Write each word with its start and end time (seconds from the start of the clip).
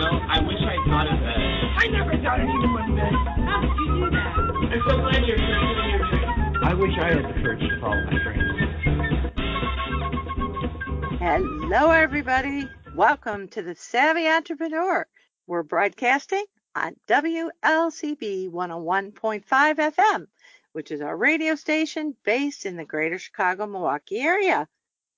Know, 0.00 0.20
I 0.28 0.40
wish 0.40 0.56
I 0.56 0.76
thought 0.88 1.12
of 1.12 1.20
that. 1.20 1.36
I 1.76 1.86
never 1.88 2.16
thought 2.22 2.40
anyone 2.40 2.72
would 2.72 2.96
bet. 2.96 3.12
How 3.12 3.60
did 3.60 3.76
you 3.76 3.86
do 4.00 4.10
that? 4.10 4.32
I'm 4.72 4.82
so 4.88 4.96
glad 4.96 5.26
you're 5.26 5.36
pursuing 5.36 5.90
your 5.90 6.08
dream. 6.08 6.64
I 6.64 6.74
wish 6.74 6.98
I 6.98 7.12
had 7.12 7.24
the 7.24 7.34
courage 7.42 7.60
to 7.60 7.80
follow 7.80 8.02
my 8.06 8.16
dreams. 8.22 8.46
Hello, 11.20 11.90
everybody. 11.90 12.66
Welcome 12.94 13.48
to 13.48 13.60
the 13.60 13.74
Savvy 13.74 14.26
Entrepreneur. 14.26 15.06
We're 15.46 15.64
broadcasting 15.64 16.44
on 16.74 16.96
WLCB 17.06 18.50
101.5 18.50 19.44
FM, 19.44 20.26
which 20.72 20.90
is 20.90 21.02
our 21.02 21.16
radio 21.16 21.56
station 21.56 22.16
based 22.24 22.64
in 22.64 22.76
the 22.76 22.86
greater 22.86 23.18
Chicago 23.18 23.66
Milwaukee 23.66 24.20
area. 24.20 24.66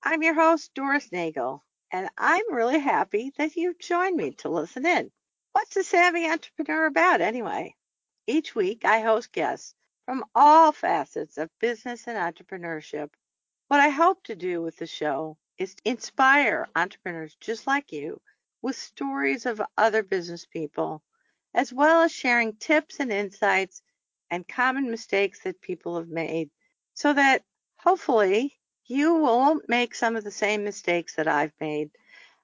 I'm 0.03 0.23
your 0.23 0.33
host, 0.33 0.73
Doris 0.73 1.09
Nagel, 1.13 1.63
and 1.93 2.09
I'm 2.17 2.51
really 2.51 2.79
happy 2.79 3.31
that 3.37 3.55
you've 3.55 3.77
joined 3.77 4.17
me 4.17 4.31
to 4.39 4.49
listen 4.49 4.83
in. 4.83 5.11
What's 5.51 5.77
a 5.77 5.83
Savvy 5.83 6.27
Entrepreneur 6.27 6.87
about, 6.87 7.21
anyway? 7.21 7.75
Each 8.25 8.55
week, 8.55 8.83
I 8.83 9.01
host 9.01 9.31
guests 9.31 9.75
from 10.05 10.25
all 10.33 10.71
facets 10.71 11.37
of 11.37 11.51
business 11.59 12.07
and 12.07 12.17
entrepreneurship. 12.17 13.11
What 13.67 13.79
I 13.79 13.89
hope 13.89 14.23
to 14.23 14.35
do 14.35 14.59
with 14.59 14.75
the 14.77 14.87
show 14.87 15.37
is 15.59 15.75
to 15.75 15.81
inspire 15.85 16.67
entrepreneurs 16.75 17.37
just 17.39 17.67
like 17.67 17.91
you 17.91 18.19
with 18.63 18.75
stories 18.75 19.45
of 19.45 19.61
other 19.77 20.01
business 20.01 20.47
people, 20.47 21.03
as 21.53 21.71
well 21.71 22.01
as 22.01 22.11
sharing 22.11 22.55
tips 22.55 22.99
and 22.99 23.11
insights 23.11 23.83
and 24.31 24.47
common 24.47 24.89
mistakes 24.89 25.41
that 25.43 25.61
people 25.61 25.97
have 25.97 26.09
made 26.09 26.49
so 26.95 27.13
that 27.13 27.43
hopefully 27.77 28.57
you 28.85 29.15
won't 29.15 29.69
make 29.69 29.95
some 29.95 30.15
of 30.15 30.23
the 30.23 30.31
same 30.31 30.63
mistakes 30.63 31.15
that 31.15 31.27
I've 31.27 31.53
made. 31.59 31.91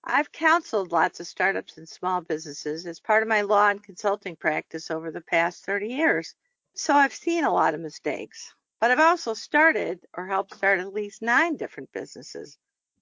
I've 0.04 0.32
counseled 0.32 0.92
lots 0.92 1.20
of 1.20 1.28
startups 1.28 1.78
and 1.78 1.88
small 1.88 2.22
businesses 2.22 2.86
as 2.88 3.00
part 3.00 3.24
of 3.24 3.30
my 3.30 3.42
law 3.42 3.70
and 3.70 3.84
consulting 3.84 4.36
practice 4.36 4.90
over 4.92 5.12
the 5.12 5.22
past 5.22 5.66
30 5.66 5.90
years. 5.90 6.36
So 6.76 6.94
I've 6.96 7.14
seen 7.14 7.44
a 7.44 7.54
lot 7.54 7.74
of 7.74 7.82
mistakes, 7.82 8.54
but 8.80 8.92
I've 8.92 9.00
also 9.00 9.34
started 9.34 10.00
or 10.16 10.28
helped 10.28 10.56
start 10.56 10.80
at 10.80 10.94
least 10.94 11.22
nine 11.22 11.58
different 11.58 11.92
businesses. 11.92 12.58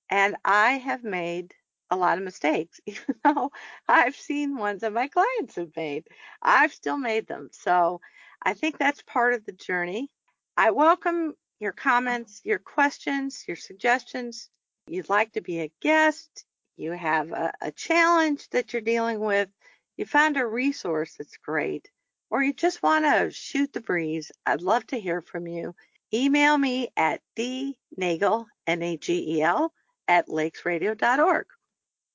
And 0.09 0.35
I 0.43 0.73
have 0.73 1.03
made 1.03 1.53
a 1.89 1.95
lot 1.95 2.17
of 2.17 2.23
mistakes, 2.23 2.79
even 2.85 3.15
though 3.23 3.51
I've 3.87 4.15
seen 4.15 4.57
ones 4.57 4.81
that 4.81 4.93
my 4.93 5.07
clients 5.07 5.55
have 5.55 5.75
made. 5.75 6.07
I've 6.41 6.73
still 6.73 6.97
made 6.97 7.27
them. 7.27 7.49
So 7.51 8.01
I 8.41 8.53
think 8.53 8.77
that's 8.77 9.01
part 9.03 9.33
of 9.33 9.45
the 9.45 9.51
journey. 9.53 10.09
I 10.57 10.71
welcome 10.71 11.35
your 11.59 11.71
comments, 11.71 12.41
your 12.43 12.59
questions, 12.59 13.43
your 13.47 13.57
suggestions. 13.57 14.49
You'd 14.87 15.09
like 15.09 15.33
to 15.33 15.41
be 15.41 15.61
a 15.61 15.71
guest, 15.81 16.45
you 16.77 16.91
have 16.91 17.31
a, 17.31 17.51
a 17.61 17.71
challenge 17.71 18.47
that 18.49 18.71
you're 18.71 18.81
dealing 18.81 19.19
with, 19.19 19.49
you 19.97 20.05
found 20.05 20.37
a 20.37 20.45
resource 20.45 21.15
that's 21.17 21.37
great, 21.37 21.89
or 22.29 22.43
you 22.43 22.53
just 22.53 22.83
want 22.83 23.05
to 23.05 23.31
shoot 23.31 23.73
the 23.73 23.81
breeze. 23.81 24.31
I'd 24.45 24.61
love 24.61 24.85
to 24.87 24.99
hear 24.99 25.21
from 25.21 25.47
you. 25.47 25.73
Email 26.13 26.57
me 26.57 26.89
at 26.95 27.21
dnagel, 27.35 28.45
N-A-G-E-L, 28.67 29.73
at 30.07 30.27
lakesradio.org. 30.27 31.47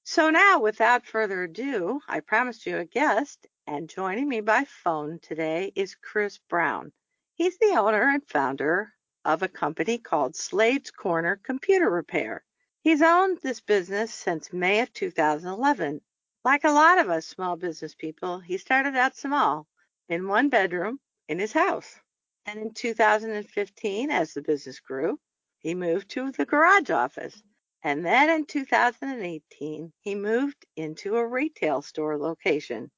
So 0.05 0.31
now, 0.31 0.61
without 0.61 1.07
further 1.07 1.43
ado, 1.43 2.01
I 2.09 2.21
promised 2.21 2.67
you 2.67 2.79
a 2.79 2.85
guest, 2.85 3.47
and 3.67 3.89
joining 3.89 4.29
me 4.29 4.41
by 4.41 4.65
phone 4.65 5.19
today 5.21 5.73
is 5.75 5.95
Chris 5.95 6.39
Brown. 6.49 6.93
He's 7.35 7.59
the 7.59 7.77
owner 7.79 8.09
and 8.09 8.27
founder 8.29 8.93
of 9.25 9.43
a 9.43 9.49
company 9.49 9.99
called 9.99 10.37
Slade's 10.37 10.91
Corner 10.91 11.41
Computer 11.43 11.91
Repair. 11.91 12.45
He's 12.81 13.03
owned 13.03 13.39
this 13.39 13.61
business 13.61 14.13
since 14.13 14.53
May 14.53 14.81
of 14.81 14.93
2011. 14.93 16.01
Like 16.45 16.65
a 16.65 16.73
lot 16.73 16.99
of 16.99 17.09
us 17.09 17.27
small 17.27 17.57
business 17.57 17.95
people, 17.95 18.41
he 18.41 18.59
started 18.59 18.97
out 18.97 19.17
small, 19.17 19.69
in 20.09 20.27
one 20.27 20.49
bedroom 20.49 20.99
in 21.29 21.39
his 21.39 21.53
house. 21.53 22.01
And 22.47 22.59
in 22.59 22.75
2015, 22.75 24.11
as 24.11 24.35
the 24.35 24.43
business 24.43 24.81
grew, 24.81 25.21
he 25.59 25.75
moved 25.75 26.11
to 26.11 26.33
the 26.33 26.45
garage 26.45 26.91
office. 26.91 27.41
And 27.85 28.05
then 28.05 28.31
in 28.31 28.47
2018, 28.47 29.93
he 30.01 30.15
moved 30.15 30.67
into 30.77 31.17
a 31.17 31.27
retail 31.27 31.83
store 31.83 32.19
location. 32.19 32.91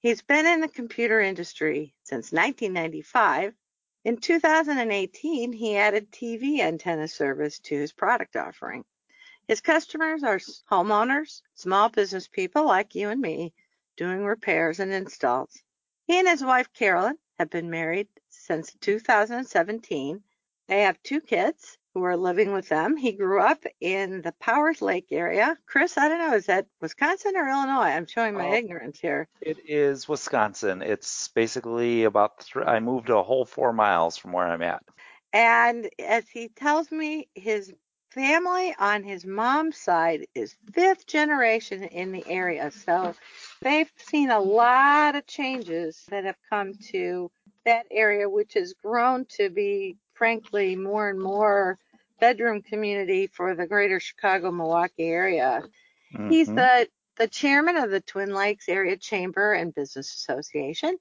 He's 0.00 0.22
been 0.22 0.46
in 0.46 0.60
the 0.60 0.68
computer 0.68 1.20
industry 1.20 1.94
since 2.04 2.32
1995. 2.32 3.54
In 4.04 4.16
2018, 4.16 5.52
he 5.52 5.76
added 5.76 6.10
TV 6.10 6.58
antenna 6.58 7.06
service 7.06 7.60
to 7.60 7.76
his 7.76 7.92
product 7.92 8.34
offering. 8.34 8.84
His 9.46 9.60
customers 9.60 10.24
are 10.24 10.40
homeowners, 10.68 11.42
small 11.54 11.88
business 11.88 12.26
people 12.26 12.64
like 12.64 12.96
you 12.96 13.10
and 13.10 13.20
me, 13.20 13.54
doing 13.96 14.24
repairs 14.24 14.80
and 14.80 14.92
installs. 14.92 15.62
He 16.06 16.18
and 16.18 16.26
his 16.26 16.42
wife, 16.42 16.72
Carolyn, 16.72 17.16
have 17.38 17.48
been 17.48 17.70
married 17.70 18.08
since 18.28 18.74
2017. 18.80 20.24
They 20.66 20.80
have 20.82 21.00
two 21.04 21.20
kids 21.20 21.78
who 21.94 22.02
are 22.04 22.16
living 22.16 22.52
with 22.52 22.68
them. 22.68 22.96
He 22.96 23.12
grew 23.12 23.40
up 23.40 23.64
in 23.80 24.22
the 24.22 24.32
Powers 24.40 24.80
Lake 24.80 25.06
area. 25.10 25.58
Chris, 25.66 25.98
I 25.98 26.08
don't 26.08 26.18
know, 26.18 26.34
is 26.36 26.46
that 26.46 26.66
Wisconsin 26.80 27.36
or 27.36 27.48
Illinois? 27.48 27.90
I'm 27.90 28.06
showing 28.06 28.34
my 28.34 28.48
Oh. 28.48 28.54
ignorance 28.54 28.98
here. 29.00 29.28
It 29.40 29.58
is 29.68 30.08
Wisconsin. 30.08 30.82
It's 30.82 31.28
basically 31.28 32.04
about. 32.04 32.46
Th- 32.52 32.66
I 32.66 32.80
moved 32.80 33.10
a 33.10 33.22
whole 33.22 33.44
four 33.44 33.72
miles 33.72 34.16
from 34.16 34.32
where 34.32 34.46
I'm 34.46 34.62
at. 34.62 34.82
And 35.32 35.88
as 35.98 36.28
he 36.28 36.48
tells 36.48 36.90
me, 36.90 37.28
his 37.34 37.72
family 38.10 38.74
on 38.78 39.02
his 39.02 39.24
mom's 39.24 39.78
side 39.78 40.26
is 40.34 40.54
fifth 40.74 41.06
generation 41.06 41.82
in 41.84 42.12
the 42.12 42.22
area. 42.26 42.70
So 42.70 43.14
they've 43.62 43.90
seen 43.96 44.30
a 44.30 44.40
lot 44.40 45.16
of 45.16 45.26
changes 45.26 46.04
that 46.10 46.24
have 46.24 46.36
come 46.50 46.74
to 46.90 47.30
that 47.64 47.86
area, 47.90 48.28
which 48.28 48.54
has 48.54 48.74
grown 48.74 49.24
to 49.36 49.48
be, 49.48 49.96
frankly, 50.22 50.76
more 50.76 51.10
and 51.10 51.20
more 51.20 51.80
bedroom 52.20 52.62
community 52.62 53.26
for 53.26 53.56
the 53.56 53.66
greater 53.66 53.98
Chicago 53.98 54.52
Milwaukee 54.52 55.08
area. 55.08 55.64
He's 56.28 56.48
Mhm. 56.48 56.54
the, 56.54 56.88
the 57.16 57.26
chairman 57.26 57.76
of 57.76 57.90
the 57.90 58.00
Twin 58.00 58.32
Lakes 58.32 58.68
Area 58.68 58.96
Chamber 58.96 59.52
and 59.52 59.74
Business 59.74 60.14
Association, 60.14 60.96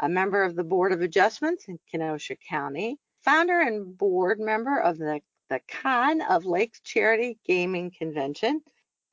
a 0.00 0.10
member 0.10 0.42
of 0.42 0.56
the 0.56 0.62
Board 0.62 0.92
of 0.92 1.00
Adjustments 1.00 1.68
in 1.68 1.78
Kenosha 1.90 2.36
County, 2.36 2.98
founder 3.24 3.60
and 3.60 3.96
board 3.96 4.38
member 4.38 4.78
of 4.78 4.98
the, 4.98 5.22
the 5.48 5.60
Con 5.66 6.20
of 6.20 6.44
Lakes 6.44 6.80
Charity 6.80 7.38
Gaming 7.46 7.90
Convention, 7.90 8.60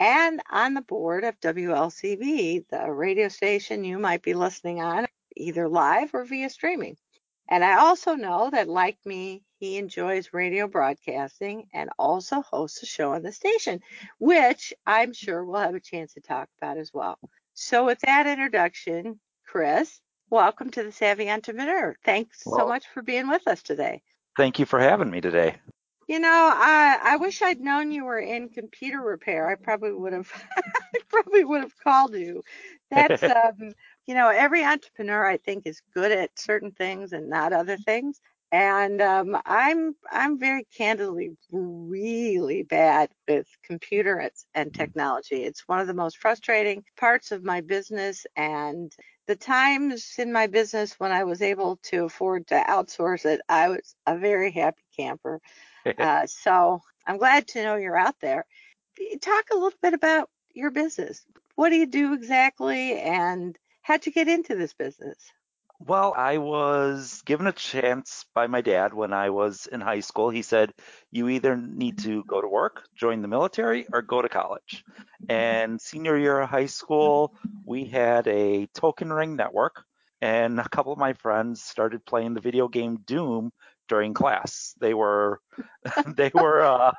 and 0.02 0.42
on 0.52 0.74
the 0.74 0.82
board 0.82 1.24
of 1.24 1.40
WLCB, 1.40 2.68
the 2.70 2.92
radio 2.92 3.30
station 3.30 3.86
you 3.86 3.98
might 3.98 4.24
be 4.24 4.34
listening 4.34 4.82
on 4.82 5.08
either 5.38 5.70
live 5.70 6.14
or 6.14 6.26
via 6.26 6.50
streaming. 6.50 6.98
And 7.50 7.64
I 7.64 7.80
also 7.80 8.16
know 8.16 8.50
that, 8.52 8.68
like 8.68 8.98
me, 9.06 9.44
he 9.60 9.78
enjoys 9.78 10.34
radio 10.34 10.68
broadcasting 10.68 11.68
and 11.74 11.90
also 11.98 12.42
hosts 12.42 12.84
a 12.84 12.86
show 12.86 13.14
on 13.14 13.24
the 13.24 13.32
station, 13.32 13.82
which 14.20 14.74
I'm 14.86 15.14
sure 15.14 15.44
we'll 15.44 15.62
have 15.62 15.76
a 15.76 15.80
chance 15.80 16.14
to 16.14 16.22
talk 16.22 16.50
about 16.62 16.78
as 16.78 16.92
well. 16.94 17.18
So, 17.54 17.86
with 17.86 18.00
that 18.02 18.28
introduction, 18.28 19.20
Chris, 19.46 20.00
welcome 20.30 20.70
to 20.72 20.84
the 20.84 20.92
Savvy 20.92 21.30
Entrepreneur. 21.30 21.96
Thanks 22.04 22.44
so 22.44 22.68
much 22.68 22.86
for 22.94 23.02
being 23.02 23.30
with 23.30 23.48
us 23.48 23.64
today. 23.64 24.04
Thank 24.36 24.60
you 24.60 24.66
for 24.66 24.80
having 24.80 25.10
me 25.10 25.22
today. 25.22 25.56
You 26.08 26.20
know, 26.20 26.52
I 26.54 27.00
I 27.04 27.18
wish 27.18 27.42
I'd 27.42 27.60
known 27.60 27.92
you 27.92 28.06
were 28.06 28.20
in 28.20 28.50
computer 28.50 29.02
repair. 29.02 29.50
I 29.50 29.56
probably 29.56 29.92
would 29.92 30.14
have 30.14 30.32
I 30.58 31.00
probably 31.10 31.44
would 31.44 31.62
have 31.62 31.78
called 31.84 32.16
you. 32.16 32.44
That's 32.92 33.24
um, 33.24 33.74
you 34.08 34.16
know, 34.16 34.30
every 34.30 34.64
entrepreneur 34.66 35.26
I 35.28 35.38
think 35.38 35.68
is 35.68 35.82
good 35.94 36.12
at 36.12 36.40
certain 36.40 36.72
things 36.72 37.14
and 37.14 37.30
not 37.30 37.54
other 37.54 37.78
things. 37.78 38.22
And 38.52 39.02
um, 39.02 39.38
I'm 39.46 39.96
I'm 40.12 40.40
very 40.40 40.66
candidly 40.78 41.38
really 41.52 42.64
bad 42.64 43.12
with 43.28 43.48
computers 43.64 44.46
and- 44.56 44.68
and 44.68 44.74
technology. 44.74 45.44
It's 45.44 45.68
one 45.68 45.82
of 45.82 45.88
the 45.88 45.94
most 45.94 46.18
frustrating 46.20 46.84
parts 46.98 47.32
of 47.34 47.44
my 47.44 47.62
business 47.62 48.26
and 48.38 48.92
the 49.28 49.36
times 49.36 50.16
in 50.18 50.32
my 50.34 50.48
business 50.48 50.94
when 51.00 51.12
I 51.12 51.26
was 51.26 51.42
able 51.42 51.78
to 51.84 52.06
afford 52.06 52.48
to 52.48 52.56
outsource 52.56 53.26
it, 53.26 53.42
I 53.50 53.70
was 53.70 53.96
a 54.08 54.18
very 54.18 54.52
happy 54.52 54.84
camper. 54.98 55.42
Uh, 56.00 56.26
so 56.28 56.82
I'm 57.08 57.18
glad 57.18 57.48
to 57.50 57.64
know 57.64 57.76
you're 57.78 57.98
out 57.98 58.20
there. 58.22 58.46
Talk 59.22 59.46
a 59.52 59.56
little 59.56 59.78
bit 59.82 59.94
about 59.94 60.30
your 60.54 60.72
business. 60.72 61.26
What 61.56 61.70
do 61.70 61.78
you 61.78 61.86
do 61.88 62.14
exactly, 62.14 63.00
and 63.00 63.58
how'd 63.88 64.06
you 64.06 64.12
get 64.12 64.28
into 64.28 64.54
this 64.54 64.74
business? 64.74 65.18
Well, 65.80 66.14
I 66.18 66.40
was 66.40 67.22
given 67.26 67.48
a 67.48 67.54
chance 67.54 68.26
by 68.36 68.48
my 68.48 68.60
dad 68.62 68.94
when 68.94 69.14
I 69.14 69.30
was 69.30 69.66
in 69.68 69.80
high 69.80 70.02
school. 70.02 70.30
He 70.30 70.42
said, 70.42 70.74
You 71.12 71.30
either 71.30 71.56
need 71.56 72.00
to 72.00 72.24
go 72.26 72.42
to 72.42 72.48
work, 72.48 72.84
join 72.96 73.22
the 73.22 73.30
military, 73.30 73.86
or 73.94 74.02
go 74.02 74.22
to 74.22 74.28
college. 74.28 74.84
And 75.30 75.80
senior 75.80 76.18
year 76.18 76.42
of 76.42 76.50
high 76.50 76.66
school, 76.66 77.36
we 77.66 77.86
had 77.86 78.28
a 78.28 78.68
token 78.74 79.14
ring 79.14 79.38
network, 79.38 79.84
and 80.20 80.60
a 80.60 80.68
couple 80.68 80.92
of 80.92 81.00
my 81.00 81.14
friends 81.14 81.64
started 81.64 82.06
playing 82.06 82.34
the 82.34 82.42
video 82.42 82.68
game 82.68 82.98
Doom 83.06 83.52
during 83.88 84.14
class. 84.14 84.74
They 84.82 84.96
were, 84.96 85.40
they 86.18 86.32
were, 86.34 86.62
uh, 86.62 86.92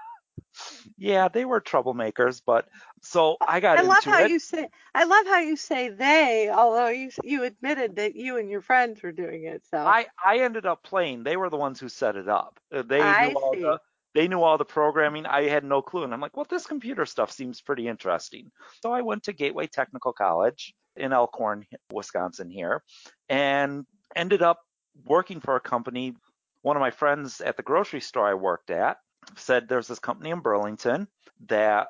yeah, 0.96 1.28
they 1.28 1.44
were 1.44 1.60
troublemakers, 1.60 2.42
but 2.44 2.68
so 3.02 3.36
I 3.46 3.60
got 3.60 3.78
I 3.78 3.82
love 3.82 3.96
into 3.98 4.10
how 4.10 4.24
it. 4.24 4.30
you 4.30 4.38
say 4.38 4.68
I 4.94 5.04
love 5.04 5.26
how 5.26 5.38
you 5.40 5.56
say 5.56 5.88
they, 5.90 6.50
although 6.50 6.88
you 6.88 7.10
you 7.22 7.44
admitted 7.44 7.96
that 7.96 8.16
you 8.16 8.36
and 8.38 8.50
your 8.50 8.62
friends 8.62 9.02
were 9.02 9.12
doing 9.12 9.44
it. 9.44 9.62
So 9.70 9.78
I 9.78 10.06
I 10.24 10.38
ended 10.38 10.66
up 10.66 10.82
playing. 10.82 11.22
They 11.22 11.36
were 11.36 11.50
the 11.50 11.56
ones 11.56 11.80
who 11.80 11.88
set 11.88 12.16
it 12.16 12.28
up. 12.28 12.58
Uh, 12.72 12.82
They 12.82 13.00
I 13.02 13.28
knew 13.28 13.34
all 13.38 13.52
see. 13.52 13.60
the 13.60 13.80
they 14.14 14.26
knew 14.26 14.42
all 14.42 14.58
the 14.58 14.64
programming. 14.64 15.26
I 15.26 15.42
had 15.48 15.64
no 15.64 15.82
clue, 15.82 16.02
and 16.02 16.12
I'm 16.12 16.20
like, 16.20 16.36
well, 16.36 16.46
this 16.48 16.66
computer 16.66 17.06
stuff 17.06 17.30
seems 17.30 17.60
pretty 17.60 17.86
interesting. 17.86 18.50
So 18.82 18.92
I 18.92 19.02
went 19.02 19.24
to 19.24 19.32
Gateway 19.32 19.66
Technical 19.66 20.12
College 20.12 20.74
in 20.96 21.12
Elkhorn, 21.12 21.66
Wisconsin 21.92 22.50
here, 22.50 22.82
and 23.28 23.86
ended 24.16 24.42
up 24.42 24.60
working 25.04 25.40
for 25.40 25.56
a 25.56 25.60
company. 25.60 26.14
One 26.62 26.76
of 26.76 26.80
my 26.80 26.90
friends 26.90 27.40
at 27.40 27.56
the 27.56 27.62
grocery 27.62 28.00
store 28.00 28.26
I 28.28 28.34
worked 28.34 28.70
at 28.70 28.96
said 29.36 29.68
there's 29.68 29.88
this 29.88 29.98
company 29.98 30.30
in 30.30 30.40
Burlington 30.40 31.08
that 31.48 31.88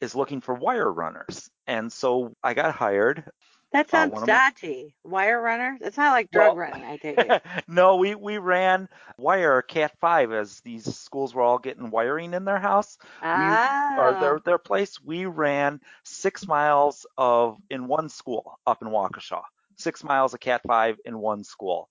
is 0.00 0.14
looking 0.14 0.40
for 0.40 0.54
wire 0.54 0.90
runners, 0.92 1.50
and 1.66 1.92
so 1.92 2.34
I 2.42 2.54
got 2.54 2.74
hired. 2.74 3.24
that 3.72 3.86
uh, 3.86 3.90
sounds 3.90 4.12
one 4.12 4.22
of 4.22 4.28
my- 4.28 4.34
dodgy. 4.34 4.94
Wire 5.04 5.40
runner? 5.40 5.78
It's 5.80 5.96
not 5.96 6.12
like 6.12 6.30
drug 6.30 6.56
Well- 6.56 6.56
running, 6.56 6.84
I 6.84 6.96
take 6.98 7.18
it. 7.18 7.42
no, 7.68 7.96
we 7.96 8.14
we 8.14 8.38
ran 8.38 8.88
wire 9.18 9.62
Cat 9.62 9.92
five 10.00 10.32
as 10.32 10.60
these 10.60 10.84
schools 10.96 11.34
were 11.34 11.42
all 11.42 11.58
getting 11.58 11.90
wiring 11.90 12.34
in 12.34 12.44
their 12.44 12.58
house 12.58 12.98
ah, 13.22 13.96
or 13.98 14.14
ah, 14.16 14.20
their 14.20 14.40
their 14.44 14.58
place. 14.58 15.00
We 15.02 15.26
ran 15.26 15.80
six 16.04 16.46
miles 16.46 17.06
of 17.16 17.56
in 17.70 17.86
one 17.88 18.08
school 18.08 18.58
up 18.66 18.82
in 18.82 18.88
Waukesha. 18.88 19.42
Six 19.78 20.02
miles 20.04 20.32
of 20.34 20.40
Cat 20.40 20.62
five 20.66 20.96
in 21.04 21.18
one 21.18 21.42
school. 21.44 21.88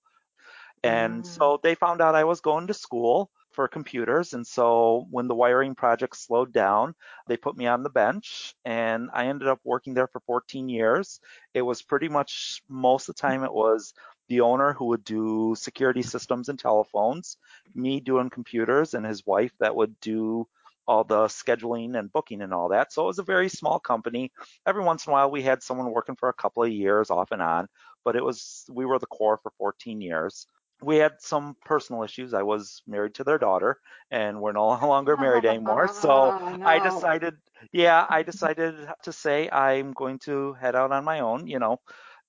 And 0.82 1.22
Mm. 1.24 1.26
so 1.26 1.58
they 1.62 1.74
found 1.74 2.00
out 2.00 2.14
I 2.14 2.24
was 2.24 2.40
going 2.40 2.66
to 2.68 2.74
school 2.74 3.30
for 3.56 3.66
computers. 3.66 4.34
And 4.34 4.46
so 4.46 5.06
when 5.10 5.26
the 5.26 5.34
wiring 5.34 5.74
project 5.74 6.16
slowed 6.16 6.52
down, 6.52 6.94
they 7.26 7.36
put 7.36 7.56
me 7.56 7.66
on 7.66 7.82
the 7.82 7.90
bench 7.90 8.54
and 8.64 9.10
I 9.12 9.26
ended 9.26 9.48
up 9.48 9.60
working 9.64 9.94
there 9.94 10.06
for 10.06 10.20
14 10.20 10.68
years. 10.68 11.20
It 11.54 11.62
was 11.62 11.82
pretty 11.82 12.08
much 12.08 12.62
most 12.68 13.08
of 13.08 13.16
the 13.16 13.22
time 13.22 13.42
it 13.42 13.52
was 13.52 13.94
the 14.28 14.42
owner 14.42 14.72
who 14.74 14.86
would 14.86 15.04
do 15.04 15.54
security 15.56 16.02
systems 16.02 16.48
and 16.48 16.58
telephones, 16.58 17.38
me 17.74 18.00
doing 18.00 18.30
computers, 18.30 18.94
and 18.94 19.06
his 19.06 19.24
wife 19.26 19.52
that 19.58 19.74
would 19.74 19.98
do 20.00 20.46
all 20.86 21.04
the 21.04 21.26
scheduling 21.26 21.98
and 21.98 22.12
booking 22.12 22.42
and 22.42 22.54
all 22.54 22.68
that. 22.68 22.92
So 22.92 23.04
it 23.04 23.06
was 23.06 23.18
a 23.18 23.24
very 23.24 23.48
small 23.48 23.78
company. 23.78 24.32
Every 24.66 24.82
once 24.82 25.06
in 25.06 25.10
a 25.10 25.14
while 25.14 25.30
we 25.30 25.42
had 25.42 25.62
someone 25.62 25.90
working 25.90 26.16
for 26.16 26.28
a 26.28 26.34
couple 26.34 26.62
of 26.62 26.70
years 26.70 27.10
off 27.10 27.32
and 27.32 27.42
on, 27.42 27.68
but 28.04 28.16
it 28.16 28.24
was 28.24 28.64
we 28.70 28.84
were 28.84 28.98
the 28.98 29.06
core 29.06 29.38
for 29.42 29.52
14 29.58 30.00
years. 30.00 30.46
We 30.82 30.96
had 30.96 31.14
some 31.20 31.56
personal 31.64 32.02
issues. 32.02 32.34
I 32.34 32.42
was 32.42 32.82
married 32.86 33.14
to 33.16 33.24
their 33.24 33.38
daughter 33.38 33.78
and 34.10 34.40
we're 34.40 34.52
no 34.52 34.66
longer 34.86 35.16
married 35.16 35.44
anymore. 35.46 35.88
So 35.88 36.34
Oh, 36.40 36.58
I 36.64 36.78
decided, 36.78 37.34
yeah, 37.72 38.06
I 38.08 38.22
decided 38.22 38.74
to 39.02 39.12
say 39.12 39.48
I'm 39.50 39.92
going 39.92 40.18
to 40.20 40.54
head 40.54 40.76
out 40.76 40.92
on 40.92 41.04
my 41.04 41.20
own, 41.20 41.46
you 41.46 41.58
know, 41.58 41.80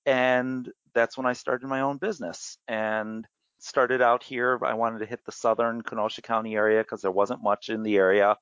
and 0.06 0.70
that's 0.94 1.16
when 1.16 1.26
I 1.26 1.32
started 1.34 1.66
my 1.68 1.80
own 1.82 1.98
business 1.98 2.58
and 2.68 3.26
started 3.58 4.00
out 4.02 4.22
here. 4.22 4.58
I 4.64 4.74
wanted 4.74 5.00
to 5.00 5.06
hit 5.06 5.24
the 5.24 5.32
southern 5.32 5.82
Kenosha 5.82 6.22
County 6.22 6.56
area 6.56 6.80
because 6.82 7.02
there 7.02 7.10
wasn't 7.12 7.42
much 7.42 7.68
in 7.68 7.82
the 7.82 7.96
area, 7.96 8.36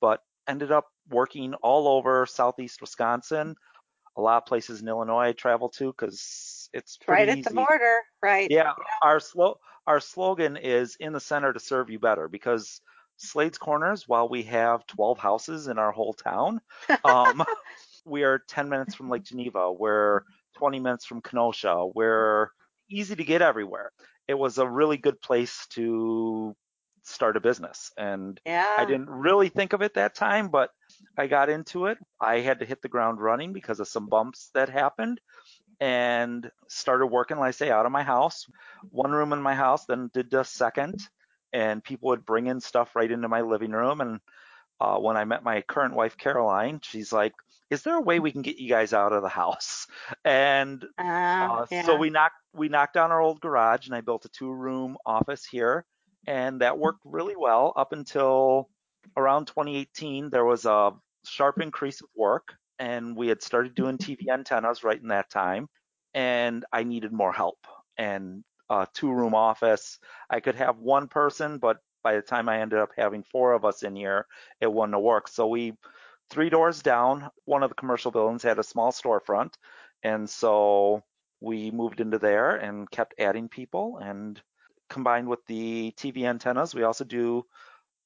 but 0.00 0.20
ended 0.48 0.72
up 0.72 0.86
working 1.10 1.54
all 1.54 1.88
over 1.88 2.26
southeast 2.26 2.80
Wisconsin, 2.80 3.54
a 4.16 4.20
lot 4.20 4.38
of 4.38 4.46
places 4.46 4.80
in 4.82 4.88
Illinois 4.88 5.28
I 5.28 5.32
travel 5.32 5.68
to 5.70 5.86
because 5.92 6.20
it's 6.72 6.98
right 7.06 7.28
at 7.28 7.42
the 7.42 7.50
border, 7.50 8.02
right? 8.22 8.50
Yeah, 8.50 8.72
our 9.02 9.20
slo- 9.20 9.58
our 9.86 10.00
slogan 10.00 10.56
is 10.56 10.96
in 10.96 11.12
the 11.12 11.20
center 11.20 11.52
to 11.52 11.60
serve 11.60 11.90
you 11.90 11.98
better 11.98 12.28
because 12.28 12.80
Slade's 13.16 13.58
Corners, 13.58 14.08
while 14.08 14.28
we 14.28 14.42
have 14.44 14.86
12 14.86 15.18
houses 15.18 15.68
in 15.68 15.78
our 15.78 15.92
whole 15.92 16.12
town, 16.12 16.60
um, 17.04 17.44
we 18.04 18.24
are 18.24 18.42
10 18.48 18.68
minutes 18.68 18.94
from 18.94 19.10
Lake 19.10 19.24
Geneva. 19.24 19.72
We're 19.72 20.22
20 20.56 20.80
minutes 20.80 21.04
from 21.04 21.22
Kenosha. 21.22 21.86
We're 21.94 22.48
easy 22.90 23.16
to 23.16 23.24
get 23.24 23.42
everywhere. 23.42 23.92
It 24.28 24.34
was 24.34 24.58
a 24.58 24.68
really 24.68 24.96
good 24.96 25.20
place 25.20 25.66
to 25.70 26.54
start 27.04 27.36
a 27.36 27.40
business. 27.40 27.92
And 27.96 28.40
Yeah. 28.46 28.66
I 28.78 28.84
didn't 28.84 29.10
really 29.10 29.48
think 29.48 29.72
of 29.72 29.82
it 29.82 29.94
that 29.94 30.14
time, 30.14 30.48
but 30.48 30.70
I 31.18 31.26
got 31.26 31.48
into 31.48 31.86
it. 31.86 31.98
I 32.20 32.40
had 32.40 32.60
to 32.60 32.66
hit 32.66 32.80
the 32.82 32.88
ground 32.88 33.20
running 33.20 33.52
because 33.52 33.80
of 33.80 33.88
some 33.88 34.06
bumps 34.08 34.50
that 34.54 34.68
happened 34.68 35.20
and 35.82 36.48
started 36.68 37.08
working, 37.08 37.38
like 37.38 37.48
I 37.48 37.50
say, 37.50 37.68
out 37.68 37.86
of 37.86 37.92
my 37.92 38.04
house. 38.04 38.46
One 38.90 39.10
room 39.10 39.32
in 39.32 39.42
my 39.42 39.56
house, 39.56 39.84
then 39.84 40.10
did 40.14 40.32
a 40.32 40.44
second, 40.44 41.00
and 41.52 41.82
people 41.82 42.10
would 42.10 42.24
bring 42.24 42.46
in 42.46 42.60
stuff 42.60 42.94
right 42.94 43.10
into 43.10 43.28
my 43.28 43.40
living 43.40 43.72
room. 43.72 44.00
And 44.00 44.20
uh, 44.80 44.98
when 44.98 45.16
I 45.16 45.24
met 45.24 45.42
my 45.42 45.60
current 45.62 45.94
wife, 45.94 46.16
Caroline, 46.16 46.78
she's 46.84 47.12
like, 47.12 47.32
Is 47.68 47.82
there 47.82 47.96
a 47.96 48.00
way 48.00 48.20
we 48.20 48.30
can 48.30 48.42
get 48.42 48.58
you 48.58 48.68
guys 48.68 48.92
out 48.92 49.12
of 49.12 49.22
the 49.22 49.28
house? 49.28 49.88
And 50.24 50.84
Uh, 50.98 51.02
uh, 51.02 51.66
yeah. 51.72 51.82
So 51.82 51.96
we 51.96 52.10
knocked 52.10 52.36
we 52.54 52.68
knocked 52.68 52.94
down 52.94 53.10
our 53.10 53.20
old 53.20 53.40
garage 53.40 53.86
and 53.86 53.94
I 53.96 54.02
built 54.02 54.24
a 54.24 54.28
two 54.28 54.52
room 54.52 54.96
office 55.04 55.44
here, 55.44 55.84
and 56.28 56.60
that 56.60 56.78
worked 56.78 57.00
really 57.04 57.34
well 57.36 57.72
up 57.74 57.92
until 57.92 58.68
around 59.16 59.46
2018. 59.46 60.30
There 60.30 60.44
was 60.44 60.64
a 60.64 60.92
sharp 61.24 61.60
increase 61.60 62.00
of 62.00 62.08
work, 62.14 62.54
and 62.82 63.16
we 63.16 63.28
had 63.28 63.42
started 63.42 63.76
doing 63.76 63.96
TV 63.96 64.28
antennas 64.30 64.82
right 64.82 65.00
in 65.00 65.08
that 65.08 65.30
time, 65.30 65.68
and 66.14 66.64
I 66.72 66.82
needed 66.82 67.12
more 67.12 67.32
help. 67.32 67.58
And 67.96 68.42
a 68.68 68.88
two 68.92 69.12
room 69.12 69.34
office, 69.34 69.98
I 70.28 70.40
could 70.40 70.56
have 70.56 70.78
one 70.78 71.06
person, 71.06 71.58
but 71.58 71.78
by 72.02 72.16
the 72.16 72.22
time 72.22 72.48
I 72.48 72.60
ended 72.60 72.80
up 72.80 72.90
having 72.96 73.22
four 73.22 73.52
of 73.52 73.64
us 73.64 73.84
in 73.84 73.94
here, 73.94 74.26
it 74.60 74.72
wouldn't 74.72 74.94
have 74.94 75.02
worked. 75.02 75.30
So 75.30 75.46
we 75.46 75.74
three 76.28 76.50
doors 76.50 76.82
down, 76.82 77.30
one 77.44 77.62
of 77.62 77.70
the 77.70 77.76
commercial 77.76 78.10
buildings 78.10 78.42
had 78.42 78.58
a 78.58 78.64
small 78.64 78.90
storefront, 78.90 79.54
and 80.02 80.28
so 80.28 81.04
we 81.40 81.70
moved 81.70 82.00
into 82.00 82.18
there 82.18 82.56
and 82.56 82.90
kept 82.90 83.14
adding 83.18 83.48
people 83.48 83.98
and 83.98 84.40
combined 84.90 85.28
with 85.28 85.40
the 85.46 85.92
TV 85.96 86.24
antennas, 86.24 86.74
we 86.74 86.82
also 86.82 87.04
do 87.04 87.44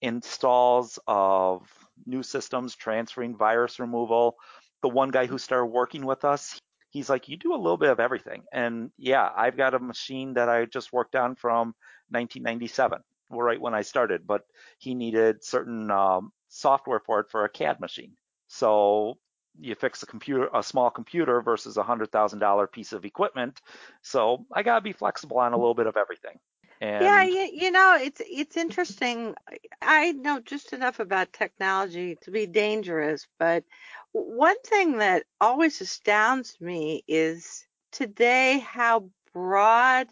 installs 0.03 0.99
of 1.07 1.63
new 2.07 2.23
systems, 2.23 2.77
transferring 2.77 3.37
virus 3.37 3.81
removal. 3.81 4.37
The 4.83 4.89
one 4.89 5.11
guy 5.11 5.27
who 5.27 5.39
started 5.39 5.67
working 5.67 6.05
with 6.05 6.25
us, 6.25 6.59
he's 6.91 7.11
like, 7.11 7.29
You 7.29 7.37
do 7.37 7.55
a 7.55 7.57
little 7.57 7.77
bit 7.77 7.91
of 7.91 8.01
everything. 8.01 8.45
And 8.53 8.91
yeah, 8.99 9.29
I've 9.37 9.57
got 9.57 9.75
a 9.75 9.79
machine 9.79 10.35
that 10.35 10.49
I 10.49 10.65
just 10.67 10.93
worked 10.93 11.17
on 11.17 11.35
from 11.35 11.75
1997, 12.11 13.01
right 13.31 13.61
when 13.61 13.75
I 13.75 13.83
started, 13.83 14.27
but 14.27 14.43
he 14.79 14.95
needed 14.95 15.45
certain 15.45 15.91
um, 15.91 16.33
software 16.49 17.01
for 17.01 17.21
it 17.21 17.31
for 17.31 17.45
a 17.45 17.49
CAD 17.49 17.81
machine. 17.81 18.13
So 18.49 19.19
you 19.59 19.75
fix 19.75 20.03
a 20.03 20.07
computer, 20.07 20.49
a 20.55 20.63
small 20.63 20.91
computer 20.91 21.41
versus 21.43 21.77
a 21.77 21.83
hundred 21.83 22.13
thousand 22.13 22.39
dollar 22.41 22.67
piece 22.67 22.93
of 22.93 23.05
equipment. 23.05 23.61
So 24.03 24.47
I 24.53 24.63
gotta 24.63 24.83
be 24.83 24.93
flexible 24.93 25.39
on 25.39 25.53
a 25.53 25.57
little 25.57 25.75
bit 25.75 25.87
of 25.87 25.97
everything. 25.97 26.39
And 26.81 26.99
yeah, 26.99 27.23
you, 27.25 27.51
you 27.53 27.71
know, 27.71 27.97
it's 28.01 28.23
it's 28.25 28.57
interesting. 28.57 29.35
I 29.83 30.13
know 30.13 30.41
just 30.41 30.73
enough 30.73 30.99
about 31.01 31.33
technology 31.33 32.17
to 32.23 32.31
be 32.31 32.47
dangerous, 32.47 33.27
but 33.39 33.65
one 34.13 34.57
thing 34.63 34.99
that 34.99 35.25
always 35.41 35.81
astounds 35.81 36.61
me 36.61 37.05
is 37.07 37.67
today 37.93 38.59
how 38.61 39.11
broad 39.33 40.09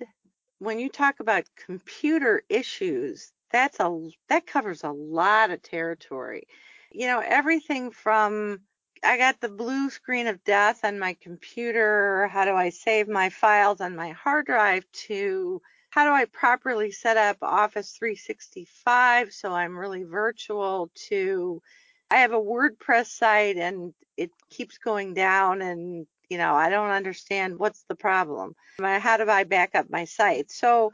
when 0.59 0.79
you 0.79 0.89
talk 0.89 1.21
about 1.21 1.45
computer 1.57 2.43
issues, 2.49 3.33
that's 3.51 3.81
a 3.81 4.11
that 4.29 4.47
covers 4.47 4.85
a 4.85 4.91
lot 4.91 5.51
of 5.51 5.63
territory. 5.63 6.47
You 6.93 7.07
know, 7.07 7.21
everything 7.21 7.91
from 7.91 8.61
I 9.03 9.17
got 9.19 9.41
the 9.41 9.49
blue 9.49 9.91
screen 9.91 10.27
of 10.27 10.45
death 10.45 10.85
on 10.85 10.99
my 10.99 11.15
computer, 11.15 12.29
how 12.29 12.45
do 12.45 12.55
I 12.55 12.71
save 12.71 13.09
my 13.09 13.31
files 13.31 13.81
on 13.81 13.97
my 13.97 14.11
hard 14.11 14.47
drive 14.47 14.91
to 15.09 15.61
how 15.95 16.05
do 16.05 16.11
I 16.11 16.25
properly 16.25 16.91
set 16.91 17.17
up 17.17 17.37
Office 17.41 17.93
365 17.93 19.33
so 19.33 19.53
I'm 19.53 19.79
really 19.79 20.03
virtual 20.03 20.91
to 21.09 21.63
I 22.11 22.17
have 22.17 22.33
a 22.33 22.41
WordPress 22.41 23.07
site 23.07 23.57
and 23.57 23.95
it 24.17 24.31
keeps 24.51 24.79
going 24.79 25.15
down 25.15 25.63
and 25.63 26.05
you 26.29 26.39
know 26.39 26.53
I 26.53 26.69
don't 26.69 26.91
understand 26.91 27.61
what's 27.61 27.85
the 27.85 27.95
problem. 27.95 28.57
How 28.81 29.19
do 29.19 29.31
I 29.31 29.45
back 29.45 29.77
up 29.77 29.87
my 29.89 30.05
site? 30.05 30.51
So 30.51 30.93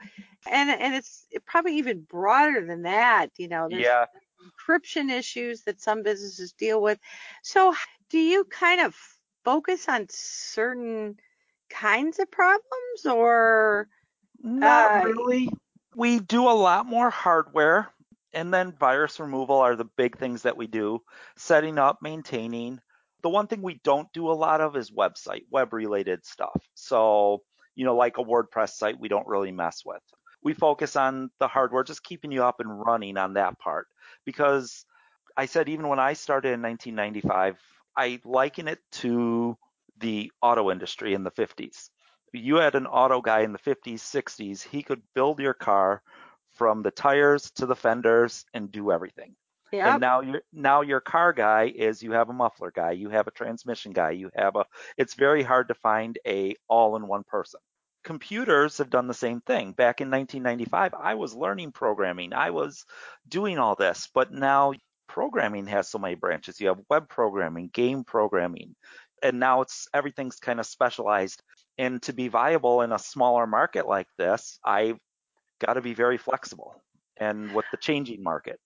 and 0.51 0.69
and 0.69 0.95
it's 0.95 1.27
probably 1.47 1.79
even 1.79 2.03
broader 2.03 2.67
than 2.67 2.83
that, 2.83 3.29
you 3.39 3.49
know, 3.49 3.69
there's 3.71 3.83
yeah, 3.83 4.05
encryption 4.45 5.11
issues 5.11 5.63
that 5.63 5.81
some 5.81 6.03
businesses 6.03 6.53
deal 6.53 6.83
with. 6.83 6.99
So 7.43 7.75
do 8.11 8.19
you 8.19 8.45
kind 8.45 8.83
of 8.83 8.95
focus 9.47 9.89
on 9.89 10.09
certain 10.11 11.17
kinds 11.71 12.19
of 12.19 12.31
problems 12.31 13.07
or 13.07 13.89
Not 14.43 15.05
Uh, 15.05 15.09
really. 15.09 15.51
We 15.95 16.21
do 16.21 16.49
a 16.49 16.53
lot 16.53 16.87
more 16.87 17.11
hardware, 17.11 17.93
and 18.33 18.53
then 18.55 18.73
virus 18.73 19.19
removal 19.19 19.57
are 19.59 19.77
the 19.77 19.85
big 19.85 20.19
things 20.19 20.43
that 20.43 20.57
we 20.57 20.67
do. 20.67 21.03
Setting 21.37 21.79
up, 21.79 22.01
maintaining. 22.01 22.81
The 23.23 23.29
one 23.29 23.49
thing 23.49 23.61
we 23.63 23.81
don't 23.85 24.11
do 24.13 24.31
a 24.31 24.33
lot 24.33 24.61
of 24.61 24.77
is 24.77 24.91
website, 24.91 25.45
web 25.51 25.73
related 25.73 26.25
stuff. 26.25 26.63
So, 26.75 27.43
you 27.75 27.85
know, 27.85 27.97
like 27.97 28.19
a 28.19 28.25
WordPress 28.25 28.71
site, 28.71 28.99
we 28.99 29.09
don't 29.09 29.27
really 29.27 29.53
mess 29.53 29.85
with. 29.85 30.03
We 30.43 30.55
focus 30.55 30.97
on 30.97 31.31
the 31.39 31.49
hardware, 31.49 31.85
just 31.85 32.03
keeping 32.03 32.33
you 32.33 32.45
up 32.45 32.61
and 32.61 32.81
running 32.81 33.19
on 33.19 33.35
that 33.35 33.59
part. 33.59 33.89
Because 34.25 34.87
I 35.37 35.47
said, 35.47 35.69
even 35.69 35.89
when 35.89 35.99
I 35.99 36.15
started 36.15 36.53
in 36.53 36.63
1995, 36.63 37.59
I 37.97 38.21
liken 38.25 38.69
it 38.69 38.79
to 38.93 39.59
the 39.99 40.33
auto 40.41 40.71
industry 40.71 41.13
in 41.13 41.25
the 41.25 41.31
50s 41.31 41.91
you 42.33 42.57
had 42.57 42.75
an 42.75 42.87
auto 42.87 43.21
guy 43.21 43.41
in 43.41 43.53
the 43.53 43.59
50s, 43.59 44.01
60s, 44.01 44.63
he 44.63 44.83
could 44.83 45.03
build 45.15 45.41
your 45.41 45.55
car 45.55 46.03
from 46.55 46.83
the 46.83 46.91
tires 46.91 47.51
to 47.53 47.67
the 47.67 47.77
fenders 47.77 48.45
and 48.55 48.71
do 48.71 48.91
everything. 48.91 49.35
yeah. 49.73 49.93
And 49.93 50.01
now 50.01 50.21
your 50.21 50.43
now 50.53 50.81
your 50.83 51.01
car 51.01 51.33
guy 51.33 51.73
is 51.75 52.03
you 52.03 52.13
have 52.13 52.29
a 52.29 52.33
muffler 52.33 52.71
guy, 52.71 52.93
you 52.93 53.11
have 53.11 53.27
a 53.29 53.33
transmission 53.33 53.93
guy, 53.93 54.11
you 54.11 54.31
have 54.35 54.57
a 54.57 54.65
it's 54.97 55.15
very 55.15 55.43
hard 55.43 55.69
to 55.69 55.75
find 55.75 56.19
a 56.27 56.55
all-in-one 56.69 57.25
person. 57.25 57.61
Computers 58.03 58.79
have 58.79 58.91
done 58.91 59.07
the 59.09 59.15
same 59.15 59.41
thing. 59.43 59.73
Back 59.73 60.01
in 60.01 60.11
1995, 60.11 60.95
I 60.95 61.15
was 61.15 61.35
learning 61.35 61.73
programming. 61.73 62.33
I 62.33 62.51
was 62.51 62.85
doing 63.29 63.59
all 63.59 63.75
this, 63.77 64.09
but 64.15 64.33
now 64.33 64.73
programming 65.07 65.67
has 65.67 65.89
so 65.89 65.99
many 65.99 66.15
branches. 66.15 66.61
You 66.61 66.69
have 66.69 66.81
web 66.89 67.09
programming, 67.09 67.69
game 67.73 68.05
programming, 68.05 68.75
and 69.23 69.39
now 69.39 69.61
it's 69.61 69.89
everything's 69.93 70.37
kind 70.37 70.61
of 70.61 70.67
specialized. 70.67 71.43
And 71.81 72.03
to 72.03 72.13
be 72.13 72.29
viable 72.29 72.83
in 72.83 72.93
a 72.93 72.99
smaller 72.99 73.47
market 73.47 73.87
like 73.87 74.09
this, 74.19 74.59
I've 74.63 74.99
got 75.61 75.75
to 75.75 75.81
be 75.81 75.95
very 75.95 76.19
flexible 76.19 76.75
and 77.17 77.55
with 77.55 77.65
the 77.71 77.79
changing 77.79 78.23
market. 78.23 78.61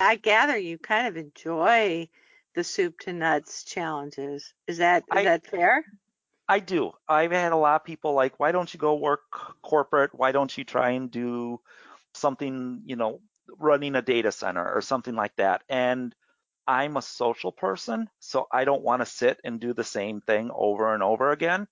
I 0.00 0.16
gather 0.16 0.58
you 0.58 0.76
kind 0.76 1.06
of 1.06 1.16
enjoy 1.16 2.08
the 2.54 2.64
soup 2.64 2.98
to 3.00 3.12
nuts 3.12 3.62
challenges. 3.62 4.52
Is 4.66 4.78
that 4.78 5.04
is 5.08 5.16
I- 5.16 5.24
that 5.24 5.46
fair? 5.46 5.84
I 6.48 6.58
do. 6.58 6.90
I've 7.08 7.30
had 7.30 7.52
a 7.52 7.56
lot 7.56 7.76
of 7.76 7.84
people 7.84 8.14
like, 8.14 8.40
why 8.40 8.50
don't 8.50 8.74
you 8.74 8.80
go 8.80 8.96
work 8.96 9.20
corporate? 9.62 10.12
Why 10.12 10.32
don't 10.32 10.58
you 10.58 10.64
try 10.64 10.90
and 10.90 11.08
do 11.08 11.60
something, 12.12 12.82
you 12.84 12.96
know, 12.96 13.20
running 13.60 13.94
a 13.94 14.02
data 14.02 14.32
center 14.32 14.68
or 14.68 14.80
something 14.80 15.14
like 15.14 15.36
that? 15.36 15.62
And 15.68 16.12
I'm 16.66 16.96
a 16.96 17.02
social 17.02 17.52
person, 17.52 18.10
so 18.18 18.48
I 18.52 18.64
don't 18.64 18.82
want 18.82 19.02
to 19.02 19.06
sit 19.06 19.40
and 19.44 19.60
do 19.60 19.74
the 19.74 19.84
same 19.84 20.20
thing 20.20 20.50
over 20.52 20.92
and 20.92 21.04
over 21.04 21.30
again. 21.30 21.68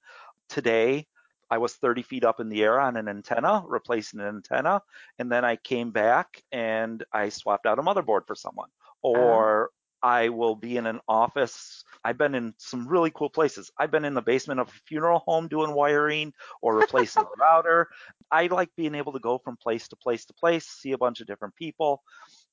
Today, 0.48 1.06
I 1.50 1.58
was 1.58 1.74
30 1.74 2.02
feet 2.02 2.24
up 2.24 2.40
in 2.40 2.48
the 2.48 2.62
air 2.62 2.80
on 2.80 2.96
an 2.96 3.08
antenna, 3.08 3.62
replacing 3.66 4.20
an 4.20 4.26
antenna, 4.26 4.82
and 5.18 5.30
then 5.30 5.44
I 5.44 5.56
came 5.56 5.90
back 5.90 6.42
and 6.52 7.02
I 7.12 7.30
swapped 7.30 7.66
out 7.66 7.78
a 7.78 7.82
motherboard 7.82 8.26
for 8.26 8.34
someone. 8.34 8.68
Oh. 9.02 9.14
Or 9.14 9.70
I 10.02 10.28
will 10.28 10.54
be 10.54 10.76
in 10.76 10.86
an 10.86 11.00
office. 11.08 11.84
I've 12.04 12.18
been 12.18 12.34
in 12.34 12.54
some 12.58 12.86
really 12.86 13.10
cool 13.10 13.30
places. 13.30 13.70
I've 13.78 13.90
been 13.90 14.04
in 14.04 14.14
the 14.14 14.22
basement 14.22 14.60
of 14.60 14.68
a 14.68 14.80
funeral 14.86 15.20
home 15.26 15.48
doing 15.48 15.72
wiring 15.72 16.32
or 16.62 16.76
replacing 16.76 17.24
a 17.24 17.26
router. 17.38 17.88
I 18.30 18.46
like 18.46 18.70
being 18.76 18.94
able 18.94 19.12
to 19.12 19.18
go 19.18 19.38
from 19.38 19.56
place 19.56 19.88
to 19.88 19.96
place 19.96 20.24
to 20.26 20.34
place, 20.34 20.66
see 20.66 20.92
a 20.92 20.98
bunch 20.98 21.20
of 21.20 21.26
different 21.26 21.56
people. 21.56 22.02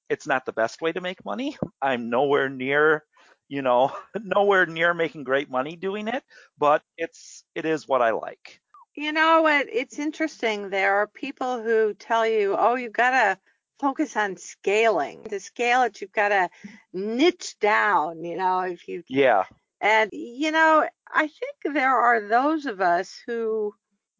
It's 0.09 0.27
not 0.27 0.45
the 0.45 0.53
best 0.53 0.81
way 0.81 0.91
to 0.91 1.01
make 1.01 1.23
money. 1.25 1.57
I'm 1.81 2.09
nowhere 2.09 2.49
near, 2.49 3.03
you 3.47 3.61
know, 3.61 3.91
nowhere 4.23 4.65
near 4.65 4.93
making 4.93 5.23
great 5.23 5.49
money 5.49 5.75
doing 5.75 6.07
it, 6.07 6.23
but 6.57 6.81
it's 6.97 7.43
it 7.55 7.65
is 7.65 7.87
what 7.87 8.01
I 8.01 8.11
like. 8.11 8.59
You 8.95 9.11
know 9.11 9.41
what? 9.41 9.67
It's 9.71 9.99
interesting. 9.99 10.69
There 10.69 10.97
are 10.97 11.07
people 11.07 11.61
who 11.61 11.93
tell 11.93 12.27
you, 12.27 12.55
oh, 12.57 12.75
you've 12.75 12.93
got 12.93 13.11
to 13.11 13.37
focus 13.79 14.15
on 14.15 14.37
scaling. 14.37 15.23
To 15.25 15.39
scale 15.39 15.83
it, 15.83 15.99
you've 15.99 16.13
got 16.13 16.29
to 16.29 16.49
niche 16.93 17.57
down, 17.59 18.23
you 18.23 18.37
know, 18.37 18.61
if 18.61 18.87
you 18.87 19.03
Yeah. 19.07 19.43
And, 19.81 20.09
you 20.13 20.51
know, 20.51 20.87
I 21.13 21.27
think 21.27 21.75
there 21.75 21.95
are 21.95 22.27
those 22.27 22.65
of 22.65 22.79
us 22.81 23.21
who 23.25 23.73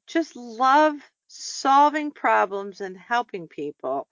just 0.08 0.36
love 0.36 0.96
solving 1.28 2.12
problems 2.12 2.82
and 2.82 2.98
helping 2.98 3.48
people. 3.48 4.08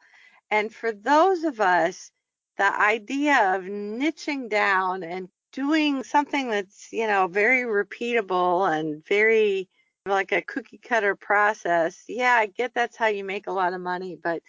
And 0.50 0.74
for 0.74 0.92
those 0.92 1.44
of 1.44 1.60
us, 1.60 2.12
the 2.58 2.82
idea 2.82 3.56
of 3.56 3.64
niching 3.64 4.50
down 4.50 5.04
and 5.04 5.28
doing 5.54 6.04
something 6.04 6.50
that's, 6.50 6.90
you 6.92 7.08
know, 7.08 7.28
very 7.28 7.62
repeatable 7.64 8.70
and 8.70 9.06
very 9.06 9.70
like 10.06 10.34
a 10.34 10.42
cookie 10.42 10.80
cutter 10.80 11.16
process, 11.16 12.04
yeah, 12.10 12.34
I 12.34 12.48
get 12.48 12.74
that's 12.74 12.98
how 12.98 13.08
you 13.08 13.24
make 13.24 13.48
a 13.48 13.54
lot 13.54 13.74
of 13.74 13.80
money. 13.80 14.18
But 14.22 14.42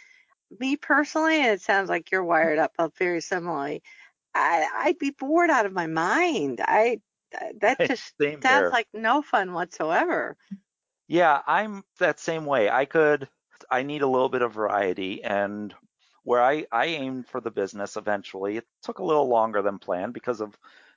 me 0.59 0.77
personally, 0.77 1.37
and 1.37 1.53
it 1.53 1.61
sounds 1.61 1.89
like 1.89 2.11
you're 2.11 2.25
wired 2.25 2.59
up 2.59 2.73
uh, 2.79 2.89
very 2.99 3.21
similarly, 3.21 3.83
I, 4.35 4.67
I'd 4.77 4.99
be 4.99 5.11
bored 5.11 5.51
out 5.51 5.67
of 5.67 5.73
my 5.73 5.87
mind. 5.87 6.61
I 6.61 7.01
uh, 7.35 7.53
that 7.61 7.79
just 7.87 8.15
Same 8.21 8.41
sounds 8.43 8.73
like 8.73 8.89
no 8.93 9.23
fun 9.23 9.53
whatsoever. 9.53 10.37
Yeah, 11.07 11.41
I'm 11.47 11.85
that 12.01 12.19
same 12.19 12.47
way. 12.47 12.71
I 12.71 12.85
could, 12.87 13.29
I 13.71 13.83
need 13.83 14.03
a 14.03 14.09
little 14.09 14.29
bit 14.29 14.43
of 14.43 14.55
variety. 14.55 15.23
And 15.23 15.75
where 16.23 16.43
I, 16.43 16.67
I 16.73 16.87
aimed 16.87 17.29
for 17.29 17.41
the 17.41 17.51
business 17.51 17.97
eventually, 17.97 18.57
it 18.57 18.67
took 18.83 18.99
a 18.99 19.05
little 19.05 19.29
longer 19.29 19.63
than 19.63 19.79
planned 19.79 20.15
because 20.15 20.41
of, 20.41 20.57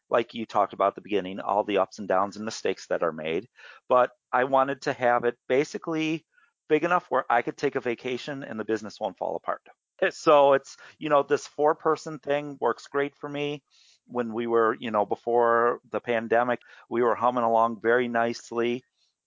like 0.10 0.34
you 0.34 0.46
talked 0.46 0.74
about 0.74 0.90
at 0.90 0.96
the 0.96 1.02
beginning, 1.02 1.40
all 1.40 1.64
the 1.64 1.80
ups 1.80 2.00
and 2.00 2.08
downs 2.08 2.36
and 2.36 2.46
mistakes 2.46 2.88
that 2.88 3.04
are 3.04 3.12
made. 3.12 3.48
But 3.90 4.12
I 4.32 4.46
wanted 4.46 4.82
to 4.84 4.94
have 4.94 5.26
it 5.26 5.38
basically 5.48 6.26
big 6.70 6.84
enough 6.84 7.06
where 7.10 7.26
I 7.30 7.42
could 7.42 7.58
take 7.58 7.76
a 7.76 7.82
vacation 7.82 8.44
and 8.44 8.60
the 8.60 8.66
business 8.66 9.00
won't 9.00 9.18
fall 9.18 9.36
apart. 9.36 9.62
So 10.12 10.54
it's, 10.54 10.78
you 11.00 11.10
know, 11.10 11.24
this 11.24 11.48
four 11.48 11.74
person 11.74 12.20
thing 12.20 12.56
works 12.62 12.86
great 12.86 13.16
for 13.16 13.28
me. 13.28 13.64
When 14.06 14.32
we 14.32 14.46
were, 14.46 14.78
you 14.80 14.92
know, 14.92 15.08
before 15.08 15.80
the 15.92 16.00
pandemic, 16.00 16.60
we 16.88 17.02
were 17.02 17.16
humming 17.16 17.44
along 17.44 17.82
very 17.82 18.08
nicely 18.08 18.84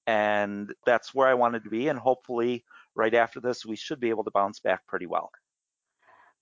and 0.07 0.73
that's 0.87 1.15
where 1.15 1.29
I 1.29 1.35
wanted 1.35 1.65
to 1.65 1.71
be. 1.71 1.89
And 1.89 1.99
hopefully, 1.99 2.65
right 2.95 3.15
after 3.15 3.41
this, 3.41 3.67
we 3.67 3.77
should 3.77 4.01
be 4.01 4.11
able 4.11 4.25
to 4.25 4.31
bounce 4.31 4.61
back 4.61 4.87
pretty 4.87 5.07
well. 5.07 5.31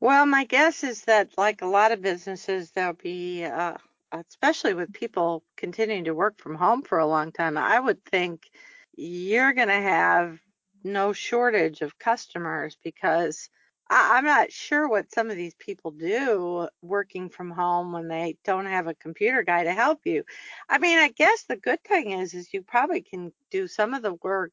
Well, 0.01 0.27
my 0.27 0.45
guess 0.45 0.85
is 0.85 1.03
that, 1.05 1.37
like 1.37 1.63
a 1.63 1.67
lot 1.67 1.93
of 1.93 2.01
businesses, 2.01 2.71
there'll 2.71 2.93
be, 2.93 3.45
uh, 3.45 3.77
especially 4.13 4.75
with 4.75 4.93
people 4.93 5.45
continuing 5.57 6.05
to 6.05 6.15
work 6.15 6.39
from 6.39 6.55
home 6.55 6.83
for 6.83 6.99
a 6.99 7.07
long 7.07 7.33
time, 7.33 7.57
I 7.57 7.79
would 7.79 8.05
think 8.05 8.49
you're 8.97 9.53
going 9.53 9.69
to 9.69 9.75
have 9.75 10.41
no 10.85 11.13
shortage 11.13 11.83
of 11.83 11.99
customers 11.99 12.77
because 12.83 13.49
I, 13.91 14.17
I'm 14.19 14.25
not 14.25 14.53
sure 14.53 14.89
what 14.89 15.13
some 15.13 15.31
of 15.31 15.37
these 15.37 15.55
people 15.55 15.91
do 15.93 16.69
working 16.83 17.29
from 17.31 17.51
home 17.51 17.93
when 17.93 18.09
they 18.09 18.37
don't 18.45 18.67
have 18.67 18.87
a 18.87 18.95
computer 18.95 19.43
guy 19.43 19.65
to 19.65 19.73
help 19.73 20.01
you. 20.05 20.25
I 20.69 20.79
mean, 20.79 20.99
I 20.99 21.09
guess 21.11 21.45
the 21.45 21.57
good 21.57 21.83
thing 21.85 22.13
is, 22.13 22.35
is 22.35 22.53
you 22.53 22.63
probably 22.63 23.03
can 23.03 23.33
do 23.51 23.67
some 23.69 23.95
of 23.95 24.03
the 24.03 24.15
work. 24.15 24.53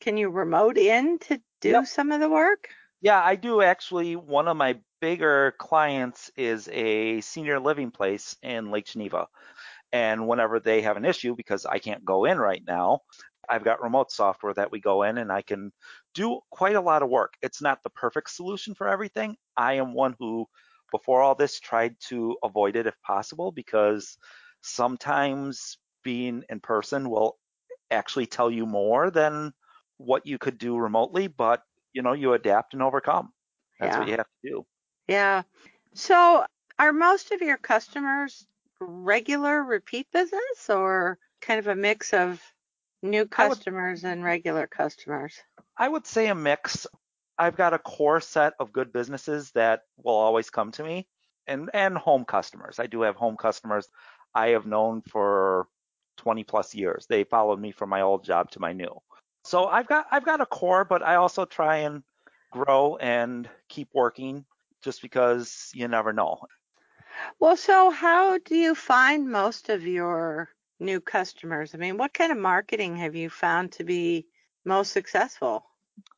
Can 0.00 0.16
you 0.16 0.30
remote 0.30 0.78
in 0.78 1.18
to 1.20 1.40
do 1.60 1.84
Yep. 1.84 1.84
some 1.84 2.12
of 2.12 2.20
the 2.20 2.28
work? 2.30 2.68
Yeah, 3.04 3.22
I 3.22 3.36
do 3.36 3.62
actually. 3.62 4.16
One 4.16 4.48
of 4.48 4.56
my 4.56 4.80
bigger 5.00 5.54
clients 5.58 6.30
is 6.36 6.68
a 6.72 7.20
senior 7.20 7.60
living 7.60 7.92
place 7.92 8.36
in 8.42 8.70
Lake 8.72 8.86
Geneva. 8.86 9.28
And 9.92 10.28
whenever 10.28 10.60
they 10.60 10.82
have 10.82 10.96
an 10.96 11.04
issue, 11.06 11.34
because 11.36 11.66
I 11.66 11.78
can't 11.78 12.04
go 12.04 12.24
in 12.26 12.38
right 12.38 12.62
now, 12.66 13.00
I've 13.48 13.64
got 13.64 13.82
remote 13.82 14.12
software 14.12 14.54
that 14.54 14.72
we 14.72 14.80
go 14.80 15.04
in 15.04 15.18
and 15.18 15.32
I 15.32 15.42
can 15.42 15.72
do 16.14 16.40
quite 16.50 16.76
a 16.76 16.80
lot 16.82 17.02
of 17.02 17.10
work. 17.10 17.34
It's 17.42 17.62
not 17.62 17.82
the 17.82 17.90
perfect 17.90 18.30
solution 18.30 18.74
for 18.74 18.88
everything. 18.88 19.36
I 19.56 19.74
am 19.74 19.94
one 19.94 20.16
who, 20.18 20.46
before 20.92 21.22
all 21.22 21.36
this, 21.36 21.60
tried 21.60 21.96
to 22.08 22.36
avoid 22.44 22.76
it 22.76 22.86
if 22.88 23.00
possible 23.02 23.52
because 23.52 24.18
sometimes 24.62 25.78
being 26.04 26.44
in 26.50 26.60
person 26.60 27.10
will 27.10 27.38
actually 27.90 28.26
tell 28.26 28.50
you 28.50 28.66
more 28.66 29.10
than 29.10 29.52
what 29.98 30.26
you 30.26 30.38
could 30.38 30.58
do 30.58 30.76
remotely, 30.76 31.28
but 31.28 31.62
you 31.94 32.02
know, 32.02 32.12
you 32.12 32.34
adapt 32.34 32.74
and 32.74 32.82
overcome. 32.82 33.32
That's 33.80 33.96
what 33.96 34.08
you 34.08 34.16
have 34.16 34.26
to 34.44 34.50
do. 34.50 34.66
Yeah. 35.08 35.42
So 35.94 36.44
are 36.78 36.92
most 36.92 37.30
of 37.32 37.40
your 37.40 37.56
customers 37.56 38.46
regular 38.80 39.62
repeat 39.62 40.06
business 40.12 40.68
or 40.68 41.18
kind 41.40 41.58
of 41.58 41.66
a 41.68 41.74
mix 41.74 42.12
of 42.12 42.42
new 43.02 43.20
I 43.36 43.48
would- 43.48 43.56
customers 43.56 44.04
and 44.04 44.22
regular 44.24 44.66
customers? 44.66 45.38
I 45.76 45.88
would 45.88 46.06
say 46.06 46.28
a 46.28 46.34
mix. 46.34 46.86
I've 47.38 47.56
got 47.56 47.74
a 47.74 47.78
core 47.78 48.20
set 48.20 48.54
of 48.60 48.72
good 48.72 48.92
businesses 48.92 49.50
that 49.52 49.82
will 49.96 50.14
always 50.14 50.50
come 50.50 50.70
to 50.72 50.84
me 50.84 51.08
and 51.46 51.68
and 51.74 51.98
home 51.98 52.24
customers. 52.24 52.78
I 52.78 52.86
do 52.86 53.02
have 53.02 53.16
home 53.16 53.36
customers 53.36 53.88
I 54.34 54.48
have 54.48 54.66
known 54.66 55.02
for 55.02 55.66
20 56.18 56.44
plus 56.44 56.74
years. 56.74 57.06
They 57.08 57.24
followed 57.24 57.60
me 57.60 57.72
from 57.72 57.90
my 57.90 58.02
old 58.02 58.24
job 58.24 58.50
to 58.52 58.60
my 58.60 58.72
new. 58.72 59.00
So 59.44 59.66
I've 59.66 59.86
got 59.86 60.06
I've 60.10 60.24
got 60.24 60.40
a 60.40 60.46
core, 60.46 60.84
but 60.84 61.02
I 61.02 61.16
also 61.16 61.44
try 61.44 61.78
and 61.78 62.02
grow 62.50 62.96
and 62.96 63.48
keep 63.68 63.88
working 63.92 64.44
just 64.82 65.02
because 65.02 65.70
you 65.74 65.86
never 65.86 66.12
know. 66.12 66.40
Well, 67.38 67.56
so 67.56 67.90
how 67.90 68.38
do 68.38 68.56
you 68.56 68.74
find 68.74 69.30
most 69.30 69.68
of 69.68 69.86
your 69.86 70.48
new 70.80 71.00
customers? 71.00 71.74
I 71.74 71.78
mean, 71.78 71.98
what 71.98 72.14
kind 72.14 72.32
of 72.32 72.38
marketing 72.38 72.96
have 72.96 73.14
you 73.14 73.28
found 73.28 73.72
to 73.72 73.84
be 73.84 74.26
most 74.64 74.92
successful? 74.92 75.66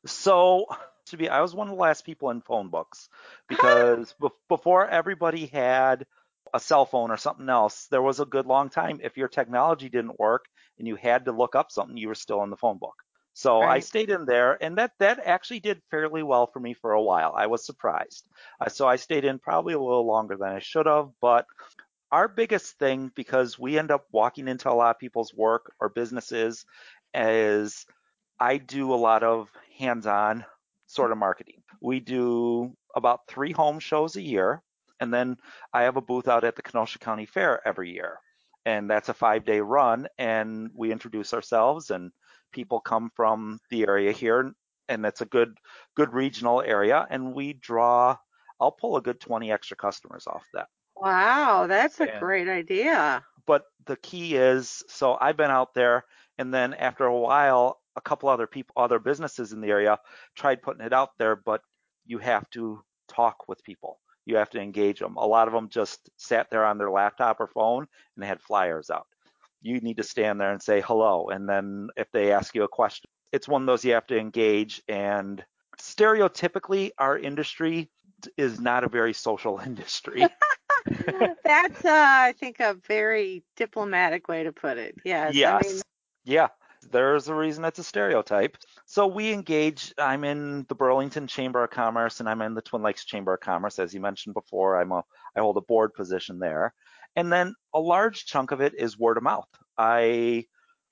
So 0.05 0.67
to 1.07 1.17
be, 1.17 1.29
I 1.29 1.41
was 1.41 1.53
one 1.53 1.67
of 1.67 1.75
the 1.75 1.81
last 1.81 2.05
people 2.05 2.29
in 2.29 2.41
phone 2.41 2.69
books 2.69 3.09
because 3.49 4.15
be- 4.21 4.29
before 4.47 4.87
everybody 4.87 5.47
had 5.47 6.05
a 6.53 6.59
cell 6.59 6.85
phone 6.85 7.11
or 7.11 7.17
something 7.17 7.49
else, 7.49 7.87
there 7.87 8.01
was 8.01 8.21
a 8.21 8.25
good 8.25 8.45
long 8.45 8.69
time. 8.69 8.99
If 9.03 9.17
your 9.17 9.27
technology 9.27 9.89
didn't 9.89 10.19
work 10.19 10.45
and 10.77 10.87
you 10.87 10.95
had 10.95 11.25
to 11.25 11.33
look 11.33 11.55
up 11.55 11.71
something, 11.71 11.97
you 11.97 12.07
were 12.07 12.15
still 12.15 12.43
in 12.43 12.49
the 12.49 12.57
phone 12.57 12.77
book. 12.77 12.95
So 13.37 13.61
I 13.61 13.81
stayed 13.81 14.09
in 14.09 14.25
there, 14.25 14.57
and 14.63 14.79
that 14.79 14.93
that 14.97 15.19
actually 15.23 15.59
did 15.59 15.79
fairly 15.91 16.23
well 16.23 16.47
for 16.47 16.59
me 16.59 16.73
for 16.73 16.93
a 16.93 17.01
while. 17.03 17.35
I 17.37 17.45
was 17.45 17.63
surprised. 17.63 18.27
Uh, 18.59 18.67
so 18.67 18.87
I 18.87 18.95
stayed 18.95 19.25
in 19.25 19.37
probably 19.37 19.75
a 19.75 19.79
little 19.79 20.07
longer 20.07 20.37
than 20.37 20.49
I 20.49 20.57
should 20.57 20.87
have. 20.87 21.11
But 21.21 21.45
our 22.11 22.27
biggest 22.27 22.79
thing, 22.79 23.11
because 23.15 23.59
we 23.59 23.77
end 23.77 23.91
up 23.91 24.07
walking 24.11 24.47
into 24.47 24.71
a 24.71 24.73
lot 24.73 24.95
of 24.95 24.99
people's 24.99 25.35
work 25.35 25.71
or 25.79 25.89
businesses, 25.89 26.65
is 27.13 27.85
I 28.39 28.57
do 28.57 28.91
a 28.91 28.95
lot 28.95 29.21
of 29.21 29.49
hands-on 29.77 30.43
sort 30.87 31.11
of 31.11 31.19
marketing. 31.19 31.61
We 31.79 31.99
do 31.99 32.75
about 32.95 33.27
three 33.27 33.51
home 33.51 33.77
shows 33.77 34.15
a 34.15 34.21
year, 34.21 34.63
and 34.99 35.13
then 35.13 35.37
I 35.71 35.83
have 35.83 35.97
a 35.97 36.01
booth 36.01 36.27
out 36.27 36.43
at 36.43 36.55
the 36.55 36.63
Kenosha 36.63 36.97
County 36.97 37.27
Fair 37.27 37.61
every 37.67 37.91
year. 37.91 38.17
And 38.65 38.89
that's 38.89 39.09
a 39.09 39.13
five 39.13 39.45
day 39.45 39.59
run, 39.59 40.07
and 40.17 40.71
we 40.73 40.91
introduce 40.91 41.35
ourselves, 41.35 41.91
and 41.91 42.11
people 42.51 42.79
come 42.79 43.11
from 43.15 43.59
the 43.69 43.83
area 43.83 44.11
here, 44.11 44.51
and 44.89 45.05
it's 45.05 45.21
a 45.21 45.25
good, 45.25 45.57
good 45.95 46.13
regional 46.13 46.61
area, 46.61 47.05
and 47.09 47.33
we 47.33 47.53
draw. 47.53 48.17
I'll 48.59 48.71
pull 48.71 48.97
a 48.97 49.01
good 49.01 49.19
20 49.19 49.51
extra 49.51 49.77
customers 49.77 50.25
off 50.27 50.45
that. 50.53 50.67
Wow, 50.95 51.67
that's 51.67 51.99
a 51.99 52.09
And- 52.11 52.19
great 52.19 52.47
idea. 52.47 53.23
But 53.45 53.63
the 53.85 53.97
key 53.97 54.35
is, 54.35 54.83
so 54.87 55.17
I've 55.21 55.37
been 55.37 55.51
out 55.51 55.73
there, 55.73 56.03
and 56.37 56.53
then 56.53 56.73
after 56.73 57.05
a 57.05 57.15
while, 57.17 57.79
a 57.95 58.01
couple 58.01 58.29
other 58.29 58.47
people, 58.47 58.73
other 58.75 58.99
businesses 58.99 59.53
in 59.53 59.61
the 59.61 59.69
area 59.69 59.99
tried 60.35 60.61
putting 60.61 60.85
it 60.85 60.93
out 60.93 61.11
there, 61.17 61.35
but 61.35 61.61
you 62.05 62.17
have 62.19 62.49
to 62.51 62.83
talk 63.07 63.47
with 63.47 63.63
people. 63.63 63.99
You 64.25 64.35
have 64.35 64.49
to 64.51 64.59
engage 64.59 64.99
them. 64.99 65.15
A 65.15 65.25
lot 65.25 65.47
of 65.47 65.53
them 65.53 65.69
just 65.69 66.09
sat 66.17 66.49
there 66.49 66.65
on 66.65 66.77
their 66.77 66.91
laptop 66.91 67.39
or 67.39 67.47
phone 67.47 67.87
and 68.15 68.23
they 68.23 68.27
had 68.27 68.41
flyers 68.41 68.89
out. 68.89 69.07
You 69.61 69.79
need 69.79 69.97
to 69.97 70.03
stand 70.03 70.39
there 70.39 70.51
and 70.51 70.61
say 70.61 70.81
hello. 70.81 71.29
And 71.29 71.47
then 71.47 71.89
if 71.97 72.07
they 72.11 72.31
ask 72.31 72.55
you 72.55 72.63
a 72.63 72.67
question, 72.67 73.09
it's 73.31 73.47
one 73.47 73.63
of 73.63 73.65
those 73.65 73.83
you 73.83 73.93
have 73.93 74.07
to 74.07 74.17
engage. 74.17 74.81
And 74.87 75.43
stereotypically, 75.79 76.91
our 76.97 77.17
industry 77.17 77.89
is 78.37 78.59
not 78.59 78.83
a 78.83 78.89
very 78.89 79.13
social 79.13 79.59
industry. 79.65 80.25
That's, 81.43 81.85
uh, 81.85 81.89
I 81.91 82.33
think, 82.39 82.59
a 82.59 82.75
very 82.87 83.43
diplomatic 83.55 84.27
way 84.27 84.43
to 84.43 84.51
put 84.51 84.77
it. 84.77 84.95
Yes. 85.03 85.35
I 85.35 85.67
mean, 85.67 85.81
yeah. 86.23 86.47
There's 86.89 87.27
a 87.27 87.35
reason 87.35 87.65
it's 87.65 87.79
a 87.79 87.83
stereotype. 87.83 88.55
So 88.85 89.07
we 89.07 89.33
engage. 89.33 89.93
I'm 89.97 90.23
in 90.23 90.65
the 90.69 90.75
Burlington 90.75 91.27
Chamber 91.27 91.63
of 91.63 91.71
Commerce 91.71 92.19
and 92.19 92.29
I'm 92.29 92.41
in 92.41 92.53
the 92.53 92.61
Twin 92.61 92.81
Lakes 92.81 93.03
Chamber 93.03 93.33
of 93.33 93.39
Commerce. 93.41 93.79
As 93.79 93.93
you 93.93 93.99
mentioned 93.99 94.35
before, 94.35 94.79
I'm 94.79 94.91
a 94.91 95.03
I 95.35 95.41
hold 95.41 95.57
a 95.57 95.61
board 95.61 95.93
position 95.93 96.39
there. 96.39 96.73
And 97.17 97.33
then 97.33 97.55
a 97.73 97.79
large 97.79 98.25
chunk 98.25 98.51
of 98.51 98.61
it 98.61 98.75
is 98.77 98.97
word 98.97 99.17
of 99.17 99.23
mouth. 99.23 99.49
I 99.77 100.45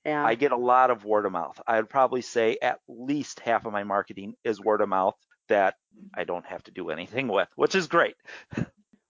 yeah. 0.03 0.24
I 0.25 0.36
get 0.36 0.51
a 0.51 0.58
lot 0.58 0.91
of 0.91 1.05
word 1.05 1.25
of 1.25 1.32
mouth. 1.32 1.60
I'd 1.65 1.89
probably 1.89 2.22
say 2.22 2.58
at 2.62 2.79
least 2.88 3.39
half 3.39 3.65
of 3.65 3.72
my 3.74 3.84
marketing 3.84 4.36
is 4.44 4.60
word 4.60 4.82
of 4.82 4.89
mouth 4.89 5.15
that 5.50 5.75
I 6.13 6.24
don't 6.25 6.46
have 6.46 6.63
to 6.63 6.72
do 6.72 6.89
anything 6.89 7.27
with, 7.27 7.48
which 7.55 7.75
is 7.75 7.88
great. 7.88 8.15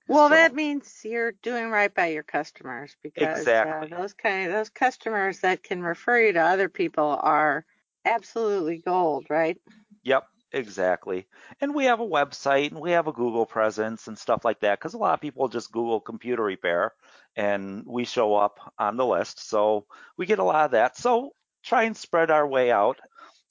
Well, 0.07 0.29
So- 0.29 0.35
that 0.35 0.53
means 0.53 1.01
you're 1.03 1.31
doing 1.41 1.71
right 1.71 1.91
by 1.91 2.07
your 2.07 2.21
customers 2.21 2.95
because 3.01 3.39
Exactly. 3.39 3.91
uh, 3.91 3.97
those 3.99 4.13
kind 4.13 4.45
of 4.45 4.53
those 4.53 4.69
customers 4.69 5.39
that 5.39 5.63
can 5.63 5.81
refer 5.81 6.19
you 6.19 6.33
to 6.33 6.39
other 6.41 6.69
people 6.69 7.17
are 7.19 7.65
absolutely 8.05 8.77
gold, 8.77 9.25
right? 9.31 9.57
Yep, 10.03 10.27
exactly. 10.55 11.27
And 11.61 11.75
we 11.75 11.85
have 11.85 11.99
a 11.99 12.07
website 12.07 12.71
and 12.71 12.79
we 12.79 12.91
have 12.91 13.07
a 13.07 13.13
Google 13.13 13.45
presence 13.45 14.07
and 14.07 14.17
stuff 14.17 14.43
like 14.43 14.61
that 14.61 14.79
because 14.79 14.95
a 14.95 14.97
lot 14.97 15.13
of 15.13 15.21
people 15.21 15.47
just 15.49 15.71
Google 15.71 15.99
computer 15.99 16.43
repair 16.43 16.93
and 17.35 17.83
we 17.85 18.05
show 18.05 18.35
up 18.35 18.59
on 18.79 18.97
the 18.97 19.05
list. 19.05 19.47
So 19.47 19.85
we 20.17 20.25
get 20.25 20.39
a 20.39 20.43
lot 20.43 20.65
of 20.65 20.71
that. 20.71 20.97
So 20.97 21.31
try 21.63 21.83
and 21.83 21.95
spread 21.95 22.31
our 22.31 22.47
way 22.47 22.71
out. 22.71 22.97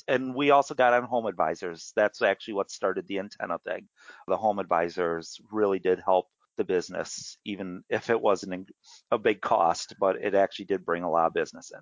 And 0.09 0.35
we 0.35 0.51
also 0.51 0.75
got 0.75 0.93
on 0.93 1.05
Home 1.05 1.27
Advisors. 1.27 1.93
That's 1.97 2.23
actually 2.23 2.55
what 2.55 2.71
started 2.71 3.07
the 3.07 3.21
antenna 3.21 3.59
thing. 3.59 3.89
The 4.29 4.37
Home 4.37 4.59
Advisors 4.59 5.41
really 5.51 5.79
did 5.79 6.01
help 6.05 6.27
the 6.57 6.65
business, 6.65 7.39
even 7.45 7.83
if 7.89 8.11
it 8.11 8.21
wasn't 8.21 8.71
a 9.11 9.19
big 9.19 9.41
cost, 9.41 9.95
but 9.99 10.17
it 10.17 10.35
actually 10.35 10.67
did 10.67 10.85
bring 10.85 11.03
a 11.03 11.11
lot 11.11 11.27
of 11.27 11.35
business 11.35 11.73
in. 11.73 11.81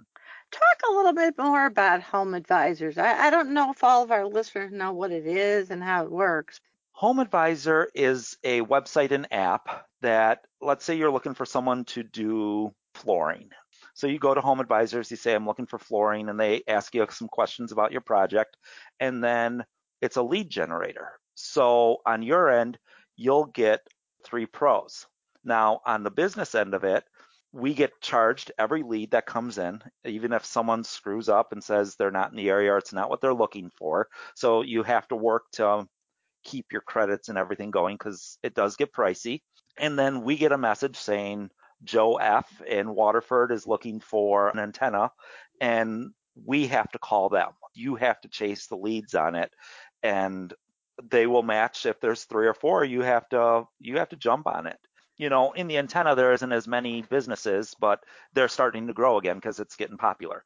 Talk 0.51 0.91
a 0.91 0.95
little 0.95 1.15
bit 1.15 1.35
more 1.39 1.67
about 1.67 2.03
home 2.03 2.35
advisors. 2.35 2.99
I, 2.99 3.27
I 3.27 3.31
don't 3.31 3.55
know 3.55 3.71
if 3.71 3.83
all 3.83 4.03
of 4.03 4.11
our 4.11 4.27
listeners 4.27 4.73
know 4.73 4.93
what 4.93 5.13
it 5.13 5.27
is 5.27 5.71
and 5.71 5.83
how 5.83 6.05
it 6.05 6.11
works. 6.11 6.61
Home 6.93 7.19
Advisor 7.19 7.89
is 7.95 8.37
a 8.45 8.61
website 8.61 9.11
and 9.13 9.27
app 9.33 9.87
that, 10.03 10.41
let's 10.61 10.85
say 10.85 10.95
you're 10.95 11.11
looking 11.11 11.35
for 11.35 11.47
someone 11.47 11.85
to 11.87 12.03
do 12.03 12.73
flooring. 12.95 13.49
So 13.95 14.07
you 14.07 14.19
go 14.19 14.35
to 14.35 14.41
Home 14.41 14.61
Advisors, 14.61 15.11
you 15.11 15.17
say, 15.17 15.35
I'm 15.35 15.47
looking 15.47 15.67
for 15.67 15.79
flooring, 15.79 16.29
and 16.29 16.39
they 16.39 16.63
ask 16.69 16.95
you 16.95 17.07
some 17.11 17.29
questions 17.29 17.73
about 17.73 17.93
your 17.93 18.03
project. 18.03 18.57
And 19.01 19.25
then 19.25 19.65
it's 20.01 20.17
a 20.17 20.23
lead 20.23 20.51
generator. 20.51 21.13
So 21.35 22.03
on 22.07 22.23
your 22.23 22.51
end, 22.51 22.79
you'll 23.17 23.47
get 23.47 23.81
three 24.25 24.47
pros. 24.47 25.07
Now, 25.45 25.81
on 25.85 26.03
the 26.03 26.11
business 26.11 26.55
end 26.55 26.75
of 26.75 26.85
it, 26.85 27.05
we 27.53 27.75
get 27.75 28.01
charged 28.01 28.51
every 28.59 28.83
lead 28.83 29.11
that 29.11 29.27
comes 29.27 29.59
in, 29.59 29.83
even 30.05 30.33
if 30.33 30.45
someone 30.45 30.85
screws 30.85 31.29
up 31.29 31.53
and 31.53 31.63
says 31.63 31.95
they're 31.95 32.11
not 32.11 32.31
in 32.31 32.37
the 32.37 32.49
area 32.49 32.73
or 32.73 32.79
it's 32.79 32.95
not 32.95 33.11
what 33.11 33.21
they're 33.21 33.35
looking 33.35 33.71
for. 33.77 34.09
So 34.35 34.63
you 34.63 34.83
have 34.85 35.07
to 35.09 35.17
work 35.17 35.45
to 35.53 35.87
keep 36.45 36.73
your 36.73 36.81
credits 36.81 37.29
and 37.29 37.37
everything 37.37 37.71
going 37.71 37.97
because 37.97 38.39
it 38.43 38.55
does 38.55 38.77
get 38.77 38.93
pricey. 38.93 39.43
And 39.79 39.99
then 39.99 40.23
we 40.23 40.37
get 40.37 40.53
a 40.53 40.59
message 40.59 40.97
saying 40.97 41.51
Joe 41.85 42.17
F 42.17 42.49
in 42.67 42.95
Waterford 42.95 43.53
is 43.53 43.67
looking 43.67 44.01
for 44.01 44.49
an 44.49 44.59
antenna 44.59 45.11
and 45.61 46.11
we 46.47 46.67
have 46.69 46.91
to 46.93 46.99
call 46.99 47.29
them. 47.29 47.51
You 47.75 47.97
have 47.97 48.21
to 48.23 48.29
chase 48.29 48.67
the 48.67 48.77
leads 48.77 49.15
on 49.15 49.35
it 49.35 49.53
and 50.03 50.53
they 51.03 51.27
will 51.27 51.43
match 51.43 51.87
if 51.87 52.01
there's 52.01 52.25
three 52.25 52.47
or 52.47 52.55
four 52.55 52.85
you 52.85 53.03
have 53.03 53.29
to 53.31 53.67
you 53.81 53.99
have 53.99 54.09
to 54.11 54.17
jump 54.17 54.47
on 54.47 54.67
it. 54.67 54.79
You 55.17 55.29
know, 55.31 55.53
in 55.53 55.69
the 55.69 55.79
antenna 55.79 56.15
there 56.15 56.33
isn't 56.33 56.53
as 56.53 56.67
many 56.69 57.03
businesses, 57.03 57.75
but 57.79 58.05
they're 58.33 58.49
starting 58.49 58.87
to 58.89 58.93
grow 58.95 59.19
again 59.19 59.37
because 59.37 59.61
it's 59.61 59.77
getting 59.77 59.99
popular. 59.99 60.45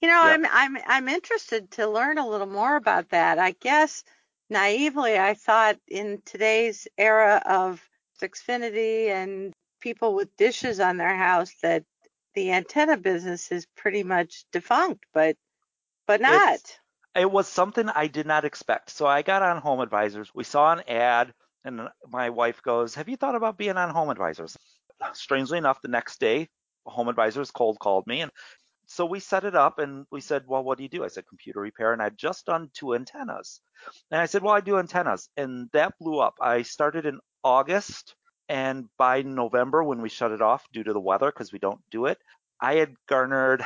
You 0.00 0.08
know, 0.08 0.20
Yep. 0.20 0.22
I'm 0.22 0.46
I'm 0.46 0.76
I'm 0.86 1.08
interested 1.08 1.70
to 1.72 1.86
learn 1.88 2.18
a 2.18 2.28
little 2.28 2.46
more 2.46 2.76
about 2.76 3.10
that. 3.10 3.38
I 3.38 3.52
guess 3.52 4.04
naively 4.50 5.18
I 5.18 5.34
thought 5.34 5.78
in 5.88 6.22
today's 6.24 6.86
era 6.98 7.42
of 7.46 7.82
Xfinity 8.20 9.08
and 9.08 9.52
people 9.80 10.14
with 10.14 10.36
dishes 10.36 10.80
on 10.80 10.96
their 10.96 11.16
house 11.16 11.54
that 11.62 11.84
the 12.34 12.52
antenna 12.52 12.96
business 12.96 13.50
is 13.52 13.66
pretty 13.76 14.02
much 14.02 14.44
defunct, 14.52 15.04
but 15.12 15.36
but 16.06 16.20
not. 16.20 16.54
It's- 16.54 16.78
it 17.14 17.30
was 17.30 17.48
something 17.48 17.88
I 17.88 18.06
did 18.06 18.26
not 18.26 18.44
expect. 18.44 18.90
So 18.90 19.06
I 19.06 19.22
got 19.22 19.42
on 19.42 19.60
Home 19.60 19.80
Advisors. 19.80 20.30
We 20.34 20.44
saw 20.44 20.72
an 20.72 20.82
ad, 20.88 21.32
and 21.64 21.88
my 22.10 22.30
wife 22.30 22.62
goes, 22.62 22.94
Have 22.94 23.08
you 23.08 23.16
thought 23.16 23.34
about 23.34 23.58
being 23.58 23.76
on 23.76 23.90
Home 23.90 24.10
Advisors? 24.10 24.56
Strangely 25.12 25.58
enough, 25.58 25.82
the 25.82 25.88
next 25.88 26.20
day, 26.20 26.48
Home 26.86 27.08
Advisors 27.08 27.50
cold 27.50 27.78
called 27.78 28.06
me. 28.06 28.22
And 28.22 28.30
so 28.86 29.06
we 29.06 29.20
set 29.20 29.44
it 29.44 29.54
up 29.54 29.78
and 29.78 30.06
we 30.10 30.20
said, 30.20 30.44
Well, 30.46 30.64
what 30.64 30.78
do 30.78 30.84
you 30.84 30.88
do? 30.88 31.04
I 31.04 31.08
said, 31.08 31.26
Computer 31.28 31.60
repair. 31.60 31.92
And 31.92 32.02
I'd 32.02 32.18
just 32.18 32.46
done 32.46 32.70
two 32.74 32.94
antennas. 32.94 33.60
And 34.10 34.20
I 34.20 34.26
said, 34.26 34.42
Well, 34.42 34.54
I 34.54 34.60
do 34.60 34.78
antennas. 34.78 35.28
And 35.36 35.68
that 35.72 35.94
blew 36.00 36.18
up. 36.18 36.34
I 36.40 36.62
started 36.62 37.06
in 37.06 37.18
August. 37.44 38.14
And 38.48 38.88
by 38.98 39.22
November, 39.22 39.82
when 39.82 40.02
we 40.02 40.08
shut 40.08 40.32
it 40.32 40.42
off 40.42 40.64
due 40.72 40.84
to 40.84 40.92
the 40.92 41.00
weather, 41.00 41.26
because 41.26 41.52
we 41.52 41.58
don't 41.58 41.80
do 41.90 42.06
it, 42.06 42.18
I 42.60 42.74
had 42.74 42.94
garnered 43.08 43.64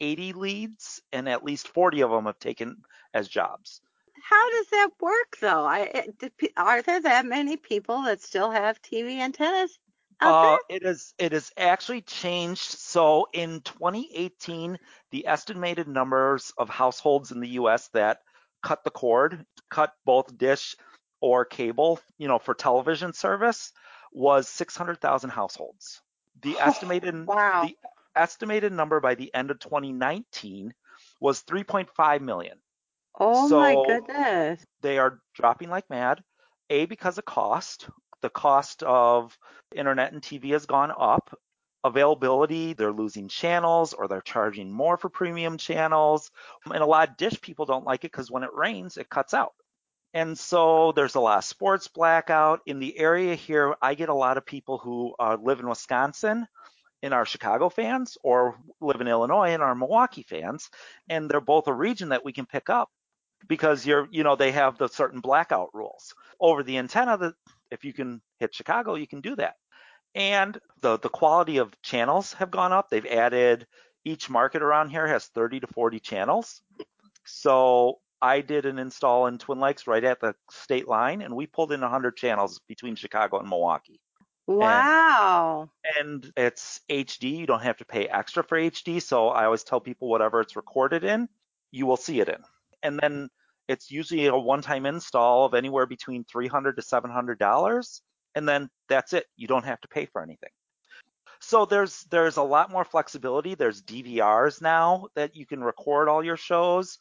80 0.00 0.32
leads 0.32 1.02
and 1.12 1.28
at 1.28 1.44
least 1.44 1.68
40 1.68 2.00
of 2.02 2.10
them 2.10 2.26
have 2.26 2.38
taken 2.38 2.82
as 3.14 3.28
jobs. 3.28 3.80
How 4.22 4.48
does 4.50 4.68
that 4.70 4.90
work 5.00 5.38
though? 5.40 5.66
I 5.66 6.06
pe- 6.38 6.52
are 6.56 6.80
there 6.80 7.00
that 7.00 7.26
many 7.26 7.56
people 7.56 8.02
that 8.02 8.22
still 8.22 8.50
have 8.52 8.80
TV 8.80 9.20
antennas 9.20 9.78
out 10.20 10.38
Uh, 10.38 10.58
there? 10.58 10.58
it 10.68 10.82
is 10.82 11.14
it 11.18 11.32
has 11.32 11.50
actually 11.56 12.02
changed. 12.02 12.60
So 12.62 13.26
in 13.32 13.60
2018, 13.62 14.78
the 15.10 15.26
estimated 15.26 15.88
numbers 15.88 16.52
of 16.58 16.68
households 16.68 17.32
in 17.32 17.40
the 17.40 17.48
U.S. 17.50 17.88
that 17.88 18.20
cut 18.62 18.84
the 18.84 18.90
cord, 18.90 19.46
cut 19.70 19.94
both 20.04 20.36
dish 20.36 20.76
or 21.20 21.44
cable, 21.46 22.00
you 22.18 22.28
know, 22.28 22.38
for 22.38 22.54
television 22.54 23.12
service, 23.14 23.72
was 24.12 24.48
600,000 24.48 25.30
households. 25.30 26.02
The 26.42 26.58
estimated 26.60 27.14
Wow. 27.26 27.60
the 27.60 27.76
estimated 28.16 28.72
number 28.72 29.00
by 29.00 29.14
the 29.14 29.32
end 29.34 29.50
of 29.50 29.58
2019 29.58 30.72
was 31.20 31.42
3.5 31.42 32.20
million. 32.20 32.58
Oh 33.18 33.48
my 33.48 33.74
goodness. 33.86 34.64
they 34.80 34.98
are 34.98 35.20
dropping 35.34 35.68
like 35.70 35.88
mad. 35.90 36.22
A 36.70 36.86
because 36.86 37.18
of 37.18 37.24
cost. 37.24 37.88
The 38.22 38.30
cost 38.30 38.82
of 38.82 39.36
internet 39.74 40.12
and 40.12 40.22
TV 40.22 40.52
has 40.52 40.66
gone 40.66 40.92
up. 40.96 41.36
availability, 41.82 42.74
they're 42.74 42.92
losing 42.92 43.28
channels 43.28 43.94
or 43.94 44.06
they're 44.06 44.20
charging 44.20 44.70
more 44.70 44.98
for 44.98 45.08
premium 45.08 45.56
channels. 45.56 46.30
And 46.66 46.82
a 46.82 46.86
lot 46.86 47.08
of 47.08 47.16
dish 47.16 47.40
people 47.40 47.64
don't 47.64 47.86
like 47.86 48.04
it 48.04 48.12
because 48.12 48.30
when 48.30 48.42
it 48.42 48.54
rains, 48.54 48.98
it 48.98 49.08
cuts 49.08 49.32
out. 49.34 49.54
And 50.12 50.38
so 50.38 50.92
there's 50.92 51.14
a 51.14 51.20
lot 51.20 51.38
of 51.38 51.44
sports 51.44 51.88
blackout. 51.88 52.60
In 52.66 52.80
the 52.80 52.98
area 52.98 53.34
here, 53.34 53.74
I 53.80 53.94
get 53.94 54.08
a 54.08 54.14
lot 54.14 54.36
of 54.36 54.44
people 54.44 54.78
who 54.78 55.14
uh, 55.18 55.36
live 55.40 55.60
in 55.60 55.68
Wisconsin 55.68 56.46
and 57.02 57.14
our 57.14 57.24
Chicago 57.24 57.68
fans 57.68 58.18
or 58.22 58.56
live 58.80 59.00
in 59.00 59.08
Illinois 59.08 59.50
and 59.50 59.62
are 59.62 59.74
Milwaukee 59.74 60.24
fans. 60.28 60.70
And 61.08 61.30
they're 61.30 61.40
both 61.40 61.66
a 61.66 61.72
region 61.72 62.10
that 62.10 62.24
we 62.24 62.32
can 62.32 62.46
pick 62.46 62.68
up 62.70 62.90
because 63.48 63.86
you're, 63.86 64.08
you 64.10 64.22
know, 64.22 64.36
they 64.36 64.52
have 64.52 64.78
the 64.78 64.88
certain 64.88 65.20
blackout 65.20 65.70
rules. 65.72 66.14
Over 66.38 66.62
the 66.62 66.78
antenna, 66.78 67.16
that 67.18 67.34
if 67.70 67.84
you 67.84 67.92
can 67.92 68.20
hit 68.38 68.54
Chicago, 68.54 68.94
you 68.94 69.06
can 69.06 69.20
do 69.20 69.36
that. 69.36 69.54
And 70.14 70.58
the, 70.80 70.98
the 70.98 71.08
quality 71.08 71.58
of 71.58 71.74
channels 71.82 72.32
have 72.34 72.50
gone 72.50 72.72
up. 72.72 72.90
They've 72.90 73.06
added 73.06 73.66
each 74.04 74.30
market 74.30 74.62
around 74.62 74.90
here 74.90 75.06
has 75.06 75.26
30 75.26 75.60
to 75.60 75.66
40 75.68 76.00
channels. 76.00 76.62
So 77.26 77.98
I 78.22 78.40
did 78.40 78.66
an 78.66 78.78
install 78.78 79.26
in 79.26 79.38
Twin 79.38 79.60
Lakes 79.60 79.86
right 79.86 80.02
at 80.02 80.20
the 80.20 80.34
state 80.50 80.88
line, 80.88 81.22
and 81.22 81.34
we 81.34 81.46
pulled 81.46 81.72
in 81.72 81.80
100 81.80 82.16
channels 82.16 82.60
between 82.66 82.96
Chicago 82.96 83.38
and 83.38 83.48
Milwaukee. 83.48 84.00
Wow. 84.58 85.70
And, 85.98 86.24
and 86.24 86.32
it's 86.36 86.80
HD. 86.90 87.38
You 87.38 87.46
don't 87.46 87.62
have 87.62 87.78
to 87.78 87.84
pay 87.84 88.06
extra 88.08 88.42
for 88.42 88.58
HD. 88.58 89.00
So 89.00 89.28
I 89.28 89.44
always 89.44 89.64
tell 89.64 89.80
people 89.80 90.08
whatever 90.08 90.40
it's 90.40 90.56
recorded 90.56 91.04
in, 91.04 91.28
you 91.70 91.86
will 91.86 91.96
see 91.96 92.20
it 92.20 92.28
in. 92.28 92.42
And 92.82 92.98
then 93.00 93.28
it's 93.68 93.90
usually 93.90 94.26
a 94.26 94.36
one-time 94.36 94.84
install 94.86 95.44
of 95.44 95.54
anywhere 95.54 95.86
between 95.86 96.24
300 96.24 96.76
to 96.76 96.82
700 96.82 97.38
dollars, 97.38 98.02
and 98.34 98.48
then 98.48 98.68
that's 98.88 99.12
it. 99.12 99.26
You 99.36 99.46
don't 99.46 99.64
have 99.64 99.80
to 99.82 99.88
pay 99.88 100.06
for 100.06 100.22
anything. 100.22 100.50
So 101.38 101.64
there's 101.64 102.02
there's 102.10 102.36
a 102.36 102.42
lot 102.42 102.70
more 102.70 102.84
flexibility. 102.84 103.54
There's 103.54 103.82
DVRs 103.82 104.60
now 104.60 105.06
that 105.14 105.36
you 105.36 105.46
can 105.46 105.62
record 105.62 106.08
all 106.08 106.24
your 106.24 106.36
shows. 106.36 106.98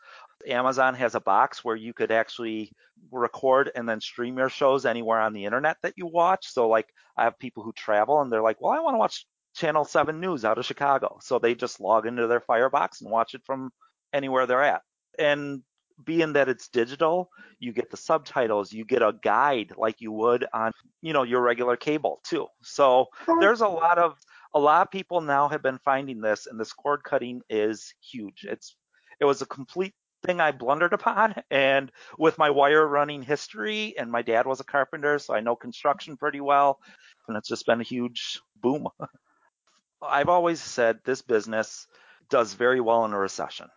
Amazon 0.47 0.95
has 0.95 1.15
a 1.15 1.19
box 1.19 1.63
where 1.63 1.75
you 1.75 1.93
could 1.93 2.11
actually 2.11 2.71
record 3.11 3.71
and 3.75 3.87
then 3.87 4.01
stream 4.01 4.37
your 4.37 4.49
shows 4.49 4.85
anywhere 4.85 5.19
on 5.19 5.33
the 5.33 5.45
internet 5.45 5.77
that 5.83 5.93
you 5.97 6.07
watch. 6.07 6.47
So 6.47 6.67
like 6.67 6.87
I 7.17 7.23
have 7.23 7.39
people 7.39 7.63
who 7.63 7.73
travel 7.73 8.21
and 8.21 8.31
they're 8.31 8.41
like, 8.41 8.61
"Well, 8.61 8.71
I 8.71 8.79
want 8.79 8.95
to 8.95 8.99
watch 8.99 9.25
Channel 9.55 9.85
7 9.85 10.19
News 10.19 10.45
out 10.45 10.57
of 10.57 10.65
Chicago." 10.65 11.17
So 11.21 11.39
they 11.39 11.55
just 11.55 11.79
log 11.79 12.05
into 12.05 12.27
their 12.27 12.41
Firebox 12.41 13.01
and 13.01 13.11
watch 13.11 13.33
it 13.33 13.41
from 13.45 13.71
anywhere 14.13 14.45
they're 14.45 14.63
at. 14.63 14.81
And 15.17 15.63
being 16.05 16.33
that 16.33 16.49
it's 16.49 16.69
digital, 16.69 17.29
you 17.59 17.73
get 17.73 17.91
the 17.91 17.97
subtitles, 17.97 18.71
you 18.71 18.85
get 18.85 19.01
a 19.01 19.13
guide 19.21 19.73
like 19.77 19.99
you 19.99 20.11
would 20.11 20.45
on, 20.53 20.71
you 21.01 21.13
know, 21.13 21.23
your 21.23 21.41
regular 21.41 21.75
cable 21.75 22.21
too. 22.23 22.47
So 22.61 23.07
there's 23.39 23.61
a 23.61 23.67
lot 23.67 23.97
of 23.97 24.17
a 24.53 24.59
lot 24.59 24.81
of 24.81 24.91
people 24.91 25.21
now 25.21 25.47
have 25.49 25.61
been 25.61 25.79
finding 25.79 26.21
this 26.21 26.47
and 26.47 26.59
this 26.59 26.73
cord 26.73 27.03
cutting 27.03 27.41
is 27.49 27.93
huge. 28.01 28.45
It's 28.49 28.75
it 29.19 29.25
was 29.25 29.41
a 29.41 29.45
complete 29.45 29.93
thing 30.23 30.39
I 30.39 30.51
blundered 30.51 30.93
upon 30.93 31.35
and 31.51 31.91
with 32.17 32.37
my 32.37 32.49
wire 32.49 32.85
running 32.85 33.23
history 33.23 33.95
and 33.97 34.11
my 34.11 34.21
dad 34.21 34.45
was 34.45 34.59
a 34.59 34.65
carpenter 34.65 35.19
so 35.19 35.33
I 35.33 35.39
know 35.39 35.55
construction 35.55 36.17
pretty 36.17 36.41
well 36.41 36.79
and 37.27 37.37
it's 37.37 37.49
just 37.49 37.65
been 37.65 37.81
a 37.81 37.83
huge 37.83 38.39
boom. 38.61 38.87
I've 40.01 40.29
always 40.29 40.61
said 40.61 40.99
this 41.03 41.21
business 41.21 41.87
does 42.29 42.53
very 42.53 42.79
well 42.79 43.05
in 43.05 43.13
a 43.13 43.19
recession 43.19 43.67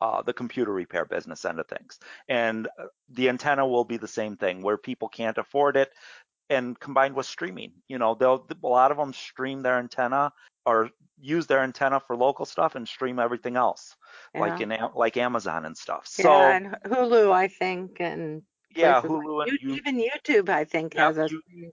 uh, 0.00 0.22
the 0.22 0.32
computer 0.32 0.72
repair 0.72 1.04
business 1.04 1.44
end 1.44 1.58
of 1.58 1.66
things. 1.66 1.98
And 2.28 2.66
uh, 2.78 2.86
the 3.08 3.28
antenna 3.28 3.66
will 3.66 3.84
be 3.84 3.96
the 3.96 4.08
same 4.08 4.36
thing 4.36 4.62
where 4.62 4.76
people 4.76 5.08
can't 5.08 5.38
afford 5.38 5.76
it 5.76 5.90
and 6.50 6.78
combined 6.78 7.14
with 7.14 7.26
streaming, 7.26 7.72
you 7.88 7.98
know, 7.98 8.14
they'll, 8.14 8.46
a 8.62 8.66
lot 8.66 8.90
of 8.90 8.96
them 8.96 9.12
stream 9.12 9.62
their 9.62 9.78
antenna 9.78 10.32
or 10.66 10.90
use 11.20 11.46
their 11.46 11.62
antenna 11.62 12.00
for 12.00 12.16
local 12.16 12.44
stuff 12.44 12.74
and 12.74 12.86
stream 12.86 13.18
everything 13.18 13.56
else 13.56 13.96
yeah. 14.34 14.40
like 14.40 14.60
in 14.60 14.76
like 14.94 15.16
Amazon 15.16 15.64
and 15.64 15.76
stuff. 15.76 16.08
Yeah, 16.18 16.22
so 16.22 16.32
and 16.32 16.76
Hulu, 16.86 17.32
I 17.32 17.48
think, 17.48 17.98
and 18.00 18.42
yeah, 18.74 19.00
Hulu 19.00 19.44
and 19.46 19.58
you, 19.60 19.74
even 19.74 20.00
YouTube, 20.00 20.48
I 20.48 20.64
think, 20.64 20.94
yeah, 20.94 21.06
has 21.06 21.18
a 21.18 21.28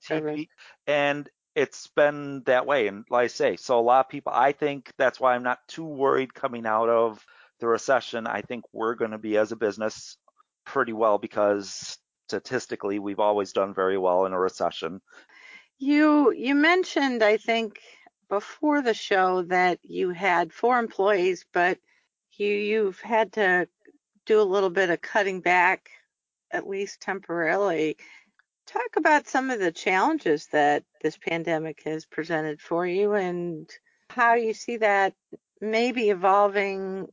TV, 0.10 0.48
and 0.88 1.30
it's 1.56 1.88
been 1.96 2.44
that 2.46 2.66
way. 2.66 2.88
And 2.88 3.06
like 3.10 3.26
I 3.26 3.28
say, 3.28 3.58
so 3.58 3.80
a 3.80 3.82
lot 3.82 4.06
of 4.06 4.10
people, 4.10 4.32
I 4.34 4.54
think 4.54 4.92
that's 4.98 5.20
why 5.20 5.36
I'm 5.36 5.44
not 5.44 5.60
too 5.68 5.86
worried 5.86 6.34
coming 6.34 6.66
out 6.66 6.90
of 6.90 7.26
the 7.62 7.68
recession, 7.68 8.28
I 8.28 8.42
think 8.42 8.66
we're 8.74 8.96
going 8.96 9.12
to 9.12 9.18
be 9.18 9.38
as 9.38 9.54
a 9.54 9.56
business 9.56 10.18
pretty 10.66 10.94
well 10.94 11.18
because 11.18 11.98
statistically 12.32 12.98
we've 12.98 13.20
always 13.20 13.52
done 13.52 13.74
very 13.74 13.98
well 13.98 14.26
in 14.26 14.32
a 14.32 14.40
recession. 14.40 15.02
You 15.78 16.32
you 16.32 16.56
mentioned 16.56 17.22
I 17.22 17.36
think 17.36 17.80
before 18.30 18.82
the 18.82 18.94
show 18.94 19.42
that 19.44 19.80
you 19.84 20.12
had 20.12 20.54
four 20.54 20.80
employees, 20.80 21.46
but 21.52 21.78
you 22.38 22.48
you've 22.48 23.02
had 23.02 23.34
to 23.34 23.68
do 24.26 24.40
a 24.40 24.52
little 24.54 24.70
bit 24.70 24.90
of 24.90 25.02
cutting 25.02 25.42
back 25.42 25.90
at 26.52 26.70
least 26.70 27.02
temporarily. 27.02 27.98
Talk 28.66 28.96
about 28.96 29.28
some 29.28 29.50
of 29.50 29.60
the 29.60 29.74
challenges 29.74 30.48
that 30.54 30.86
this 31.02 31.18
pandemic 31.18 31.82
has 31.84 32.06
presented 32.06 32.62
for 32.62 32.88
you 32.88 33.14
and 33.14 33.70
how 34.10 34.36
you 34.36 34.54
see 34.54 34.78
that 34.78 35.14
maybe 35.60 36.10
evolving 36.10 37.08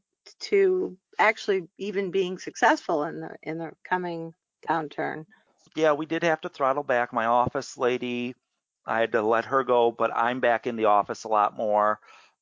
to 0.51 0.97
actually 1.19 1.67
even 1.77 2.13
being 2.13 2.39
successful 2.39 3.03
in 3.03 3.19
the 3.19 3.35
in 3.43 3.59
the 3.59 3.73
coming 3.83 4.33
downturn. 4.67 5.27
Yeah, 5.75 5.93
we 5.93 6.07
did 6.07 6.23
have 6.25 6.41
to 6.43 6.49
throttle 6.49 6.83
back. 6.83 7.13
My 7.13 7.27
office 7.27 7.77
lady, 7.77 8.35
I 8.87 9.01
had 9.01 9.13
to 9.13 9.23
let 9.23 9.47
her 9.47 9.65
go, 9.65 9.91
but 9.91 10.11
I'm 10.15 10.41
back 10.41 10.67
in 10.67 10.77
the 10.77 10.87
office 10.87 11.25
a 11.25 11.29
lot 11.29 11.57
more 11.57 12.01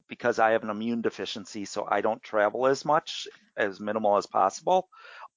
because 0.09 0.39
I 0.39 0.53
have 0.53 0.63
an 0.63 0.71
immune 0.71 1.03
deficiency, 1.03 1.65
so 1.65 1.87
I 1.91 2.01
don't 2.01 2.23
travel 2.23 2.67
as 2.67 2.85
much, 2.85 3.27
as 3.57 3.81
minimal 3.81 4.17
as 4.17 4.27
possible. 4.27 4.89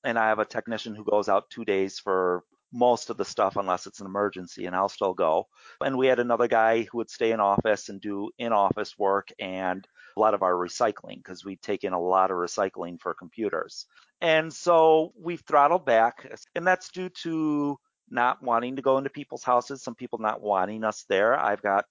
And 0.03 0.17
I 0.17 0.27
have 0.27 0.39
a 0.39 0.45
technician 0.45 0.95
who 0.95 1.03
goes 1.03 1.27
out 1.29 1.49
two 1.49 1.65
days 1.65 1.99
for 1.99 2.43
most 2.71 3.10
of 3.10 3.17
the 3.17 3.25
stuff 3.25 3.55
unless 3.55 3.88
it's 3.88 3.99
an 3.99 4.05
emergency 4.05 4.65
and 4.65 4.75
I'll 4.75 4.89
still 4.89 5.13
go. 5.13 5.47
And 5.82 5.97
we 5.97 6.08
had 6.08 6.19
another 6.19 6.47
guy 6.47 6.84
who 6.84 6.99
would 6.99 7.10
stay 7.10 7.32
in 7.32 7.39
office 7.39 7.89
and 7.89 7.99
do 7.99 8.29
in 8.38 8.53
office 8.53 8.97
work 8.97 9.29
and 9.39 9.88
a 10.15 10.19
lot 10.19 10.34
of 10.34 10.43
our 10.43 10.53
recycling 10.53 11.17
because 11.17 11.43
we 11.43 11.55
take 11.55 11.84
in 11.84 11.93
a 11.93 11.99
lot 11.99 12.32
of 12.32 12.38
recycling 12.38 12.99
for 12.99 13.13
computers. 13.13 13.86
And 14.21 14.53
so 14.53 15.13
we've 15.19 15.43
throttled 15.47 15.86
back 15.86 16.27
and 16.55 16.65
that's 16.67 16.89
due 16.89 17.10
to 17.23 17.77
not 18.10 18.41
wanting 18.43 18.75
to 18.75 18.82
go 18.82 18.97
into 18.97 19.10
people's 19.10 19.43
houses, 19.43 19.84
some 19.84 19.95
people 19.95 20.19
not 20.19 20.41
wanting 20.41 20.84
us 20.84 21.05
there. 21.10 21.38
I've 21.39 21.62
got 21.62 21.86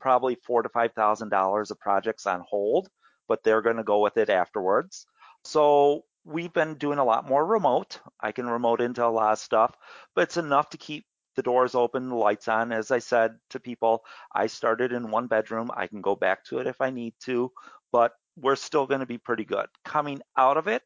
probably 0.00 0.36
four 0.46 0.62
to 0.62 0.68
five 0.68 0.92
thousand 0.94 1.28
dollars 1.28 1.70
of 1.70 1.78
projects 1.78 2.26
on 2.26 2.42
hold, 2.48 2.88
but 3.28 3.42
they're 3.42 3.62
going 3.62 3.76
to 3.76 3.84
go 3.84 4.00
with 4.00 4.16
it 4.16 4.30
afterwards. 4.30 5.06
So 5.44 6.04
we've 6.24 6.52
been 6.52 6.74
doing 6.74 6.98
a 6.98 7.04
lot 7.04 7.28
more 7.28 7.44
remote. 7.44 8.00
I 8.20 8.32
can 8.32 8.46
remote 8.46 8.80
into 8.80 9.04
a 9.04 9.08
lot 9.08 9.32
of 9.32 9.38
stuff, 9.38 9.74
but 10.14 10.22
it's 10.22 10.36
enough 10.36 10.70
to 10.70 10.78
keep 10.78 11.04
the 11.36 11.42
doors 11.42 11.74
open, 11.74 12.08
the 12.08 12.14
lights 12.14 12.48
on. 12.48 12.72
As 12.72 12.90
I 12.90 12.98
said 12.98 13.36
to 13.50 13.60
people, 13.60 14.04
I 14.34 14.46
started 14.46 14.92
in 14.92 15.10
one 15.10 15.26
bedroom. 15.26 15.70
I 15.74 15.86
can 15.86 16.00
go 16.00 16.14
back 16.16 16.44
to 16.46 16.58
it 16.58 16.66
if 16.66 16.80
I 16.80 16.90
need 16.90 17.14
to, 17.24 17.52
but 17.92 18.12
we're 18.36 18.56
still 18.56 18.86
going 18.86 19.00
to 19.00 19.06
be 19.06 19.18
pretty 19.18 19.44
good. 19.44 19.66
Coming 19.84 20.22
out 20.36 20.56
of 20.56 20.68
it, 20.68 20.82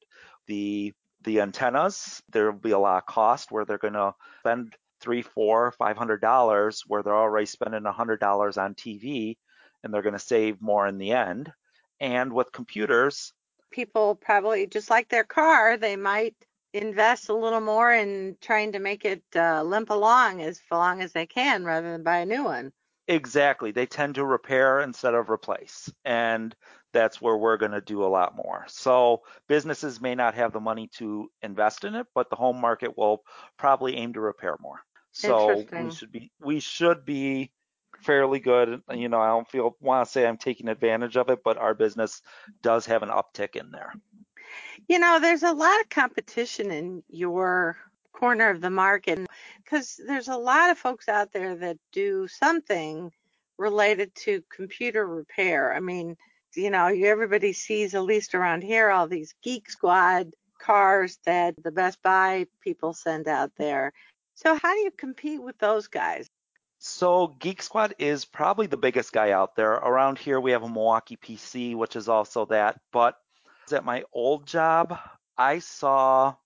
the 0.46 0.92
the 1.24 1.40
antennas, 1.40 2.22
there 2.30 2.50
will 2.50 2.58
be 2.58 2.70
a 2.70 2.78
lot 2.78 2.98
of 2.98 3.06
cost 3.06 3.50
where 3.50 3.64
they're 3.64 3.76
going 3.78 3.94
to 3.94 4.14
spend 4.40 4.74
three, 5.00 5.22
four, 5.22 5.72
five 5.72 5.96
hundred 5.96 6.20
dollars 6.20 6.84
where 6.86 7.02
they're 7.02 7.14
already 7.14 7.46
spending 7.46 7.86
a 7.86 7.92
hundred 7.92 8.20
dollars 8.20 8.56
on 8.56 8.74
TV, 8.74 9.36
and 9.82 9.92
they're 9.92 10.02
going 10.02 10.12
to 10.14 10.18
save 10.18 10.60
more 10.62 10.86
in 10.86 10.98
the 10.98 11.12
end. 11.12 11.52
And 12.00 12.32
with 12.32 12.52
computers, 12.52 13.32
people 13.70 14.14
probably 14.14 14.66
just 14.66 14.90
like 14.90 15.08
their 15.08 15.24
car, 15.24 15.76
they 15.76 15.96
might 15.96 16.34
invest 16.72 17.28
a 17.28 17.34
little 17.34 17.60
more 17.60 17.92
in 17.92 18.36
trying 18.40 18.72
to 18.72 18.78
make 18.78 19.04
it 19.04 19.22
uh, 19.34 19.62
limp 19.62 19.90
along 19.90 20.42
as 20.42 20.60
long 20.70 21.00
as 21.00 21.12
they 21.12 21.26
can 21.26 21.64
rather 21.64 21.90
than 21.90 22.02
buy 22.02 22.18
a 22.18 22.26
new 22.26 22.44
one. 22.44 22.72
Exactly. 23.08 23.70
They 23.72 23.86
tend 23.86 24.16
to 24.16 24.24
repair 24.24 24.80
instead 24.80 25.14
of 25.14 25.30
replace. 25.30 25.90
And 26.04 26.54
that's 26.92 27.22
where 27.22 27.36
we're 27.36 27.56
going 27.56 27.72
to 27.72 27.80
do 27.80 28.04
a 28.04 28.06
lot 28.06 28.36
more. 28.36 28.64
So 28.68 29.22
businesses 29.48 30.00
may 30.00 30.14
not 30.14 30.34
have 30.34 30.52
the 30.52 30.60
money 30.60 30.88
to 30.94 31.30
invest 31.42 31.84
in 31.84 31.94
it, 31.94 32.06
but 32.14 32.28
the 32.28 32.36
home 32.36 32.60
market 32.60 32.96
will 32.98 33.22
probably 33.56 33.96
aim 33.96 34.12
to 34.12 34.20
repair 34.20 34.56
more. 34.60 34.80
So 35.12 35.64
we 35.72 35.90
should 35.90 36.12
be 36.12 36.30
we 36.38 36.60
should 36.60 37.04
be 37.04 37.50
fairly 38.02 38.40
good. 38.40 38.82
You 38.92 39.08
know, 39.08 39.20
I 39.20 39.28
don't 39.28 39.48
feel 39.48 39.76
want 39.80 40.06
to 40.06 40.10
say 40.10 40.26
I'm 40.26 40.36
taking 40.36 40.68
advantage 40.68 41.16
of 41.16 41.30
it, 41.30 41.40
but 41.44 41.58
our 41.58 41.74
business 41.74 42.22
does 42.62 42.86
have 42.86 43.02
an 43.02 43.10
uptick 43.10 43.56
in 43.56 43.70
there. 43.70 43.92
You 44.88 44.98
know, 44.98 45.18
there's 45.20 45.42
a 45.42 45.52
lot 45.52 45.80
of 45.80 45.88
competition 45.88 46.70
in 46.70 47.02
your 47.08 47.76
corner 48.12 48.50
of 48.50 48.60
the 48.60 48.70
market 48.70 49.26
because 49.62 50.00
there's 50.06 50.28
a 50.28 50.36
lot 50.36 50.70
of 50.70 50.78
folks 50.78 51.08
out 51.08 51.32
there 51.32 51.54
that 51.56 51.76
do 51.92 52.26
something 52.28 53.12
related 53.58 54.14
to 54.14 54.42
computer 54.54 55.06
repair. 55.06 55.74
I 55.74 55.80
mean, 55.80 56.16
you 56.54 56.70
know, 56.70 56.86
everybody 56.86 57.52
sees, 57.52 57.94
at 57.94 58.02
least 58.02 58.34
around 58.34 58.62
here, 58.62 58.90
all 58.90 59.06
these 59.06 59.34
Geek 59.42 59.70
Squad 59.70 60.32
cars 60.58 61.18
that 61.24 61.54
the 61.62 61.70
Best 61.70 62.02
Buy 62.02 62.46
people 62.60 62.92
send 62.92 63.28
out 63.28 63.52
there. 63.56 63.92
So, 64.34 64.56
how 64.56 64.72
do 64.74 64.80
you 64.80 64.90
compete 64.90 65.42
with 65.42 65.58
those 65.58 65.88
guys? 65.88 66.28
So 66.78 67.26
Geek 67.40 67.60
Squad 67.60 67.94
is 67.98 68.24
probably 68.24 68.68
the 68.68 68.76
biggest 68.76 69.12
guy 69.12 69.32
out 69.32 69.56
there. 69.56 69.72
Around 69.72 70.18
here 70.18 70.40
we 70.40 70.52
have 70.52 70.62
a 70.62 70.68
Milwaukee 70.68 71.16
PC, 71.16 71.74
which 71.74 71.96
is 71.96 72.08
also 72.08 72.46
that. 72.46 72.80
But 72.92 73.16
at 73.72 73.84
my 73.84 74.04
old 74.12 74.46
job, 74.46 74.96
I 75.36 75.58
saw 75.58 76.36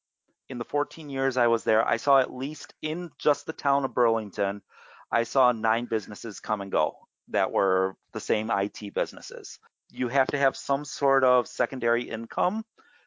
in 0.48 0.58
the 0.58 0.64
14 0.64 1.10
years 1.10 1.36
I 1.36 1.46
was 1.46 1.64
there, 1.64 1.86
I 1.86 1.98
saw 1.98 2.18
at 2.18 2.32
least 2.32 2.74
in 2.82 3.10
just 3.18 3.46
the 3.46 3.52
town 3.52 3.84
of 3.84 3.94
Burlington, 3.94 4.62
I 5.10 5.24
saw 5.24 5.52
nine 5.52 5.84
businesses 5.84 6.40
come 6.40 6.62
and 6.62 6.72
go 6.72 6.96
that 7.28 7.52
were 7.52 7.96
the 8.12 8.20
same 8.20 8.50
IT 8.50 8.94
businesses. 8.94 9.58
You 9.90 10.08
have 10.08 10.28
to 10.28 10.38
have 10.38 10.56
some 10.56 10.84
sort 10.84 11.24
of 11.24 11.46
secondary 11.46 12.08
income 12.08 12.64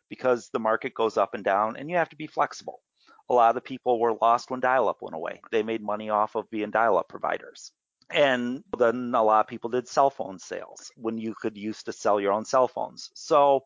because 0.10 0.50
the 0.50 0.60
market 0.60 0.94
goes 0.94 1.18
up 1.18 1.34
and 1.34 1.44
down 1.44 1.76
and 1.78 1.90
you 1.90 1.98
have 1.98 2.10
to 2.10 2.16
be 2.16 2.28
flexible 2.28 2.82
a 3.30 3.34
lot 3.34 3.50
of 3.50 3.56
the 3.56 3.62
people 3.62 4.00
were 4.00 4.16
lost 4.22 4.52
when 4.52 4.60
dial-up 4.60 5.02
went 5.02 5.16
away. 5.16 5.42
They 5.52 5.64
made 5.64 5.82
money 5.82 6.10
off 6.10 6.36
of 6.36 6.50
being 6.50 6.72
dial-up 6.72 7.10
providers. 7.10 7.72
And 8.12 8.64
then 8.78 9.14
a 9.16 9.24
lot 9.24 9.42
of 9.42 9.48
people 9.48 9.70
did 9.70 9.88
cell 9.88 10.10
phone 10.12 10.38
sales 10.38 10.92
when 10.96 11.18
you 11.18 11.34
could 11.34 11.58
use 11.58 11.82
to 11.84 11.92
sell 11.92 12.20
your 12.20 12.34
own 12.34 12.46
cell 12.46 12.68
phones. 12.68 13.10
So 13.16 13.66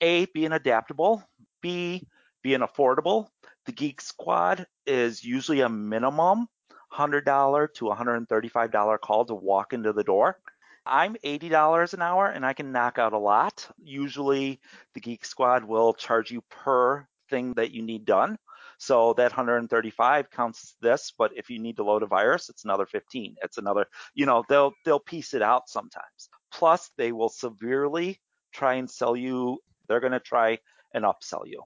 A, 0.00 0.26
being 0.26 0.52
adaptable, 0.52 1.22
B, 1.60 2.06
being 2.42 2.60
affordable. 2.60 3.28
The 3.66 3.72
Geek 3.72 4.00
Squad 4.00 4.66
is 4.86 5.24
usually 5.24 5.60
a 5.60 5.68
minimum 5.68 6.48
$100 6.92 7.74
to 7.74 7.84
$135 7.86 9.00
call 9.00 9.24
to 9.24 9.34
walk 9.34 9.72
into 9.72 9.92
the 9.92 10.04
door. 10.04 10.38
I'm 10.84 11.14
$80 11.24 11.94
an 11.94 12.02
hour 12.02 12.26
and 12.26 12.44
I 12.44 12.54
can 12.54 12.72
knock 12.72 12.98
out 12.98 13.12
a 13.12 13.18
lot. 13.18 13.68
Usually 13.82 14.60
the 14.94 15.00
Geek 15.00 15.24
Squad 15.24 15.64
will 15.64 15.94
charge 15.94 16.30
you 16.30 16.42
per 16.50 17.06
thing 17.30 17.54
that 17.54 17.70
you 17.70 17.82
need 17.82 18.04
done. 18.04 18.36
So 18.82 19.12
that 19.12 19.30
135 19.30 20.28
counts 20.32 20.74
this, 20.80 21.12
but 21.16 21.30
if 21.36 21.48
you 21.48 21.60
need 21.60 21.76
to 21.76 21.84
load 21.84 22.02
a 22.02 22.06
virus, 22.06 22.48
it's 22.48 22.64
another 22.64 22.84
15. 22.84 23.36
It's 23.40 23.56
another, 23.56 23.86
you 24.12 24.26
know, 24.26 24.42
they'll 24.48 24.72
they'll 24.84 24.98
piece 24.98 25.34
it 25.34 25.42
out 25.42 25.68
sometimes. 25.68 26.28
Plus, 26.52 26.90
they 26.98 27.12
will 27.12 27.28
severely 27.28 28.20
try 28.52 28.74
and 28.74 28.90
sell 28.90 29.14
you. 29.14 29.58
They're 29.86 30.00
going 30.00 30.18
to 30.18 30.18
try 30.18 30.58
and 30.92 31.04
upsell 31.04 31.46
you. 31.46 31.62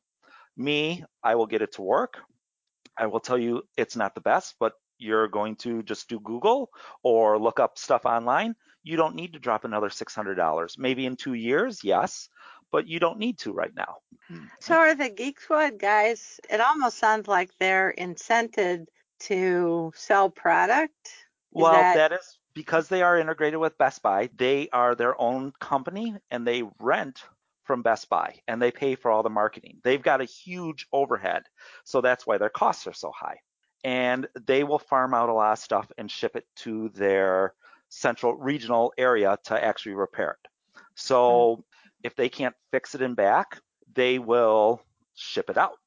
Me, 0.58 1.04
I 1.24 1.36
will 1.36 1.46
get 1.46 1.62
it 1.62 1.72
to 1.76 1.82
work. 1.82 2.18
I 2.98 3.06
will 3.06 3.20
tell 3.20 3.38
you 3.38 3.62
it's 3.78 3.96
not 3.96 4.14
the 4.14 4.20
best, 4.20 4.56
but 4.60 4.74
you're 4.98 5.28
going 5.28 5.56
to 5.56 5.82
just 5.84 6.10
do 6.10 6.20
Google 6.20 6.68
or 7.02 7.38
look 7.38 7.60
up 7.60 7.78
stuff 7.78 8.04
online. 8.04 8.54
You 8.82 8.98
don't 8.98 9.14
need 9.14 9.32
to 9.32 9.38
drop 9.38 9.64
another 9.64 9.88
$600. 9.88 10.78
Maybe 10.78 11.06
in 11.06 11.16
two 11.16 11.32
years, 11.32 11.80
yes, 11.82 12.28
but 12.76 12.86
you 12.86 13.00
don't 13.00 13.18
need 13.18 13.38
to 13.38 13.54
right 13.54 13.74
now. 13.74 13.96
Hmm, 14.28 14.44
so 14.60 14.74
are 14.74 14.94
the 14.94 15.08
Geek 15.08 15.40
Squad 15.40 15.78
guys, 15.78 16.38
it 16.50 16.60
almost 16.60 16.98
sounds 16.98 17.26
like 17.26 17.48
they're 17.58 17.94
incented 17.96 18.84
to 19.20 19.92
sell 19.96 20.28
product. 20.28 20.92
Is 21.06 21.62
well, 21.62 21.72
that, 21.72 21.94
that 21.94 22.12
is 22.12 22.38
because 22.52 22.88
they 22.88 23.00
are 23.00 23.18
integrated 23.18 23.60
with 23.60 23.78
Best 23.78 24.02
Buy. 24.02 24.28
They 24.36 24.68
are 24.74 24.94
their 24.94 25.18
own 25.18 25.54
company 25.58 26.16
and 26.30 26.46
they 26.46 26.64
rent 26.78 27.24
from 27.64 27.80
Best 27.80 28.10
Buy 28.10 28.40
and 28.46 28.60
they 28.60 28.70
pay 28.70 28.94
for 28.94 29.10
all 29.10 29.22
the 29.22 29.30
marketing. 29.30 29.78
They've 29.82 30.02
got 30.02 30.20
a 30.20 30.24
huge 30.24 30.86
overhead. 30.92 31.44
So 31.84 32.02
that's 32.02 32.26
why 32.26 32.36
their 32.36 32.50
costs 32.50 32.86
are 32.86 32.92
so 32.92 33.10
high. 33.10 33.38
And 33.84 34.26
they 34.46 34.64
will 34.64 34.78
farm 34.78 35.14
out 35.14 35.30
a 35.30 35.32
lot 35.32 35.52
of 35.52 35.60
stuff 35.60 35.90
and 35.96 36.10
ship 36.10 36.36
it 36.36 36.44
to 36.56 36.90
their 36.90 37.54
central 37.88 38.34
regional 38.34 38.92
area 38.98 39.38
to 39.44 39.64
actually 39.64 39.94
repair 39.94 40.32
it. 40.32 40.50
So 40.94 41.54
hmm. 41.56 41.60
If 42.06 42.16
they 42.16 42.30
can't 42.30 42.56
fix 42.72 42.94
it 42.94 43.02
in 43.02 43.14
back, 43.14 43.60
they 43.94 44.18
will 44.20 44.82
ship 45.14 45.50
it 45.50 45.58
out. 45.58 45.78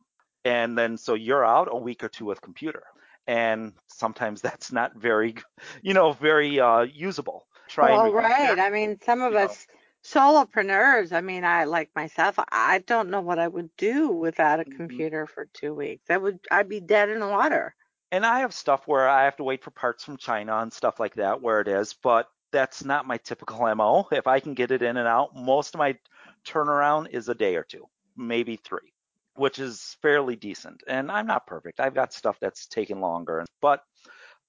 And 0.45 0.77
then 0.77 0.97
so 0.97 1.15
you're 1.15 1.45
out 1.45 1.69
a 1.71 1.77
week 1.77 2.03
or 2.03 2.10
two 2.10 2.25
with 2.25 2.41
computer. 2.41 2.84
And 3.27 3.73
sometimes 3.88 4.41
that's 4.43 4.71
not 4.71 4.95
very, 4.97 5.36
you 5.84 5.93
know, 5.95 6.13
very 6.13 6.60
uh, 6.60 6.82
usable. 6.84 7.47
Try 7.69 7.99
well, 7.99 8.12
right. 8.12 8.60
I 8.60 8.69
mean, 8.69 8.99
some 9.01 9.21
of 9.21 9.34
you 9.34 9.38
us 9.38 9.67
solopreneurs, 10.03 11.12
I 11.13 11.21
mean, 11.21 11.43
I 11.45 11.65
like 11.65 11.91
myself, 11.95 12.36
I 12.51 12.79
don't 12.79 13.10
know 13.10 13.21
what 13.21 13.39
I 13.39 13.47
would 13.47 13.75
do 13.77 14.10
without 14.10 14.60
a 14.60 14.65
Mhm. 14.65 14.71
computer 14.77 15.27
for 15.27 15.45
two 15.53 15.73
weeks. 15.75 16.10
I 16.10 16.17
would, 16.17 16.39
I'd 16.51 16.69
be 16.69 16.82
dead 16.82 17.10
in 17.10 17.19
the 17.19 17.27
water. 17.27 17.75
and 18.12 18.25
I 18.25 18.39
have 18.41 18.53
stuff 18.53 18.88
where 18.88 19.08
I 19.10 19.25
have 19.25 19.38
to 19.38 19.43
wait 19.43 19.63
for 19.63 19.71
parts 19.71 20.03
from 20.03 20.17
China 20.17 20.58
and 20.60 20.73
stuff 20.73 20.99
like 20.99 21.15
that 21.15 21.41
where 21.41 21.62
it 21.62 21.67
is, 21.67 21.93
but 21.93 22.27
that's 22.51 22.83
not 22.83 23.07
my 23.07 23.17
typical 23.17 23.73
MO. 23.75 24.07
If 24.12 24.27
I 24.27 24.39
can 24.39 24.53
get 24.53 24.71
it 24.71 24.81
in 24.81 24.97
and 24.97 25.07
out, 25.07 25.35
most 25.35 25.75
of 25.75 25.79
my 25.79 25.97
turnaround 26.45 27.09
is 27.12 27.29
a 27.29 27.35
day 27.35 27.55
or 27.55 27.63
two, 27.63 27.85
maybe 28.15 28.55
three, 28.57 28.93
which 29.35 29.59
is 29.59 29.97
fairly 30.01 30.35
decent. 30.35 30.83
And 30.88 31.12
I'm 31.12 31.27
not 31.27 31.47
perfect. 31.47 31.79
I've 31.79 31.95
got 31.95 32.13
stuff 32.13 32.38
that's 32.39 32.67
taken 32.67 32.99
longer, 33.01 33.45
but 33.62 33.83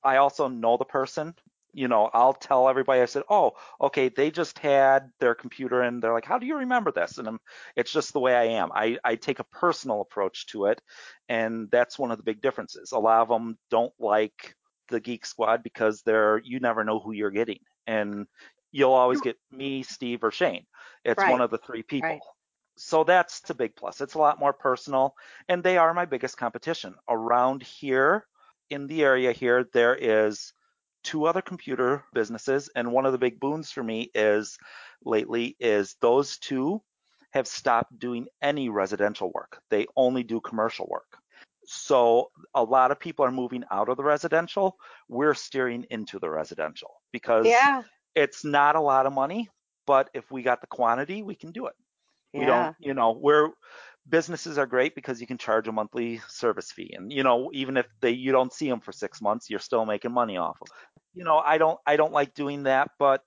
I 0.02 0.16
also 0.16 0.48
know 0.48 0.76
the 0.76 0.84
person. 0.84 1.34
You 1.72 1.86
know, 1.86 2.10
I'll 2.12 2.32
tell 2.32 2.68
everybody, 2.68 3.00
I 3.00 3.04
said, 3.04 3.22
oh, 3.28 3.52
okay, 3.80 4.08
they 4.08 4.32
just 4.32 4.58
had 4.58 5.10
their 5.20 5.36
computer 5.36 5.82
and 5.82 6.02
they're 6.02 6.12
like, 6.12 6.24
how 6.24 6.38
do 6.38 6.46
you 6.46 6.56
remember 6.56 6.90
this? 6.90 7.18
And 7.18 7.28
I'm, 7.28 7.38
it's 7.76 7.92
just 7.92 8.12
the 8.12 8.18
way 8.18 8.34
I 8.34 8.58
am. 8.58 8.70
I, 8.74 8.98
I 9.04 9.14
take 9.14 9.38
a 9.38 9.44
personal 9.44 10.00
approach 10.00 10.46
to 10.48 10.66
it. 10.66 10.80
And 11.28 11.70
that's 11.70 11.96
one 11.96 12.10
of 12.10 12.16
the 12.16 12.24
big 12.24 12.40
differences. 12.40 12.90
A 12.90 12.98
lot 12.98 13.22
of 13.22 13.28
them 13.28 13.56
don't 13.70 13.92
like 14.00 14.56
the 14.88 14.98
Geek 14.98 15.24
Squad 15.24 15.62
because 15.62 16.02
they're, 16.02 16.38
you 16.38 16.58
never 16.58 16.82
know 16.82 16.98
who 16.98 17.12
you're 17.12 17.30
getting. 17.30 17.60
And 17.90 18.28
you'll 18.70 18.92
always 18.92 19.20
get 19.20 19.36
me, 19.50 19.82
Steve, 19.82 20.22
or 20.22 20.30
Shane. 20.30 20.66
It's 21.04 21.18
Right. 21.18 21.32
one 21.32 21.40
of 21.40 21.50
the 21.50 21.58
three 21.58 21.82
people. 21.82 22.08
Right. 22.08 22.22
So 22.76 23.02
that's 23.02 23.50
a 23.50 23.54
big 23.54 23.74
plus. 23.74 24.00
It's 24.00 24.14
a 24.14 24.18
lot 24.18 24.38
more 24.38 24.52
personal, 24.52 25.16
and 25.48 25.62
they 25.62 25.76
are 25.76 25.92
my 25.92 26.04
biggest 26.04 26.36
competition. 26.36 26.94
Around 27.08 27.64
here, 27.64 28.26
in 28.70 28.86
the 28.86 29.02
area 29.02 29.32
here, 29.32 29.64
there 29.64 29.96
is 29.96 30.54
two 31.02 31.24
other 31.24 31.42
computer 31.42 32.04
businesses, 32.14 32.70
and 32.76 32.92
one 32.92 33.06
of 33.06 33.12
the 33.12 33.18
big 33.18 33.40
boons 33.40 33.72
for 33.72 33.82
me 33.82 34.10
is 34.14 34.56
lately 35.04 35.56
is 35.58 35.96
those 36.00 36.38
two 36.38 36.80
have 37.32 37.48
stopped 37.48 37.98
doing 37.98 38.28
any 38.40 38.68
residential 38.68 39.32
work. 39.32 39.60
They 39.68 39.86
only 39.96 40.22
do 40.22 40.40
commercial 40.40 40.86
work. 40.86 41.18
So 41.66 42.30
a 42.54 42.62
lot 42.62 42.92
of 42.92 43.00
people 43.00 43.24
are 43.24 43.32
moving 43.32 43.64
out 43.70 43.88
of 43.88 43.96
the 43.96 44.04
residential. 44.04 44.78
We're 45.08 45.34
steering 45.34 45.86
into 45.90 46.18
the 46.18 46.30
residential 46.30 46.99
because 47.12 47.58
Yeah. 47.58 47.82
it's 48.14 48.44
not 48.44 48.76
a 48.76 48.80
lot 48.80 49.06
of 49.06 49.12
money, 49.12 49.48
but 49.86 50.10
if 50.14 50.30
we 50.30 50.42
got 50.42 50.60
the 50.60 50.66
quantity, 50.66 51.22
we 51.22 51.34
can 51.34 51.52
do 51.52 51.66
it. 51.66 51.74
We 52.34 52.46
don't, 52.46 52.72
you 52.78 52.94
know, 52.94 53.12
we're 53.12 53.50
businesses 54.08 54.58
are 54.58 54.66
great 54.66 54.94
because 54.94 55.20
you 55.20 55.26
can 55.26 55.38
charge 55.38 55.68
a 55.68 55.72
monthly 55.72 56.18
service 56.28 56.72
fee, 56.72 56.92
and 56.94 57.12
you 57.12 57.22
know, 57.24 57.50
even 57.52 57.76
if 57.76 57.86
they 58.00 58.10
you 58.12 58.32
don't 58.32 58.52
see 58.52 58.68
them 58.68 58.80
for 58.80 58.92
six 58.92 59.20
months, 59.22 59.50
you're 59.50 59.60
still 59.60 59.86
making 59.86 60.12
money 60.12 60.36
off 60.36 60.58
of. 60.62 60.68
You 61.14 61.24
know, 61.24 61.38
I 61.38 61.58
don't 61.58 61.78
I 61.86 61.96
don't 61.96 62.12
like 62.12 62.34
doing 62.34 62.64
that, 62.64 62.90
but 62.98 63.22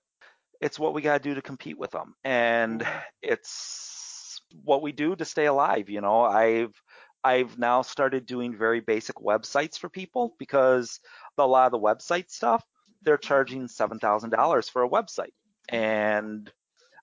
it's 0.60 0.78
what 0.78 0.94
we 0.94 1.02
got 1.02 1.22
to 1.22 1.28
do 1.28 1.34
to 1.34 1.42
compete 1.42 1.78
with 1.78 1.90
them, 1.90 2.14
and 2.24 2.86
Mhm. 2.86 3.04
it's 3.22 4.40
what 4.62 4.82
we 4.82 4.92
do 4.92 5.16
to 5.16 5.24
stay 5.24 5.46
alive. 5.46 5.88
You 5.90 6.00
know, 6.00 6.22
I've 6.22 6.74
I've 7.22 7.58
now 7.58 7.82
started 7.82 8.26
doing 8.26 8.56
very 8.56 8.80
basic 8.80 9.16
websites 9.16 9.78
for 9.78 9.88
people 9.88 10.34
because 10.38 11.00
a 11.38 11.46
lot 11.46 11.66
of 11.66 11.72
the 11.72 11.78
website 11.78 12.30
stuff 12.30 12.64
they're 13.04 13.18
charging 13.18 13.68
seven 13.68 13.98
thousand 13.98 14.30
dollars 14.30 14.68
for 14.68 14.82
a 14.82 14.88
website, 14.88 15.32
and 15.68 16.50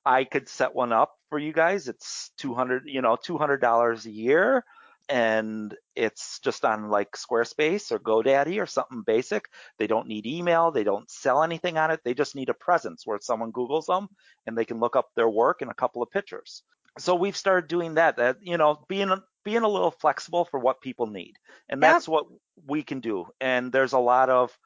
I 0.06 0.24
could 0.24 0.50
set 0.50 0.76
one 0.76 0.92
up 0.92 1.16
for 1.30 1.38
you 1.40 1.54
guys. 1.54 1.88
It's 1.88 2.32
200, 2.38 2.84
you 2.86 3.02
know, 3.02 3.16
$200 3.16 4.06
a 4.06 4.12
year 4.12 4.64
and 5.10 5.76
it's 5.96 6.40
just 6.40 6.64
on 6.64 6.90
like 6.90 7.12
Squarespace 7.14 7.92
or 7.92 8.00
GoDaddy 8.00 8.62
or 8.62 8.66
something 8.66 9.04
basic. 9.06 9.46
They 9.78 9.88
don't 9.88 10.08
need 10.08 10.26
email. 10.26 10.72
They 10.72 10.84
don't 10.84 11.10
sell 11.10 11.44
anything 11.44 11.78
on 11.78 11.92
it. 11.92 12.00
They 12.04 12.14
just 12.14 12.36
need 12.36 12.50
a 12.50 12.54
presence 12.54 13.06
where 13.06 13.20
someone 13.22 13.52
Googles 13.52 13.88
them 13.88 14.08
and 14.48 14.58
they 14.58 14.66
can 14.66 14.80
look 14.80 14.96
up 14.96 15.10
their 15.16 15.30
work 15.30 15.62
and 15.62 15.70
a 15.70 15.76
couple 15.76 16.02
of 16.02 16.12
pictures. 16.12 16.64
So 16.98 17.16
we've 17.16 17.38
started 17.38 17.68
doing 17.68 17.96
that, 17.96 18.18
that, 18.18 18.38
you 18.42 18.58
know, 18.58 18.84
being, 18.88 19.14
being 19.44 19.64
a 19.64 19.68
little 19.68 19.92
flexible 19.92 20.46
for 20.46 20.60
what 20.60 20.82
people 20.82 21.08
need. 21.08 21.36
And 21.70 21.82
that's 21.82 22.08
what 22.08 22.26
we 22.68 22.84
can 22.84 23.00
do. 23.00 23.28
And 23.40 23.72
there's 23.72 23.94
a 23.94 24.00
lot 24.00 24.30
of, 24.30 24.58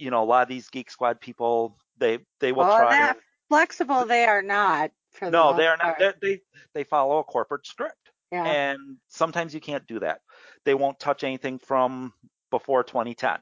you 0.00 0.10
know, 0.10 0.22
a 0.22 0.24
lot 0.24 0.42
of 0.42 0.48
these 0.48 0.68
Geek 0.68 0.90
Squad 0.90 1.20
people, 1.20 1.76
they, 1.98 2.18
they 2.40 2.52
will 2.52 2.64
Well, 2.64 2.76
try. 2.76 2.90
that 2.90 3.18
flexible 3.48 4.06
they 4.06 4.24
are 4.24 4.42
not. 4.42 4.90
For 5.12 5.26
the 5.26 5.32
No, 5.32 5.56
they 5.56 5.66
are 5.66 5.76
not. 5.76 5.98
They're, 5.98 6.14
they 6.20 6.40
they 6.72 6.84
follow 6.84 7.18
a 7.18 7.24
corporate 7.24 7.66
script, 7.66 8.10
Yeah. 8.30 8.46
and 8.46 8.78
sometimes 9.08 9.52
you 9.52 9.60
can't 9.60 9.86
do 9.86 9.98
that. 10.00 10.20
They 10.64 10.74
won't 10.74 11.00
touch 11.00 11.24
anything 11.24 11.58
from 11.58 12.12
before 12.50 12.84
2010. 12.84 13.38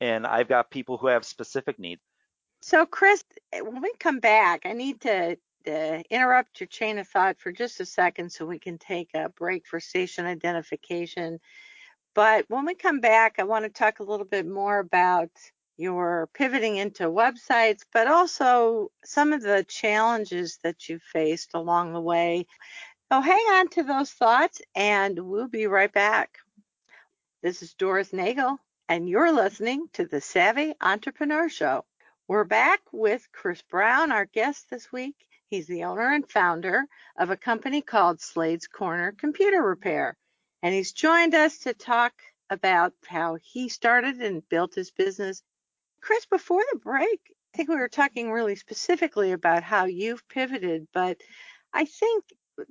And 0.00 0.26
I've 0.26 0.48
got 0.48 0.70
people 0.70 0.98
who 0.98 1.06
have 1.06 1.24
specific 1.24 1.78
needs. 1.78 2.00
So, 2.60 2.86
Chris, 2.86 3.22
when 3.52 3.80
we 3.82 3.92
come 3.98 4.18
back, 4.18 4.62
I 4.66 4.72
need 4.72 5.00
to 5.02 5.36
uh, 5.66 6.02
interrupt 6.10 6.60
your 6.60 6.66
chain 6.66 6.98
of 6.98 7.08
thought 7.08 7.38
for 7.38 7.52
just 7.52 7.80
a 7.80 7.86
second 7.86 8.32
so 8.32 8.46
we 8.46 8.58
can 8.58 8.78
take 8.78 9.10
a 9.14 9.28
break 9.28 9.66
for 9.66 9.80
station 9.80 10.26
identification. 10.26 11.38
But 12.14 12.44
when 12.48 12.66
we 12.66 12.74
come 12.74 13.00
back, 13.00 13.36
I 13.38 13.44
want 13.44 13.64
to 13.64 13.70
talk 13.70 14.00
a 14.00 14.04
little 14.04 14.26
bit 14.26 14.46
more 14.46 14.78
about 14.78 15.30
your 15.76 16.28
pivoting 16.34 16.76
into 16.76 17.04
websites, 17.04 17.82
but 17.92 18.06
also 18.08 18.90
some 19.04 19.32
of 19.32 19.42
the 19.42 19.64
challenges 19.68 20.58
that 20.62 20.88
you 20.88 20.98
faced 21.12 21.54
along 21.54 21.92
the 21.92 22.00
way. 22.00 22.46
So, 23.10 23.20
hang 23.20 23.44
on 23.52 23.68
to 23.70 23.82
those 23.82 24.10
thoughts, 24.10 24.62
and 24.74 25.18
we'll 25.18 25.48
be 25.48 25.66
right 25.66 25.92
back. 25.92 26.38
This 27.42 27.62
is 27.62 27.74
Doris 27.74 28.12
Nagel, 28.12 28.58
and 28.88 29.08
you're 29.08 29.32
listening 29.32 29.86
to 29.94 30.06
the 30.06 30.20
Savvy 30.20 30.74
Entrepreneur 30.80 31.48
Show. 31.48 31.84
We're 32.28 32.44
back 32.44 32.80
with 32.92 33.26
Chris 33.32 33.62
Brown, 33.62 34.12
our 34.12 34.26
guest 34.26 34.70
this 34.70 34.92
week. 34.92 35.16
He's 35.48 35.66
the 35.66 35.84
owner 35.84 36.12
and 36.12 36.30
founder 36.30 36.86
of 37.18 37.30
a 37.30 37.36
company 37.36 37.82
called 37.82 38.20
Slade's 38.20 38.66
Corner 38.66 39.12
Computer 39.12 39.60
Repair, 39.62 40.16
and 40.62 40.74
he's 40.74 40.92
joined 40.92 41.34
us 41.34 41.58
to 41.58 41.74
talk 41.74 42.12
about 42.48 42.94
how 43.06 43.36
he 43.42 43.68
started 43.68 44.22
and 44.22 44.48
built 44.48 44.74
his 44.74 44.90
business. 44.90 45.42
Chris, 46.02 46.26
before 46.26 46.62
the 46.72 46.80
break, 46.80 47.20
I 47.54 47.58
think 47.58 47.70
we 47.70 47.76
were 47.76 47.88
talking 47.88 48.32
really 48.32 48.56
specifically 48.56 49.32
about 49.32 49.64
how 49.64 49.86
you've 49.86 50.28
pivoted, 50.28 50.88
but 50.94 51.18
I 51.72 51.86
think 51.86 52.24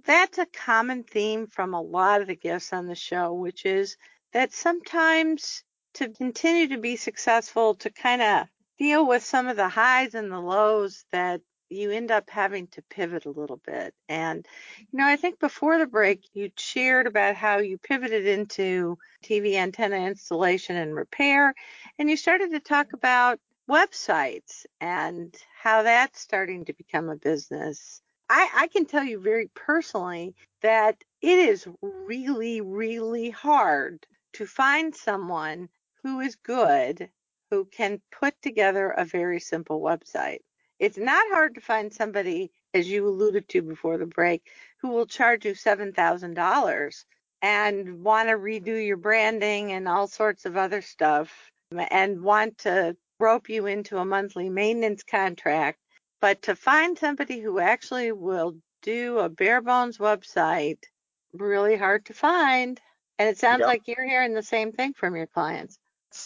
that's 0.06 0.40
a 0.40 0.48
common 0.48 1.04
theme 1.06 1.48
from 1.48 1.74
a 1.74 1.82
lot 1.82 2.22
of 2.22 2.28
the 2.28 2.36
guests 2.36 2.74
on 2.74 2.88
the 2.88 2.96
show, 2.96 3.34
which 3.34 3.66
is 3.66 3.98
that 4.34 4.54
sometimes 4.54 5.64
to 5.96 6.10
continue 6.10 6.70
to 6.70 6.78
be 6.80 6.98
successful, 6.98 7.76
to 7.76 7.90
kind 7.92 8.22
of 8.22 8.48
deal 8.80 9.08
with 9.08 9.24
some 9.24 9.48
of 9.48 9.58
the 9.58 9.70
highs 9.70 10.16
and 10.16 10.32
the 10.32 10.40
lows 10.40 11.06
that 11.12 11.42
you 11.72 11.92
end 11.92 12.12
up 12.12 12.30
having 12.30 12.68
to 12.68 12.82
pivot 12.84 13.26
a 13.26 13.32
little 13.32 13.58
bit. 13.66 13.94
And, 14.10 14.46
you 14.92 15.00
know, 15.00 15.06
I 15.06 15.16
think 15.16 15.40
before 15.40 15.78
the 15.80 15.88
break, 15.88 16.22
you 16.34 16.52
shared 16.58 17.08
about 17.08 17.36
how 17.36 17.60
you 17.60 17.78
pivoted 17.78 18.28
into 18.28 18.98
TV 19.24 19.56
antenna 19.56 19.98
installation 19.98 20.76
and 20.76 20.96
repair, 20.96 21.54
and 21.98 22.10
you 22.10 22.18
started 22.18 22.52
to 22.52 22.60
talk 22.60 22.94
about 22.94 23.40
websites 23.70 24.66
and 24.82 25.36
how 25.62 25.84
that's 25.84 26.20
starting 26.20 26.66
to 26.66 26.74
become 26.74 27.10
a 27.10 27.16
business. 27.16 28.02
I, 28.30 28.50
I 28.54 28.68
can 28.68 28.86
tell 28.86 29.04
you 29.04 29.20
very 29.20 29.50
personally 29.56 30.36
that 30.62 31.04
it 31.22 31.40
is 31.40 31.68
really, 31.82 32.62
really 32.62 33.30
hard 33.30 34.06
to 34.34 34.46
find 34.46 34.96
someone 34.96 35.70
who 36.04 36.20
is 36.20 36.36
good 36.36 37.10
who 37.50 37.66
can 37.66 38.02
put 38.12 38.42
together 38.42 38.90
a 38.90 39.06
very 39.06 39.40
simple 39.40 39.82
website. 39.82 40.40
It's 40.82 40.98
not 40.98 41.24
hard 41.30 41.54
to 41.56 41.62
find 41.62 41.94
somebody, 41.94 42.52
as 42.74 42.90
you 42.90 43.08
alluded 43.08 43.48
to 43.50 43.62
before 43.62 44.00
the 44.00 44.08
break, 44.08 44.50
who 44.80 44.90
will 44.90 45.06
charge 45.06 45.46
you 45.46 45.54
$7,000 45.54 47.06
and 47.44 48.04
want 48.04 48.30
to 48.30 48.36
redo 48.36 48.84
your 48.84 48.98
branding 48.98 49.72
and 49.72 49.88
all 49.88 50.08
sorts 50.08 50.46
of 50.46 50.58
other 50.58 50.82
stuff 50.82 51.52
and 51.72 52.24
want 52.24 52.58
to 52.60 52.98
rope 53.20 53.48
you 53.48 53.68
into 53.68 54.00
a 54.00 54.06
monthly 54.06 54.50
maintenance 54.50 55.04
contract. 55.04 55.78
But 56.20 56.42
to 56.42 56.56
find 56.56 56.98
somebody 56.98 57.40
who 57.42 57.60
actually 57.60 58.12
will 58.12 58.58
do 58.82 59.20
a 59.20 59.30
bare 59.30 59.62
bones 59.62 60.00
website, 60.00 60.84
really 61.32 61.78
hard 61.78 62.08
to 62.08 62.16
find. 62.16 62.82
And 63.20 63.30
it 63.30 63.38
sounds 63.38 63.60
Yep. 63.60 63.68
like 63.68 63.88
you're 63.88 64.04
hearing 64.10 64.34
the 64.34 64.42
same 64.42 64.72
thing 64.72 64.94
from 64.94 65.16
your 65.16 65.28
clients. 65.28 65.78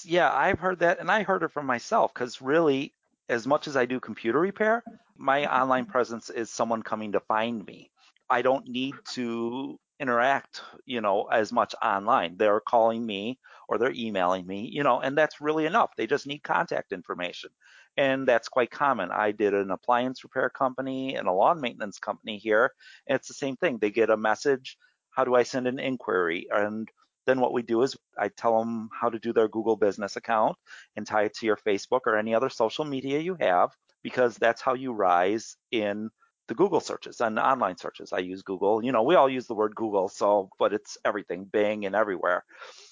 Yeah, 0.05 0.33
I've 0.33 0.59
heard 0.59 0.79
that, 0.79 0.99
and 0.99 1.11
I 1.11 1.23
heard 1.23 1.43
it 1.43 1.51
from 1.51 1.65
myself 1.65 2.13
because 2.13 2.41
really, 2.41 2.94
as 3.29 3.47
much 3.47 3.67
as 3.67 3.75
I 3.75 3.85
do 3.85 3.99
computer 3.99 4.39
repair, 4.39 4.83
my 5.17 5.45
online 5.45 5.85
presence 5.85 6.29
is 6.29 6.49
someone 6.49 6.83
coming 6.83 7.13
to 7.13 7.19
find 7.19 7.65
me. 7.65 7.91
I 8.29 8.41
don't 8.41 8.67
need 8.67 8.95
to 9.13 9.79
interact, 9.99 10.61
you 10.85 11.01
know, 11.01 11.25
as 11.25 11.51
much 11.51 11.73
online. 11.81 12.37
They're 12.37 12.59
calling 12.59 13.05
me 13.05 13.39
or 13.69 13.77
they're 13.77 13.93
emailing 13.93 14.45
me, 14.45 14.69
you 14.71 14.83
know, 14.83 14.99
and 14.99 15.17
that's 15.17 15.41
really 15.41 15.65
enough. 15.65 15.91
They 15.95 16.07
just 16.07 16.27
need 16.27 16.43
contact 16.43 16.91
information. 16.91 17.49
And 17.97 18.27
that's 18.27 18.49
quite 18.49 18.71
common. 18.71 19.09
I 19.11 19.31
did 19.31 19.53
an 19.53 19.71
appliance 19.71 20.23
repair 20.23 20.49
company 20.49 21.15
and 21.15 21.27
a 21.27 21.31
lawn 21.31 21.61
maintenance 21.61 21.97
company 21.97 22.37
here, 22.37 22.71
and 23.07 23.15
it's 23.15 23.29
the 23.29 23.33
same 23.33 23.55
thing. 23.55 23.77
They 23.77 23.89
get 23.89 24.09
a 24.09 24.17
message, 24.17 24.77
how 25.11 25.23
do 25.23 25.33
I 25.33 25.43
send 25.43 25.65
an 25.65 25.79
inquiry? 25.79 26.47
And 26.51 26.89
then 27.25 27.39
what 27.39 27.53
we 27.53 27.61
do 27.61 27.81
is 27.81 27.95
I 28.17 28.29
tell 28.29 28.59
them 28.59 28.89
how 28.93 29.09
to 29.09 29.19
do 29.19 29.33
their 29.33 29.47
Google 29.47 29.75
business 29.75 30.15
account 30.15 30.57
and 30.95 31.05
tie 31.05 31.23
it 31.23 31.35
to 31.35 31.45
your 31.45 31.57
Facebook 31.57 32.01
or 32.05 32.17
any 32.17 32.35
other 32.35 32.49
social 32.49 32.85
media 32.85 33.19
you 33.19 33.35
have, 33.39 33.71
because 34.03 34.37
that's 34.37 34.61
how 34.61 34.73
you 34.75 34.93
rise 34.93 35.57
in 35.71 36.09
the 36.47 36.55
Google 36.55 36.79
searches 36.79 37.21
and 37.21 37.39
online 37.39 37.77
searches. 37.77 38.13
I 38.13 38.19
use 38.19 38.43
Google. 38.43 38.83
You 38.83 38.91
know, 38.91 39.03
we 39.03 39.15
all 39.15 39.29
use 39.29 39.47
the 39.47 39.55
word 39.55 39.75
Google, 39.75 40.07
so 40.09 40.49
but 40.59 40.73
it's 40.73 40.97
everything, 41.03 41.45
Bing 41.45 41.85
and 41.85 41.95
everywhere. 41.95 42.43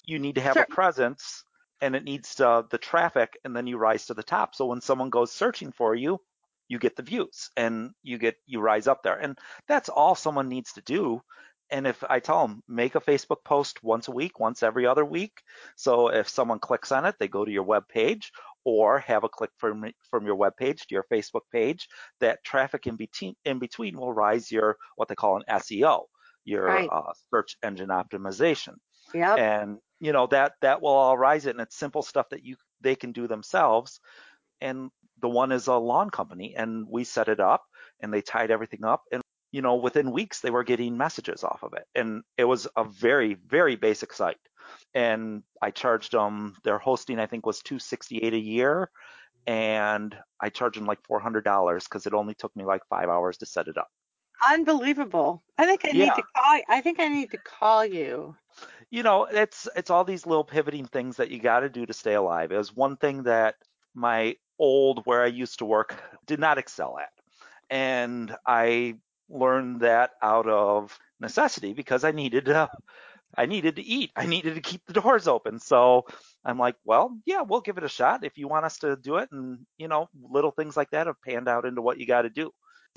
You 0.04 0.18
need 0.18 0.34
to 0.36 0.40
have 0.40 0.56
Sure. 0.56 0.62
a 0.62 0.64
presence 0.64 1.44
and 1.80 1.94
it 1.94 2.04
needs 2.04 2.36
to, 2.36 2.66
the 2.70 2.78
traffic 2.78 3.38
and 3.44 3.54
then 3.54 3.66
you 3.66 3.76
rise 3.78 4.06
to 4.06 4.14
the 4.14 4.22
top. 4.22 4.54
So 4.54 4.66
when 4.66 4.80
someone 4.80 5.10
goes 5.10 5.30
searching 5.32 5.72
for 5.72 5.94
you, 5.94 6.20
you 6.68 6.78
get 6.78 6.96
the 6.96 7.02
views 7.02 7.50
and 7.56 7.92
you 8.02 8.18
get 8.18 8.36
you 8.46 8.60
rise 8.60 8.88
up 8.88 9.02
there. 9.02 9.18
And 9.18 9.38
that's 9.68 9.88
all 9.90 10.14
someone 10.14 10.48
needs 10.48 10.72
to 10.72 10.82
do. 10.82 11.20
And 11.74 11.88
if 11.88 12.04
I 12.08 12.20
tell 12.20 12.46
them 12.46 12.62
make 12.68 12.94
a 12.94 13.00
Facebook 13.00 13.44
post 13.44 13.82
once 13.82 14.06
a 14.08 14.12
week, 14.12 14.38
once 14.38 14.62
every 14.62 14.86
other 14.86 15.04
week, 15.04 15.42
so 15.76 16.08
if 16.08 16.28
someone 16.28 16.60
clicks 16.60 16.92
on 16.92 17.04
it, 17.04 17.16
they 17.18 17.26
go 17.28 17.44
to 17.44 17.50
your 17.50 17.64
web 17.64 17.88
page 17.88 18.30
or 18.64 19.00
have 19.00 19.24
a 19.24 19.28
click 19.28 19.50
from 19.58 19.84
from 20.10 20.24
your 20.24 20.36
web 20.36 20.56
page 20.56 20.86
to 20.86 20.94
your 20.94 21.04
Facebook 21.12 21.42
page, 21.52 21.88
that 22.20 22.44
traffic 22.44 22.86
in 22.86 22.96
between 22.96 23.34
in 23.44 23.58
between 23.58 23.98
will 23.98 24.12
rise 24.12 24.52
your 24.52 24.76
what 24.96 25.08
they 25.08 25.16
call 25.16 25.36
an 25.36 25.42
SEO, 25.50 26.04
your 26.44 26.68
Right. 26.68 26.88
uh, 26.92 27.12
search 27.30 27.56
engine 27.64 27.88
optimization 27.88 28.74
Yep. 29.12 29.40
and 29.40 29.78
you 30.00 30.12
know 30.12 30.28
that 30.28 30.52
that 30.62 30.80
will 30.80 30.90
all 30.90 31.18
rise 31.18 31.46
it 31.46 31.50
and 31.50 31.60
it's 31.60 31.76
simple 31.76 32.02
stuff 32.02 32.28
that 32.30 32.44
you 32.44 32.56
they 32.82 32.94
can 32.94 33.12
do 33.12 33.26
themselves 33.26 34.00
and 34.60 34.90
the 35.20 35.28
one 35.28 35.52
is 35.52 35.66
a 35.66 35.74
lawn 35.74 36.10
company 36.10 36.54
and 36.56 36.86
we 36.88 37.04
set 37.04 37.28
it 37.28 37.40
up 37.40 37.64
and 38.00 38.14
they 38.14 38.22
tied 38.22 38.52
everything 38.52 38.84
up 38.84 39.02
and 39.12 39.23
you 39.54 39.62
know 39.62 39.76
within 39.76 40.12
weeks 40.12 40.40
they 40.40 40.50
were 40.50 40.64
getting 40.64 40.98
messages 40.98 41.44
off 41.44 41.62
of 41.64 41.74
it 41.74 41.86
and 41.94 42.24
it 42.38 42.44
was 42.44 42.68
a 42.76 42.84
very 42.84 43.34
very 43.34 43.76
basic 43.76 44.12
site 44.12 44.40
and 44.94 45.42
i 45.62 45.70
charged 45.70 46.12
them 46.12 46.56
their 46.64 46.78
hosting 46.78 47.20
i 47.20 47.26
think 47.26 47.46
was 47.46 47.60
268 47.62 48.34
a 48.34 48.38
year 48.38 48.90
and 49.46 50.16
i 50.40 50.50
charged 50.50 50.78
them 50.78 50.86
like 50.86 51.02
$400 51.02 51.84
because 51.86 52.06
it 52.06 52.14
only 52.14 52.34
took 52.34 52.56
me 52.56 52.64
like 52.64 52.82
five 52.90 53.10
hours 53.10 53.38
to 53.38 53.46
set 53.46 53.68
it 53.68 53.78
up 53.78 53.90
Unbelievable. 54.48 55.42
I 55.58 55.66
think 55.66 55.84
I 55.84 55.92
need 55.92 56.14
Yeah. 56.14 56.14
to 56.14 56.22
call 56.22 56.60
I 56.68 56.80
think 56.82 57.00
I 57.00 57.08
need 57.08 57.32
to 57.32 57.38
call 57.38 57.84
you. 57.84 58.36
you 58.90 59.02
know, 59.02 59.24
it's 59.24 59.68
it's 59.76 59.90
all 59.90 60.04
these 60.04 60.26
little 60.26 60.44
pivoting 60.44 60.86
things 60.86 61.16
that 61.16 61.30
you 61.30 61.40
got 61.40 61.60
to 61.60 61.68
do 61.68 61.86
to 61.86 61.92
stay 61.92 62.14
alive. 62.14 62.52
It 62.52 62.56
was 62.56 62.74
one 62.74 62.96
thing 62.96 63.24
that 63.24 63.56
my 63.94 64.36
old 64.58 65.04
where 65.06 65.22
I 65.22 65.26
used 65.26 65.58
to 65.58 65.64
work 65.64 66.02
did 66.26 66.40
not 66.40 66.58
excel 66.58 66.98
at, 66.98 67.10
and 67.70 68.34
I 68.46 68.98
learned 69.28 69.80
that 69.80 70.12
out 70.22 70.48
of 70.48 70.98
necessity 71.20 71.72
because 71.72 72.04
I 72.04 72.12
needed 72.12 72.46
to 72.46 72.70
I 73.36 73.46
needed 73.46 73.76
to 73.76 73.82
eat. 73.82 74.12
I 74.16 74.26
needed 74.26 74.54
to 74.54 74.60
keep 74.60 74.86
the 74.86 74.92
doors 74.92 75.26
open. 75.26 75.58
So 75.58 76.06
I'm 76.44 76.58
like, 76.58 76.76
well, 76.84 77.18
yeah, 77.26 77.42
we'll 77.42 77.60
give 77.60 77.78
it 77.78 77.84
a 77.84 77.88
shot 77.88 78.24
if 78.24 78.38
you 78.38 78.48
want 78.48 78.64
us 78.64 78.78
to 78.78 78.96
do 78.96 79.16
it. 79.16 79.30
And 79.32 79.66
you 79.78 79.88
know, 79.88 80.08
little 80.30 80.50
things 80.50 80.76
like 80.76 80.90
that 80.90 81.06
have 81.06 81.20
panned 81.22 81.48
out 81.48 81.64
into 81.64 81.82
what 81.82 81.98
you 81.98 82.06
got 82.06 82.22
to 82.22 82.30
do. 82.30 82.50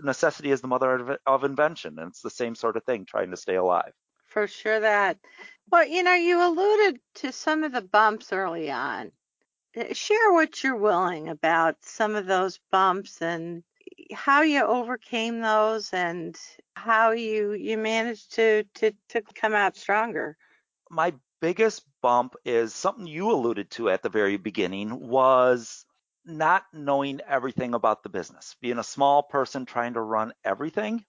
Necessity 0.04 0.52
is 0.52 0.62
the 0.62 0.68
mother 0.68 0.94
of, 0.94 1.18
of 1.26 1.44
invention, 1.44 1.98
and 1.98 2.10
it's 2.10 2.22
the 2.22 2.30
same 2.30 2.54
sort 2.54 2.78
of 2.78 2.84
thing, 2.84 3.06
trying 3.06 3.32
to 3.32 3.38
stay 3.38 3.56
alive. 3.56 3.92
For 4.28 4.46
sure 4.46 4.80
that. 4.80 5.18
Well, 5.72 5.88
you 5.88 6.04
know, 6.04 6.13
you 6.13 6.46
alluded 6.46 7.00
to 7.16 7.32
some 7.32 7.63
of 7.63 7.72
the 7.72 7.82
bumps 7.82 8.32
early 8.32 8.70
on. 8.70 9.12
Uh, 9.76 9.94
Share 9.94 10.34
what 10.34 10.63
you're 10.63 10.76
willing 10.76 11.30
about 11.30 11.78
some 11.82 12.16
of 12.16 12.28
those 12.28 12.60
bumps 12.72 13.22
and 13.22 13.63
how 14.13 14.41
you 14.41 14.63
overcame 14.63 15.41
those 15.41 15.93
and 15.93 16.38
how 16.76 17.12
you 17.12 17.54
you 17.54 17.78
managed 17.78 18.34
to 18.36 18.63
to 18.76 18.91
to 19.10 19.22
come 19.36 19.54
out 19.54 19.76
stronger. 19.78 20.38
my 20.89 21.13
biggest 21.41 21.84
bump 22.02 22.36
is 22.46 22.74
something 22.74 23.08
you 23.08 23.32
alluded 23.32 23.70
to 23.72 23.89
at 23.89 24.02
the 24.02 24.10
very 24.10 24.38
beginning 24.38 25.08
was 25.08 25.86
not 26.26 26.63
knowing 26.74 27.22
everything 27.28 27.74
about 27.74 28.04
the 28.04 28.10
business. 28.10 28.56
Being 28.62 28.80
a 28.80 28.84
small 28.84 29.24
person 29.24 29.65
trying 29.65 29.93
to 29.93 30.02
run 30.02 30.34
everything, 30.43 31.06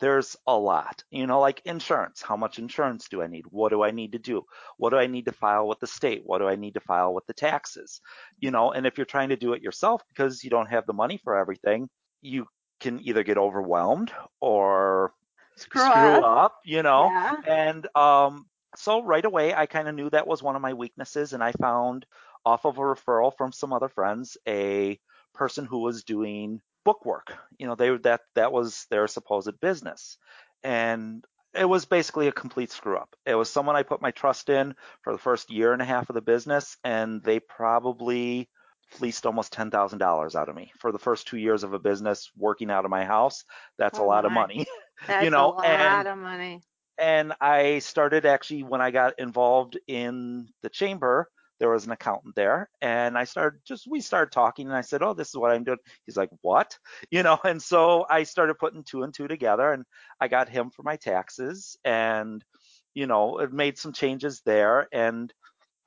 there's 0.00 0.36
a 0.46 0.56
lot. 0.56 1.04
You 1.10 1.26
know, 1.26 1.40
like 1.40 1.62
insurance. 1.64 2.22
How 2.22 2.36
much 2.36 2.58
insurance 2.58 3.08
do 3.08 3.22
I 3.22 3.26
need? 3.28 3.46
What 3.50 3.70
do 3.70 3.82
I 3.82 3.90
need 3.92 4.12
to 4.12 4.18
do? 4.18 4.44
What 4.76 4.90
do 4.90 4.96
I 4.98 5.06
need 5.06 5.26
to 5.26 5.32
file 5.32 5.66
with 5.68 5.80
the 5.80 5.86
state? 5.86 6.22
What 6.24 6.38
do 6.38 6.48
I 6.48 6.56
need 6.56 6.74
to 6.74 6.80
file 6.80 7.14
with 7.14 7.26
the 7.26 7.34
taxes? 7.34 8.00
You 8.38 8.50
know, 8.50 8.72
and 8.72 8.86
if 8.86 8.98
you're 8.98 9.06
trying 9.06 9.30
to 9.30 9.36
do 9.36 9.52
it 9.54 9.62
yourself 9.62 10.02
because 10.08 10.44
you 10.44 10.50
don't 10.50 10.70
have 10.70 10.86
the 10.86 10.92
money 10.92 11.18
for 11.24 11.36
everything, 11.36 11.88
you 12.20 12.46
can 12.80 13.00
either 13.02 13.22
get 13.22 13.38
overwhelmed 13.38 14.12
or 14.40 15.12
Screw, 15.56 15.82
up. 15.82 16.24
up, 16.24 16.60
you 16.64 16.82
know. 16.82 17.10
Yeah. 17.12 17.36
And 17.46 17.96
um, 17.96 18.46
so 18.76 19.02
right 19.02 19.24
away, 19.24 19.54
I 19.54 19.66
kind 19.66 19.88
of 19.88 19.94
knew 19.94 20.08
that 20.10 20.26
was 20.26 20.42
one 20.42 20.56
of 20.56 20.62
my 20.62 20.74
weaknesses, 20.74 21.32
and 21.32 21.42
I 21.42 21.52
found 21.52 22.06
off 22.44 22.64
of 22.64 22.78
a 22.78 22.80
referral 22.80 23.36
from 23.36 23.52
some 23.52 23.72
other 23.72 23.88
friends 23.88 24.36
a 24.46 24.98
person 25.34 25.66
who 25.66 25.80
was 25.80 26.04
doing 26.04 26.60
book 26.84 27.04
work. 27.04 27.34
You 27.58 27.66
know, 27.66 27.74
they 27.74 27.96
that 27.98 28.20
that 28.34 28.52
was 28.52 28.86
their 28.90 29.08
supposed 29.08 29.60
business, 29.60 30.16
and 30.62 31.24
it 31.54 31.64
was 31.64 31.86
basically 31.86 32.28
a 32.28 32.32
complete 32.32 32.70
screw 32.70 32.96
up. 32.96 33.14
It 33.26 33.34
was 33.34 33.50
someone 33.50 33.74
I 33.74 33.82
put 33.82 34.02
my 34.02 34.10
trust 34.12 34.48
in 34.48 34.74
for 35.02 35.12
the 35.12 35.18
first 35.18 35.50
year 35.50 35.72
and 35.72 35.82
a 35.82 35.86
half 35.86 36.08
of 36.08 36.14
the 36.14 36.22
business, 36.22 36.76
and 36.84 37.22
they 37.22 37.40
probably 37.40 38.48
fleeced 38.88 39.26
almost 39.26 39.52
ten 39.52 39.70
thousand 39.70 39.98
dollars 39.98 40.34
out 40.34 40.48
of 40.48 40.56
me 40.56 40.72
for 40.78 40.92
the 40.92 40.98
first 40.98 41.26
two 41.28 41.38
years 41.38 41.62
of 41.64 41.72
a 41.74 41.78
business 41.78 42.30
working 42.36 42.70
out 42.70 42.84
of 42.84 42.90
my 42.90 43.04
house. 43.04 43.44
That's 43.78 43.98
a 43.98 44.02
Oh, 44.02 44.06
lot 44.06 44.24
of 44.24 44.32
money. 44.32 44.66
That's 45.06 45.30
know, 45.30 45.54
a 45.58 45.62
lot 45.62 46.06
and- 46.06 46.08
of 46.08 46.18
money. 46.18 46.62
and 46.98 47.32
I 47.40 47.78
started 47.80 48.26
actually 48.26 48.62
when 48.64 48.80
I 48.80 48.90
got 48.90 49.14
involved 49.18 49.78
in 49.86 50.48
the 50.62 50.68
chamber, 50.70 51.28
there 51.60 51.70
was 51.70 51.86
an 51.86 51.92
accountant 51.92 52.34
there 52.36 52.70
and 52.80 53.16
I 53.18 53.24
started 53.24 53.60
just 53.64 53.86
we 53.88 54.00
started 54.00 54.32
talking 54.32 54.66
and 54.66 54.76
I 54.76 54.80
said, 54.82 55.02
"Oh, 55.02 55.14
this 55.14 55.28
is 55.28 55.36
what 55.36 55.50
I'm 55.52 55.64
doing." 55.64 55.78
He's 56.06 56.16
like, 56.16 56.30
"What?" 56.42 56.78
You 57.10 57.22
know, 57.22 57.38
and 57.44 57.62
so 57.62 58.06
I 58.08 58.24
started 58.24 58.58
putting 58.58 58.84
two 58.84 59.02
and 59.02 59.14
two 59.14 59.28
together 59.28 59.72
and 59.72 59.84
I 60.20 60.28
got 60.28 60.48
him 60.48 60.70
for 60.70 60.82
my 60.82 60.96
taxes 60.96 61.76
and 61.84 62.44
you 62.94 63.06
know, 63.06 63.38
it 63.38 63.52
made 63.52 63.78
some 63.78 63.92
changes 63.92 64.40
there 64.44 64.88
and 64.92 65.32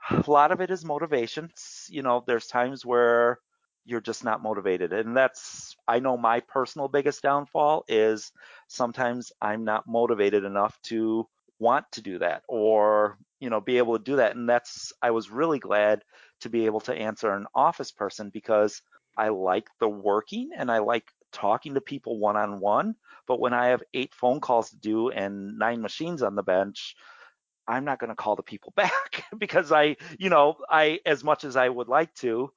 a 0.27 0.29
lot 0.29 0.51
of 0.51 0.61
it 0.61 0.71
is 0.71 0.85
motivation. 0.85 1.49
You 1.89 2.01
know, 2.03 2.23
there's 2.25 2.47
times 2.47 2.85
where 2.85 3.39
you're 3.85 4.01
just 4.01 4.23
not 4.23 4.43
motivated. 4.43 4.93
And 4.93 5.17
that's, 5.17 5.75
I 5.87 5.99
know 5.99 6.17
my 6.17 6.39
personal 6.41 6.87
biggest 6.87 7.21
downfall 7.23 7.83
is 7.87 8.31
sometimes 8.67 9.31
I'm 9.41 9.63
not 9.63 9.87
motivated 9.87 10.43
enough 10.43 10.77
to 10.83 11.27
want 11.59 11.85
to 11.93 12.01
do 12.01 12.19
that 12.19 12.43
or, 12.47 13.17
you 13.39 13.49
know, 13.49 13.59
be 13.59 13.77
able 13.77 13.97
to 13.97 14.03
do 14.03 14.17
that. 14.17 14.35
And 14.35 14.47
that's, 14.47 14.93
I 15.01 15.11
was 15.11 15.31
really 15.31 15.59
glad 15.59 16.03
to 16.41 16.49
be 16.49 16.65
able 16.65 16.79
to 16.81 16.93
answer 16.95 17.31
an 17.33 17.45
office 17.55 17.91
person 17.91 18.29
because 18.31 18.81
I 19.17 19.29
like 19.29 19.67
the 19.79 19.89
working 19.89 20.51
and 20.55 20.71
I 20.71 20.79
like 20.79 21.05
talking 21.31 21.73
to 21.73 21.81
people 21.81 22.19
one 22.19 22.37
on 22.37 22.59
one. 22.59 22.95
But 23.27 23.39
when 23.39 23.53
I 23.53 23.67
have 23.67 23.83
eight 23.93 24.13
phone 24.13 24.39
calls 24.41 24.69
to 24.69 24.77
do 24.77 25.09
and 25.09 25.57
nine 25.57 25.81
machines 25.81 26.21
on 26.21 26.35
the 26.35 26.43
bench, 26.43 26.95
I'm 27.67 27.85
not 27.85 27.99
going 27.99 28.09
to 28.09 28.15
call 28.15 28.35
the 28.35 28.43
people 28.43 28.73
back 28.75 29.25
because 29.37 29.71
I, 29.71 29.97
you 30.19 30.29
know, 30.29 30.57
I, 30.69 30.99
as 31.05 31.23
much 31.23 31.43
as 31.43 31.55
I 31.55 31.69
would 31.69 31.87
like 31.87 32.13
to, 32.15 32.51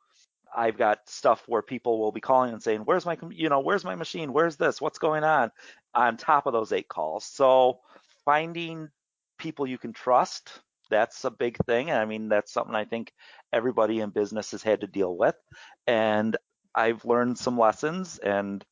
I've 0.57 0.79
got 0.79 1.09
stuff 1.09 1.43
where 1.49 1.63
people 1.63 1.99
will 1.99 2.13
be 2.13 2.21
calling 2.21 2.53
and 2.53 2.63
saying, 2.63 2.83
"Where's 2.83 3.05
my, 3.05 3.19
you 3.31 3.49
know, 3.49 3.61
where's 3.61 3.85
my 3.85 3.97
machine? 3.97 4.33
Where's 4.33 4.57
this? 4.57 4.81
What's 4.81 4.99
going 4.99 5.25
on?" 5.25 5.51
On 5.95 6.17
top 6.17 6.47
of 6.47 6.53
those 6.53 6.73
eight 6.73 6.89
calls, 6.89 7.25
so 7.25 7.81
finding 8.25 8.89
people 9.39 9.67
you 9.67 9.79
can 9.79 9.93
trust 9.93 10.61
that's 10.91 11.25
a 11.25 11.31
big 11.31 11.57
thing. 11.67 11.91
I 11.91 12.05
mean, 12.05 12.29
that's 12.29 12.53
something 12.53 12.75
I 12.75 12.85
think 12.85 13.13
everybody 13.53 14.01
in 14.01 14.11
business 14.11 14.51
has 14.53 14.63
had 14.63 14.83
to 14.83 14.87
deal 14.87 15.17
with, 15.17 15.35
and 15.87 16.37
I've 16.75 17.05
learned 17.05 17.39
some 17.39 17.59
lessons, 17.59 18.19
and 18.19 18.65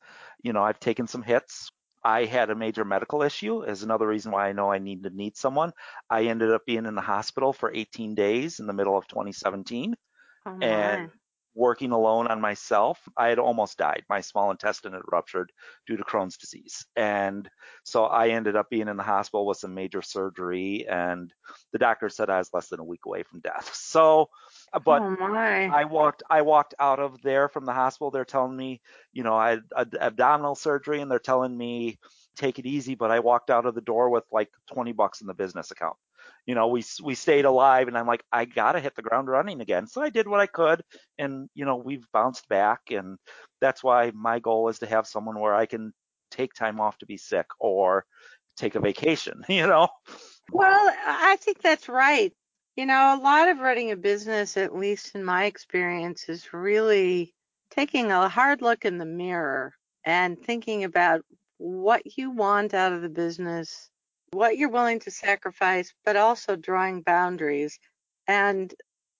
you 0.42 0.52
know, 0.52 0.62
I've 0.62 0.80
taken 0.80 1.06
some 1.06 1.22
hits. 1.22 1.70
I 2.04 2.24
had 2.24 2.50
a 2.50 2.54
major 2.54 2.84
medical 2.84 3.22
issue 3.22 3.62
is 3.62 3.82
another 3.82 4.06
reason 4.06 4.32
why 4.32 4.48
I 4.48 4.52
know 4.52 4.72
I 4.72 4.78
need 4.78 5.04
to 5.04 5.10
need 5.10 5.36
someone. 5.36 5.72
I 6.10 6.24
ended 6.24 6.50
up 6.50 6.66
being 6.66 6.86
in 6.86 6.94
the 6.94 7.00
hospital 7.00 7.52
for 7.52 7.72
18 7.72 8.14
days 8.14 8.60
in 8.60 8.66
the 8.66 8.72
middle 8.72 8.96
of 8.96 9.06
2017. 9.06 9.94
Oh 10.44 10.58
and 10.60 11.10
working 11.54 11.92
alone 11.92 12.26
on 12.28 12.40
myself, 12.40 12.98
I 13.16 13.28
had 13.28 13.38
almost 13.38 13.78
died. 13.78 14.04
My 14.08 14.20
small 14.20 14.50
intestine 14.50 14.92
had 14.92 15.02
ruptured 15.10 15.52
due 15.86 15.96
to 15.96 16.04
Crohn's 16.04 16.36
disease. 16.36 16.86
And 16.96 17.48
so 17.84 18.04
I 18.04 18.28
ended 18.28 18.56
up 18.56 18.70
being 18.70 18.88
in 18.88 18.96
the 18.96 19.02
hospital 19.02 19.46
with 19.46 19.58
some 19.58 19.74
major 19.74 20.02
surgery 20.02 20.86
and 20.88 21.32
the 21.72 21.78
doctor 21.78 22.08
said 22.08 22.30
I 22.30 22.38
was 22.38 22.50
less 22.52 22.68
than 22.68 22.80
a 22.80 22.84
week 22.84 23.06
away 23.06 23.22
from 23.22 23.40
death. 23.40 23.70
So 23.92 24.30
Uh, 24.72 24.78
but 24.78 25.02
oh 25.02 25.10
my. 25.10 25.66
I 25.66 25.84
walked 25.84 26.22
I 26.30 26.42
walked 26.42 26.74
out 26.78 26.98
of 26.98 27.20
there 27.22 27.48
from 27.48 27.64
the 27.66 27.72
hospital. 27.72 28.10
They're 28.10 28.24
telling 28.24 28.56
me, 28.56 28.80
you 29.12 29.22
know, 29.22 29.34
I 29.34 29.50
had 29.50 29.96
abdominal 30.00 30.54
surgery 30.54 31.00
and 31.00 31.10
they're 31.10 31.18
telling 31.18 31.56
me 31.56 31.98
take 32.36 32.58
it 32.58 32.66
easy, 32.66 32.94
but 32.94 33.10
I 33.10 33.20
walked 33.20 33.50
out 33.50 33.66
of 33.66 33.74
the 33.74 33.80
door 33.80 34.08
with 34.10 34.24
like 34.32 34.48
20 34.72 34.92
bucks 34.92 35.20
in 35.20 35.26
the 35.26 35.34
business 35.34 35.70
account 35.70 35.96
you 36.46 36.54
know, 36.54 36.68
we 36.68 36.84
we 37.02 37.14
stayed 37.14 37.44
alive, 37.44 37.88
and 37.88 37.96
I'm 37.96 38.06
like, 38.06 38.24
I 38.32 38.44
gotta 38.44 38.80
hit 38.80 38.96
the 38.96 39.02
ground 39.02 39.28
running 39.28 39.60
again. 39.60 39.86
So 39.86 40.02
I 40.02 40.10
did 40.10 40.26
what 40.26 40.40
I 40.40 40.46
could, 40.46 40.82
and 41.18 41.48
you 41.54 41.64
know, 41.64 41.76
we've 41.76 42.06
bounced 42.12 42.48
back, 42.48 42.80
and 42.90 43.18
that's 43.60 43.82
why 43.82 44.10
my 44.14 44.40
goal 44.40 44.68
is 44.68 44.80
to 44.80 44.86
have 44.86 45.06
someone 45.06 45.38
where 45.38 45.54
I 45.54 45.66
can 45.66 45.92
take 46.30 46.54
time 46.54 46.80
off 46.80 46.98
to 46.98 47.06
be 47.06 47.16
sick 47.16 47.46
or 47.60 48.04
take 48.56 48.74
a 48.74 48.80
vacation. 48.80 49.44
You 49.48 49.66
know. 49.66 49.88
Well, 50.50 50.92
I 51.06 51.36
think 51.40 51.62
that's 51.62 51.88
right. 51.88 52.32
You 52.76 52.86
know, 52.86 53.18
a 53.18 53.22
lot 53.22 53.48
of 53.48 53.58
running 53.58 53.90
a 53.90 53.96
business, 53.96 54.56
at 54.56 54.74
least 54.74 55.14
in 55.14 55.24
my 55.24 55.44
experience, 55.44 56.28
is 56.28 56.52
really 56.52 57.34
taking 57.70 58.10
a 58.10 58.28
hard 58.28 58.62
look 58.62 58.84
in 58.84 58.98
the 58.98 59.04
mirror 59.06 59.74
and 60.04 60.42
thinking 60.42 60.84
about 60.84 61.24
what 61.58 62.16
you 62.18 62.30
want 62.30 62.74
out 62.74 62.92
of 62.92 63.02
the 63.02 63.08
business 63.08 63.90
what 64.32 64.56
you're 64.56 64.70
willing 64.70 64.98
to 65.00 65.10
sacrifice, 65.10 65.94
but 66.04 66.16
also 66.16 66.56
drawing 66.56 67.02
boundaries. 67.02 67.78
And 68.26 68.72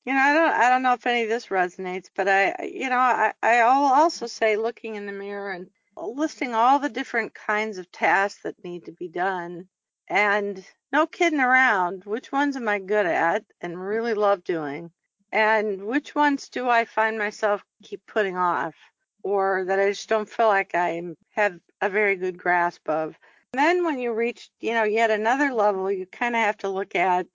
you 0.05 0.13
know, 0.13 0.19
I 0.19 0.35
don't 0.35 0.53
I 0.53 0.69
don't 0.71 0.83
know 0.83 0.95
if 0.95 1.07
any 1.07 1.23
of 1.23 1.29
this 1.29 1.47
resonates, 1.49 2.09
but 2.15 2.29
I 2.29 2.55
you 2.65 2.89
know, 2.89 2.99
I 2.99 3.33
I'll 3.43 3.93
also 3.93 4.27
say 4.27 4.57
looking 4.57 4.97
in 4.97 5.07
the 5.07 5.13
mirror 5.13 5.53
and 5.53 5.69
listing 5.97 6.55
all 6.55 6.79
the 6.79 6.89
different 6.89 7.35
kinds 7.35 7.79
of 7.79 7.91
tasks 7.93 8.43
that 8.43 8.65
need 8.65 8.87
to 8.87 8.93
be 8.93 9.09
done 9.09 9.69
and 10.09 10.65
no 10.93 11.07
kidding 11.07 11.41
around, 11.41 12.05
which 12.05 12.31
ones 12.31 12.57
am 12.57 12.69
I 12.69 12.79
good 12.79 13.07
at 13.07 13.45
and 13.61 13.81
really 13.81 14.15
love 14.15 14.45
doing? 14.45 14.91
And 15.33 15.83
which 15.87 16.15
ones 16.15 16.49
do 16.51 16.69
I 16.69 16.85
find 16.85 17.19
myself 17.19 17.65
keep 17.83 18.07
putting 18.07 18.37
off 18.37 18.75
or 19.23 19.65
that 19.67 19.81
I 19.81 19.89
just 19.89 20.09
don't 20.09 20.29
feel 20.29 20.49
like 20.49 20.75
I 20.75 21.03
have 21.31 21.59
a 21.81 21.89
very 21.89 22.17
good 22.17 22.37
grasp 22.37 22.89
of? 22.89 23.17
then 23.55 23.85
when 23.85 23.99
you 23.99 24.13
reach, 24.15 24.51
you 24.61 24.73
know, 24.73 24.85
yet 24.85 25.11
another 25.11 25.53
level, 25.53 25.91
you 25.91 26.07
kind 26.07 26.35
of 26.35 26.41
have 26.41 26.57
to 26.59 26.69
look 26.69 26.95
at 26.95 27.27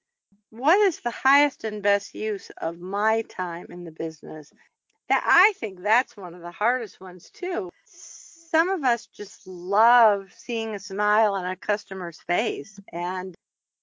what 0.49 0.79
is 0.79 0.99
the 0.99 1.11
highest 1.11 1.63
and 1.63 1.83
best 1.83 2.15
use 2.15 2.49
of 2.57 2.79
my 2.79 3.21
time 3.23 3.67
in 3.69 3.83
the 3.83 3.91
business. 3.91 4.51
That 5.09 5.23
I 5.25 5.53
think 5.59 5.81
that's 5.81 6.17
one 6.17 6.33
of 6.33 6.41
the 6.41 6.51
hardest 6.51 6.99
ones 6.99 7.29
too. 7.29 7.69
Some 7.85 8.69
of 8.69 8.83
us 8.83 9.07
just 9.07 9.45
love 9.45 10.33
seeing 10.35 10.73
a 10.73 10.79
smile 10.79 11.33
on 11.33 11.45
a 11.45 11.55
customer's 11.55 12.19
face 12.21 12.79
and 12.91 13.35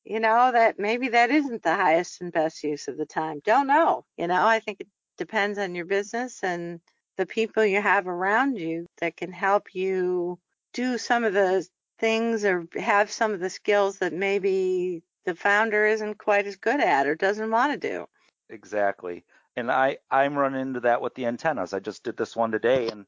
you 0.04 0.20
know 0.20 0.52
that 0.52 0.78
maybe 0.78 1.08
that 1.08 1.30
isn't 1.30 1.62
the 1.62 1.74
highest 1.74 2.20
and 2.20 2.32
best 2.32 2.62
use 2.62 2.88
of 2.88 2.96
the 2.96 3.06
time. 3.06 3.40
Don't 3.44 3.66
know. 3.66 4.04
You 4.16 4.26
know, 4.28 4.46
I 4.46 4.60
think 4.60 4.80
it 4.80 4.88
depends 5.16 5.58
on 5.58 5.74
your 5.74 5.86
business 5.86 6.42
and 6.42 6.80
the 7.16 7.26
people 7.26 7.64
you 7.64 7.80
have 7.80 8.06
around 8.06 8.58
you 8.58 8.86
that 9.00 9.16
can 9.16 9.32
help 9.32 9.74
you 9.74 10.38
do 10.72 10.98
some 10.98 11.24
of 11.24 11.32
the 11.32 11.66
things 11.98 12.44
or 12.44 12.66
have 12.76 13.10
some 13.10 13.32
of 13.32 13.40
the 13.40 13.50
skills 13.50 13.98
that 13.98 14.12
maybe 14.12 15.02
the 15.24 15.34
founder 15.34 15.86
isn't 15.86 16.18
quite 16.18 16.46
as 16.46 16.56
good 16.56 16.80
at 16.80 17.06
or 17.06 17.14
doesn't 17.14 17.50
want 17.50 17.72
to 17.72 17.88
do. 17.88 18.06
Exactly. 18.50 19.24
And 19.56 19.70
I 19.70 19.98
I'm 20.10 20.36
running 20.36 20.60
into 20.60 20.80
that 20.80 21.00
with 21.00 21.14
the 21.14 21.26
antennas. 21.26 21.72
I 21.72 21.78
just 21.78 22.02
did 22.02 22.16
this 22.16 22.36
one 22.36 22.50
today 22.50 22.88
and 22.88 23.06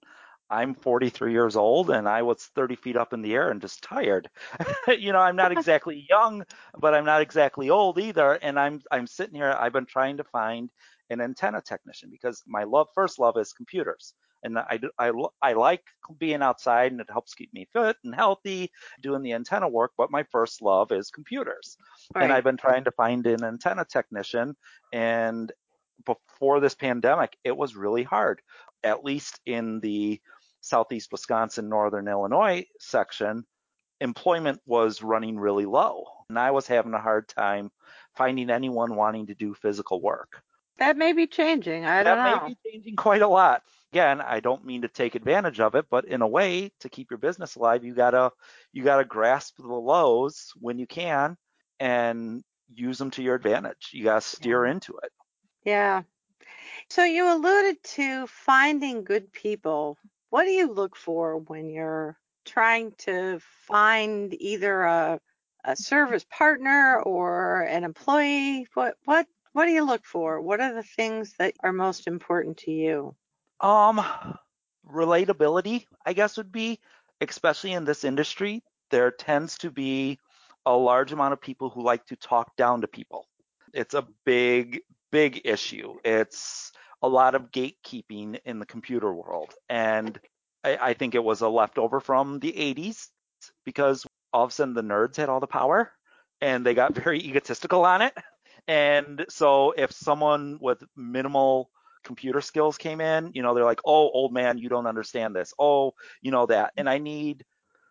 I'm 0.50 0.74
43 0.74 1.32
years 1.32 1.56
old 1.56 1.90
and 1.90 2.08
I 2.08 2.22
was 2.22 2.50
30 2.54 2.76
feet 2.76 2.96
up 2.96 3.12
in 3.12 3.22
the 3.22 3.34
air 3.34 3.50
and 3.50 3.60
just 3.60 3.82
tired. 3.82 4.28
you 4.98 5.12
know, 5.12 5.18
I'm 5.18 5.36
not 5.36 5.52
exactly 5.56 6.06
young, 6.08 6.44
but 6.78 6.94
I'm 6.94 7.04
not 7.04 7.22
exactly 7.22 7.70
old 7.70 7.98
either. 7.98 8.34
And 8.34 8.58
I'm 8.58 8.80
I'm 8.90 9.06
sitting 9.06 9.34
here. 9.34 9.56
I've 9.58 9.72
been 9.72 9.86
trying 9.86 10.18
to 10.18 10.24
find 10.24 10.70
an 11.10 11.20
antenna 11.20 11.60
technician 11.60 12.10
because 12.10 12.42
my 12.46 12.64
love 12.64 12.88
first 12.94 13.18
love 13.18 13.36
is 13.36 13.52
computers 13.52 14.14
and 14.42 14.58
I, 14.58 14.78
I, 14.98 15.12
I 15.42 15.52
like 15.54 15.82
being 16.18 16.42
outside 16.42 16.92
and 16.92 17.00
it 17.00 17.10
helps 17.10 17.34
keep 17.34 17.52
me 17.52 17.68
fit 17.72 17.96
and 18.04 18.14
healthy 18.14 18.70
doing 19.02 19.22
the 19.22 19.32
antenna 19.32 19.68
work 19.68 19.92
but 19.96 20.10
my 20.10 20.24
first 20.30 20.62
love 20.62 20.92
is 20.92 21.10
computers 21.10 21.76
right. 22.14 22.24
and 22.24 22.32
i've 22.32 22.44
been 22.44 22.56
trying 22.56 22.84
to 22.84 22.90
find 22.90 23.26
an 23.26 23.44
antenna 23.44 23.84
technician 23.84 24.56
and 24.92 25.52
before 26.04 26.60
this 26.60 26.74
pandemic 26.74 27.36
it 27.44 27.56
was 27.56 27.76
really 27.76 28.02
hard 28.02 28.40
at 28.84 29.04
least 29.04 29.40
in 29.46 29.80
the 29.80 30.20
southeast 30.66 31.10
wisconsin 31.12 31.68
northern 31.68 32.08
illinois 32.08 32.64
section 32.78 33.44
employment 34.00 34.60
was 34.66 35.02
running 35.02 35.38
really 35.38 35.66
low 35.66 36.04
and 36.28 36.38
i 36.38 36.50
was 36.50 36.66
having 36.66 36.94
a 36.94 37.00
hard 37.00 37.28
time 37.28 37.70
finding 38.14 38.50
anyone 38.50 38.94
wanting 38.94 39.26
to 39.26 39.34
do 39.34 39.54
physical 39.54 40.00
work 40.00 40.42
that 40.78 40.98
may 40.98 41.14
be 41.14 41.26
changing. 41.26 41.86
I 41.86 42.02
don't 42.02 42.18
know. 42.18 42.24
That 42.24 42.42
may 42.42 42.48
be 42.50 42.70
changing 42.70 42.96
quite 42.96 43.22
a 43.22 43.26
lot 43.26 43.62
again, 43.96 44.20
I 44.20 44.40
don't 44.40 44.64
mean 44.64 44.82
to 44.82 44.88
take 44.88 45.14
advantage 45.14 45.58
of 45.58 45.74
it, 45.74 45.86
but 45.90 46.04
in 46.04 46.20
a 46.20 46.28
way, 46.28 46.70
to 46.80 46.90
keep 46.90 47.10
your 47.10 47.16
business 47.16 47.56
alive, 47.56 47.82
you 47.82 47.94
gotta 47.94 48.30
you 48.72 48.84
gotta 48.84 49.06
grasp 49.06 49.56
the 49.56 49.66
lows 49.66 50.52
when 50.60 50.78
you 50.78 50.86
can 50.86 51.36
and 51.80 52.42
use 52.74 52.98
them 52.98 53.10
to 53.12 53.22
your 53.22 53.34
advantage. 53.34 53.90
You 53.92 54.04
gotta 54.04 54.20
steer 54.20 54.66
yeah. 54.66 54.72
into 54.72 54.98
it. 55.02 55.12
Yeah. 55.64 56.02
So 56.90 57.04
you 57.04 57.32
alluded 57.32 57.82
to 57.82 58.26
finding 58.26 59.02
good 59.02 59.32
people. 59.32 59.96
What 60.36 60.44
do 60.44 60.50
you 60.50 60.70
look 60.70 60.96
for 60.96 61.38
when 61.38 61.70
you're 61.70 62.18
trying 62.44 62.92
to 62.98 63.40
find 63.66 64.36
either 64.38 64.82
a 64.82 65.18
a 65.64 65.74
service 65.76 66.26
partner 66.28 67.00
or 67.00 67.62
an 67.62 67.84
employee? 67.84 68.66
What 68.74 68.98
what 69.06 69.26
what 69.54 69.64
do 69.64 69.70
you 69.70 69.86
look 69.86 70.04
for? 70.04 70.42
What 70.42 70.60
are 70.60 70.74
the 70.74 70.82
things 70.82 71.32
that 71.38 71.54
are 71.60 71.72
most 71.72 72.06
important 72.06 72.58
to 72.58 72.70
you? 72.70 73.16
Um, 73.62 74.04
relatability, 74.86 75.86
I 76.04 76.12
guess, 76.12 76.36
would 76.36 76.52
be, 76.52 76.80
especially 77.22 77.72
in 77.72 77.86
this 77.86 78.04
industry, 78.04 78.62
there 78.90 79.10
tends 79.10 79.56
to 79.60 79.70
be 79.70 80.18
a 80.66 80.76
large 80.76 81.12
amount 81.12 81.32
of 81.32 81.40
people 81.40 81.70
who 81.70 81.82
like 81.82 82.04
to 82.08 82.16
talk 82.16 82.54
down 82.56 82.82
to 82.82 82.88
people. 82.88 83.26
It's 83.72 83.94
a 83.94 84.06
big, 84.26 84.82
big 85.10 85.40
issue. 85.46 85.94
It's 86.04 86.72
a 87.02 87.08
lot 87.08 87.34
of 87.34 87.50
gatekeeping 87.50 88.40
in 88.44 88.58
the 88.58 88.66
computer 88.66 89.12
world. 89.12 89.54
And 89.68 90.18
I, 90.64 90.76
I 90.90 90.94
think 90.94 91.14
it 91.14 91.24
was 91.24 91.40
a 91.42 91.48
leftover 91.48 92.00
from 92.00 92.40
the 92.40 92.56
80s 92.56 93.10
because 93.64 94.06
all 94.32 94.44
of 94.44 94.50
a 94.50 94.52
sudden 94.52 94.74
the 94.74 94.82
nerds 94.82 95.16
had 95.16 95.28
all 95.28 95.40
the 95.40 95.46
power 95.46 95.92
and 96.40 96.64
they 96.64 96.74
got 96.74 96.94
very 97.04 97.20
egotistical 97.20 97.84
on 97.84 98.02
it 98.02 98.14
And 98.68 99.26
so 99.28 99.72
if 99.72 99.92
someone 99.92 100.58
with 100.60 100.82
minimal 100.96 101.70
computer 102.04 102.40
skills 102.40 102.78
came 102.78 103.00
in, 103.00 103.32
you 103.34 103.42
know, 103.42 103.54
they're 103.54 103.64
like, 103.64 103.80
"Oh, 103.84 104.10
old 104.10 104.32
man, 104.32 104.58
you 104.58 104.68
don't 104.68 104.86
understand 104.86 105.34
this." 105.36 105.54
Oh, 105.58 105.94
you 106.22 106.30
know 106.32 106.46
that. 106.46 106.72
And 106.76 106.88
I 106.88 106.98
need 106.98 107.44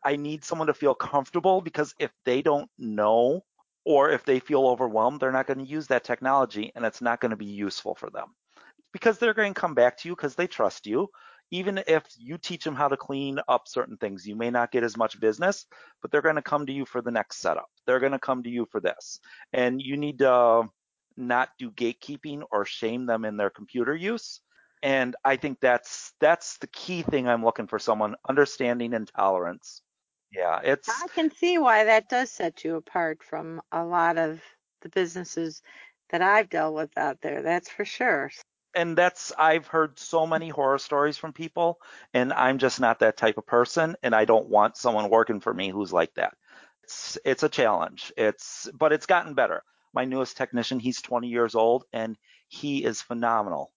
I 0.04 0.16
need 0.18 0.44
someone 0.46 0.68
to 0.68 0.74
feel 0.74 0.96
comfortable 0.96 1.62
because 1.62 1.94
if 2.00 2.12
they 2.26 2.42
don't 2.42 2.70
know 2.78 3.44
or 3.86 4.12
if 4.12 4.26
they 4.26 4.40
feel 4.40 4.68
overwhelmed, 4.68 5.20
they're 5.20 5.32
not 5.32 5.48
going 5.48 5.60
to 5.60 5.66
use 5.66 5.88
that 5.88 6.04
technology 6.06 6.72
and 6.76 6.86
it's 6.86 7.02
not 7.02 7.20
going 7.22 7.32
to 7.32 7.38
be 7.38 7.46
useful 7.46 7.96
for 7.96 8.10
them. 8.10 8.36
Because 8.96 9.18
they're 9.18 9.34
going 9.34 9.54
to 9.54 9.60
come 9.60 9.74
back 9.74 9.98
to 9.98 10.08
you 10.08 10.16
because 10.16 10.36
they 10.36 10.48
trust 10.48 10.88
you. 10.88 11.10
Even 11.52 11.84
if 11.86 12.06
you 12.18 12.38
teach 12.38 12.64
them 12.64 12.76
how 12.76 12.88
to 12.88 12.96
clean 12.96 13.40
up 13.50 13.68
certain 13.68 13.98
things, 13.98 14.26
you 14.26 14.38
may 14.38 14.50
not 14.50 14.72
get 14.72 14.86
as 14.86 14.96
much 14.96 15.20
business, 15.20 15.66
but 16.02 16.10
they're 16.10 16.22
going 16.22 16.38
to 16.38 16.42
come 16.42 16.66
to 16.66 16.72
you 16.72 16.86
for 16.86 17.02
the 17.02 17.12
next 17.12 17.40
setup. 17.42 17.68
They're 17.86 18.00
going 18.00 18.14
to 18.14 18.20
come 18.20 18.44
to 18.44 18.50
you 18.50 18.66
for 18.72 18.80
this. 18.80 19.20
And 19.52 19.82
you 19.82 19.98
need 19.98 20.20
to 20.20 20.70
not 21.18 21.50
do 21.60 21.72
gatekeeping 21.72 22.44
or 22.54 22.64
shame 22.64 23.06
them 23.06 23.26
in 23.26 23.36
their 23.36 23.50
computer 23.50 23.94
use. 23.94 24.40
And 24.82 25.18
I 25.26 25.36
think 25.36 25.60
that's 25.60 26.14
that's 26.22 26.58
the 26.60 26.68
key 26.68 27.02
thing 27.02 27.28
I'm 27.28 27.44
looking 27.44 27.68
for 27.68 27.80
someone 27.80 28.16
understanding 28.30 28.94
and 28.94 29.12
tolerance. 29.14 29.82
Yeah, 30.32 30.62
it's 30.64 30.90
I 30.90 31.08
can 31.10 31.32
see 31.36 31.58
why 31.58 31.84
that 31.84 32.08
does 32.08 32.32
set 32.32 32.64
you 32.64 32.76
apart 32.76 33.24
from 33.24 33.62
a 33.74 33.84
lot 33.84 34.18
of 34.18 34.42
the 34.82 34.90
businesses 34.90 35.62
that 36.10 36.22
I've 36.22 36.50
dealt 36.50 36.76
with 36.76 36.98
out 36.98 37.22
there. 37.22 37.42
That's 37.42 37.70
for 37.70 37.86
sure. 37.86 38.32
And 38.76 38.98
that's 38.98 39.32
I've 39.38 39.68
heard 39.68 39.98
so 40.00 40.28
many 40.28 40.50
horror 40.50 40.78
stories 40.78 41.18
from 41.18 41.34
people 41.34 41.80
and 42.14 42.34
I'm 42.34 42.58
just 42.58 42.80
not 42.80 43.00
that 43.00 43.18
type 43.18 43.38
of 43.38 43.46
person 43.46 43.96
and 44.04 44.14
I 44.16 44.26
don't 44.26 44.50
want 44.50 44.78
someone 44.78 45.10
working 45.10 45.40
for 45.40 45.54
me 45.54 45.70
who's 45.70 45.94
like 45.94 46.14
that. 46.16 46.34
It's 46.84 47.18
it's 47.26 47.44
a 47.44 47.50
challenge. 47.50 48.12
It's 48.18 48.70
but 48.78 48.94
it's 48.94 49.06
gotten 49.06 49.34
better. 49.34 49.64
My 49.94 50.06
newest 50.06 50.38
technician, 50.38 50.80
he's 50.80 51.02
20 51.02 51.28
years 51.30 51.56
old 51.56 51.86
and 51.94 52.18
he 52.50 52.84
is 52.84 53.02
phenomenal. 53.02 53.72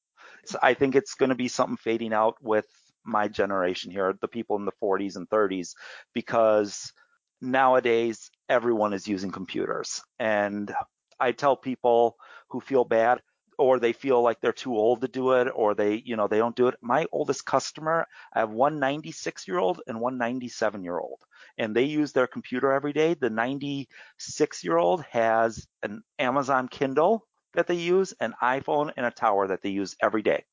So 0.46 0.58
I 0.62 0.74
think 0.74 0.96
it's 0.96 1.14
going 1.14 1.30
to 1.30 1.34
be 1.36 1.48
something 1.48 1.76
fading 1.76 2.12
out 2.12 2.36
with 2.42 2.66
my 3.04 3.28
generation 3.28 3.90
here, 3.90 4.14
the 4.20 4.28
people 4.28 4.56
in 4.56 4.64
the 4.64 4.72
40s 4.72 5.16
and 5.16 5.28
30s 5.30 5.74
because 6.14 6.92
nowadays 7.40 8.30
everyone 8.48 8.92
is 8.92 9.06
using 9.06 9.30
computers 9.30 10.02
and 10.18 10.74
I 11.20 11.32
tell 11.32 11.56
people 11.56 12.16
who 12.50 12.60
feel 12.60 12.84
bad 12.84 13.20
or 13.58 13.78
they 13.78 13.92
feel 13.92 14.22
like 14.22 14.40
they're 14.40 14.52
too 14.52 14.76
old 14.76 15.00
to 15.02 15.08
do 15.08 15.32
it 15.32 15.48
or 15.54 15.74
they 15.74 16.02
you 16.04 16.16
know 16.16 16.28
they 16.28 16.38
don't 16.38 16.56
do 16.56 16.68
it. 16.68 16.76
My 16.80 17.06
oldest 17.12 17.44
customer 17.44 18.06
i 18.32 18.40
have 18.40 18.50
one 18.50 18.78
96 18.78 19.46
year 19.48 19.58
old 19.58 19.82
and 19.86 20.00
one 20.00 20.18
97 20.18 20.84
year 20.84 20.98
old 20.98 21.18
and 21.58 21.74
they 21.74 21.84
use 21.84 22.12
their 22.12 22.26
computer 22.26 22.72
every 22.72 22.92
day. 22.92 23.14
The 23.14 23.30
96 23.30 24.64
year 24.64 24.76
old 24.76 25.02
has 25.10 25.66
an 25.82 26.02
amazon 26.18 26.68
kindle 26.68 27.26
that 27.54 27.66
they 27.66 27.74
use 27.74 28.14
an 28.20 28.34
iphone 28.42 28.92
and 28.96 29.06
a 29.06 29.10
tower 29.10 29.48
that 29.48 29.62
they 29.62 29.70
use 29.70 29.96
every 30.00 30.22
day. 30.22 30.44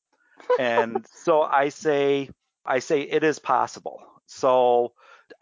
And 0.58 1.06
so 1.14 1.42
i 1.42 1.68
say 1.70 2.30
i 2.64 2.78
say 2.80 3.00
it 3.02 3.24
is 3.24 3.38
possible. 3.38 4.00
So 4.26 4.92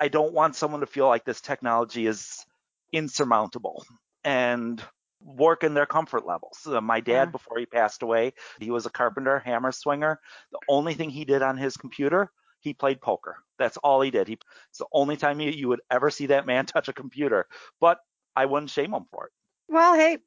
i 0.01 0.09
don't 0.09 0.35
want 0.35 0.57
someone 0.57 0.81
to 0.81 0.87
feel 0.87 1.09
like 1.09 1.25
this 1.25 1.41
technology 1.41 2.07
is 2.07 2.45
insurmountable. 2.93 3.85
And 4.25 4.83
work 5.25 5.65
in 5.65 5.75
their 5.75 5.87
comfort 5.87 6.27
levels. 6.27 6.67
Uh, 6.67 6.81
my 6.81 7.01
dad, 7.01 7.29
Yeah. 7.29 7.31
before 7.31 7.59
he 7.59 7.67
passed 7.67 8.03
away, 8.03 8.35
he 8.61 8.71
was 8.71 8.87
a 8.87 8.91
carpenter, 8.91 9.39
hammer 9.39 9.73
swinger. 9.73 10.21
The 10.53 10.59
only 10.69 10.95
thing 10.95 11.11
he 11.11 11.25
did 11.25 11.43
on 11.43 11.57
his 11.57 11.77
computer, 11.77 12.31
he 12.61 12.75
played 12.75 13.01
poker. 13.01 13.37
That's 13.59 13.77
all 13.79 14.01
he 14.01 14.11
did. 14.11 14.29
He, 14.29 14.39
it's 14.69 14.79
the 14.79 14.87
only 14.93 15.17
time 15.17 15.41
you, 15.41 15.51
you 15.51 15.69
would 15.69 15.81
ever 15.91 16.11
see 16.11 16.27
that 16.27 16.47
man 16.47 16.67
touch 16.67 16.89
a 16.89 16.93
computer. 16.93 17.47
But 17.81 17.99
I 18.37 18.47
wouldn't 18.47 18.71
shame 18.71 18.93
him 18.93 19.07
for 19.11 19.27
it. 19.27 19.33
Well, 19.69 19.95
hey, 19.95 20.19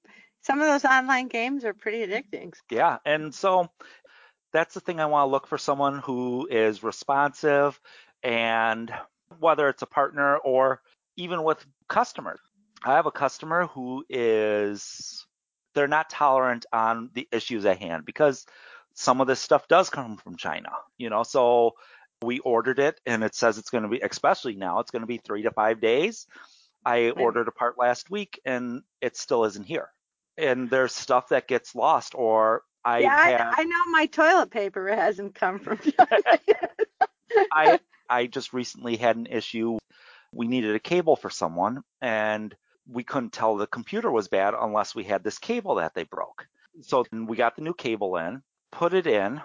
some 0.41 0.61
of 0.61 0.67
those 0.67 0.85
online 0.85 1.27
games 1.27 1.63
are 1.63 1.73
pretty 1.73 2.05
addicting. 2.05 2.53
Yeah. 2.71 2.97
And 3.05 3.33
so 3.33 3.69
that's 4.53 4.73
the 4.73 4.79
thing 4.79 4.99
I 4.99 5.05
want 5.05 5.27
to 5.27 5.31
look 5.31 5.45
for 5.47 5.57
someone 5.57 5.99
who 5.99 6.47
is 6.49 6.81
responsive 6.83 7.79
and 8.23 8.91
whether 9.39 9.67
it's 9.69 9.81
a 9.83 9.87
partner 9.87 10.37
or 10.37 10.81
even 11.17 11.43
with 11.43 11.63
customers. 11.87 12.39
I 12.83 12.93
have 12.93 13.05
a 13.05 13.11
customer 13.11 13.67
who 13.67 14.05
is 14.09 15.25
they're 15.73 15.87
not 15.87 16.09
tolerant 16.09 16.65
on 16.71 17.09
the 17.13 17.27
issues 17.31 17.65
at 17.65 17.79
hand 17.79 18.05
because 18.05 18.45
some 18.93 19.21
of 19.21 19.27
this 19.27 19.39
stuff 19.39 19.67
does 19.67 19.89
come 19.89 20.17
from 20.17 20.35
China, 20.37 20.69
you 20.97 21.09
know. 21.09 21.23
So 21.23 21.75
we 22.23 22.39
ordered 22.39 22.79
it 22.79 22.99
and 23.05 23.23
it 23.23 23.35
says 23.35 23.57
it's 23.57 23.69
going 23.69 23.83
to 23.83 23.89
be 23.89 23.99
especially 23.99 24.55
now 24.55 24.79
it's 24.79 24.91
going 24.91 25.01
to 25.01 25.07
be 25.07 25.17
3 25.17 25.43
to 25.43 25.51
5 25.51 25.79
days. 25.79 26.27
I 26.85 27.09
ordered 27.11 27.47
a 27.47 27.51
part 27.51 27.77
last 27.77 28.09
week 28.09 28.39
and 28.45 28.81
it 29.01 29.17
still 29.17 29.43
isn't 29.43 29.65
here. 29.65 29.89
And 30.37 30.69
there's 30.69 30.93
stuff 30.93 31.29
that 31.29 31.47
gets 31.47 31.75
lost 31.75 32.13
or 32.15 32.63
I 32.85 32.99
yeah, 32.99 33.27
have 33.27 33.53
I, 33.57 33.61
I 33.61 33.63
know 33.65 33.85
my 33.91 34.05
toilet 34.05 34.49
paper 34.49 34.87
hasn't 34.87 35.35
come 35.35 35.59
from 35.59 35.77
China. 35.79 36.39
I 37.51 37.79
I 38.09 38.27
just 38.27 38.53
recently 38.53 38.95
had 38.95 39.17
an 39.17 39.25
issue. 39.25 39.77
We 40.31 40.47
needed 40.47 40.75
a 40.75 40.79
cable 40.79 41.15
for 41.15 41.29
someone 41.29 41.83
and 42.01 42.55
we 42.89 43.03
couldn't 43.03 43.33
tell 43.33 43.55
the 43.55 43.67
computer 43.67 44.11
was 44.11 44.27
bad 44.27 44.53
unless 44.59 44.95
we 44.95 45.03
had 45.03 45.23
this 45.23 45.39
cable 45.39 45.75
that 45.75 45.93
they 45.93 46.03
broke. 46.03 46.47
So 46.81 47.05
we 47.11 47.37
got 47.37 47.55
the 47.55 47.63
new 47.63 47.73
cable 47.73 48.17
in, 48.17 48.41
put 48.71 48.93
it 48.93 49.07
in, 49.07 49.41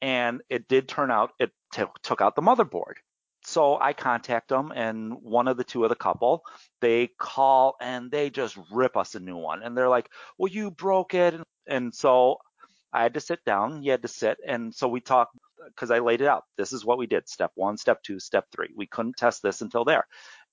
and 0.00 0.42
it 0.50 0.68
did 0.68 0.88
turn 0.88 1.10
out 1.10 1.32
it 1.38 1.52
t- 1.72 1.84
took 2.02 2.20
out 2.20 2.34
the 2.34 2.42
motherboard. 2.42 2.94
So 3.44 3.78
I 3.80 3.92
contact 3.92 4.48
them 4.48 4.72
and 4.74 5.14
one 5.14 5.48
of 5.48 5.56
the 5.56 5.64
two 5.64 5.84
of 5.84 5.88
the 5.88 5.96
couple, 5.96 6.44
they 6.80 7.08
call 7.18 7.76
and 7.80 8.10
they 8.10 8.30
just 8.30 8.56
rip 8.70 8.96
us 8.96 9.14
a 9.14 9.20
new 9.20 9.36
one. 9.36 9.62
And 9.62 9.76
they're 9.76 9.88
like, 9.88 10.08
well, 10.38 10.52
you 10.52 10.70
broke 10.70 11.14
it. 11.14 11.34
And 11.66 11.94
so 11.94 12.38
I 12.92 13.02
had 13.02 13.14
to 13.14 13.20
sit 13.20 13.44
down. 13.44 13.82
You 13.82 13.90
had 13.92 14.02
to 14.02 14.08
sit. 14.08 14.38
And 14.46 14.72
so 14.74 14.86
we 14.86 15.00
talked 15.00 15.36
because 15.66 15.90
I 15.90 15.98
laid 16.00 16.20
it 16.20 16.28
out. 16.28 16.44
This 16.56 16.72
is 16.72 16.84
what 16.84 16.98
we 16.98 17.06
did. 17.06 17.28
Step 17.28 17.52
one, 17.54 17.76
step 17.76 18.02
two, 18.02 18.20
step 18.20 18.46
three. 18.54 18.70
We 18.76 18.86
couldn't 18.86 19.16
test 19.16 19.42
this 19.42 19.60
until 19.60 19.84
there. 19.84 20.06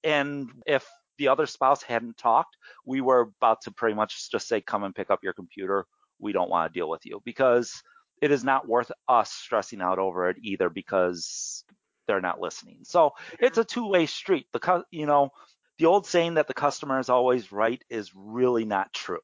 And 0.03 0.49
if 0.65 0.87
the 1.19 1.27
other 1.27 1.45
spouse 1.45 1.83
hadn't 1.83 2.17
talked, 2.17 2.57
we 2.85 3.01
were 3.01 3.31
about 3.41 3.61
to 3.61 3.71
pretty 3.71 3.95
much 3.95 4.31
just 4.31 4.47
say, 4.47 4.61
come 4.61 4.83
and 4.83 4.95
pick 4.95 5.11
up 5.11 5.19
your 5.21 5.33
computer. 5.33 5.85
We 6.17 6.31
don't 6.31 6.49
want 6.49 6.71
to 6.73 6.77
deal 6.77 6.89
with 6.89 7.05
you 7.05 7.21
because 7.23 7.83
it 8.21 8.31
is 8.31 8.43
not 8.43 8.67
worth 8.67 8.91
us 9.07 9.31
stressing 9.31 9.81
out 9.81 9.99
over 9.99 10.29
it 10.29 10.37
either 10.41 10.69
because 10.69 11.63
they're 12.07 12.21
not 12.21 12.41
listening. 12.41 12.79
So 12.83 13.11
it's 13.39 13.57
a 13.57 13.63
two-way 13.63 14.07
street. 14.07 14.47
The 14.51 14.83
you 14.91 15.05
know, 15.05 15.29
the 15.77 15.85
old 15.85 16.05
saying 16.07 16.33
that 16.33 16.47
the 16.47 16.53
customer 16.53 16.99
is 16.99 17.09
always 17.09 17.51
right 17.51 17.81
is 17.89 18.11
really 18.15 18.65
not 18.65 18.91
true 18.93 19.19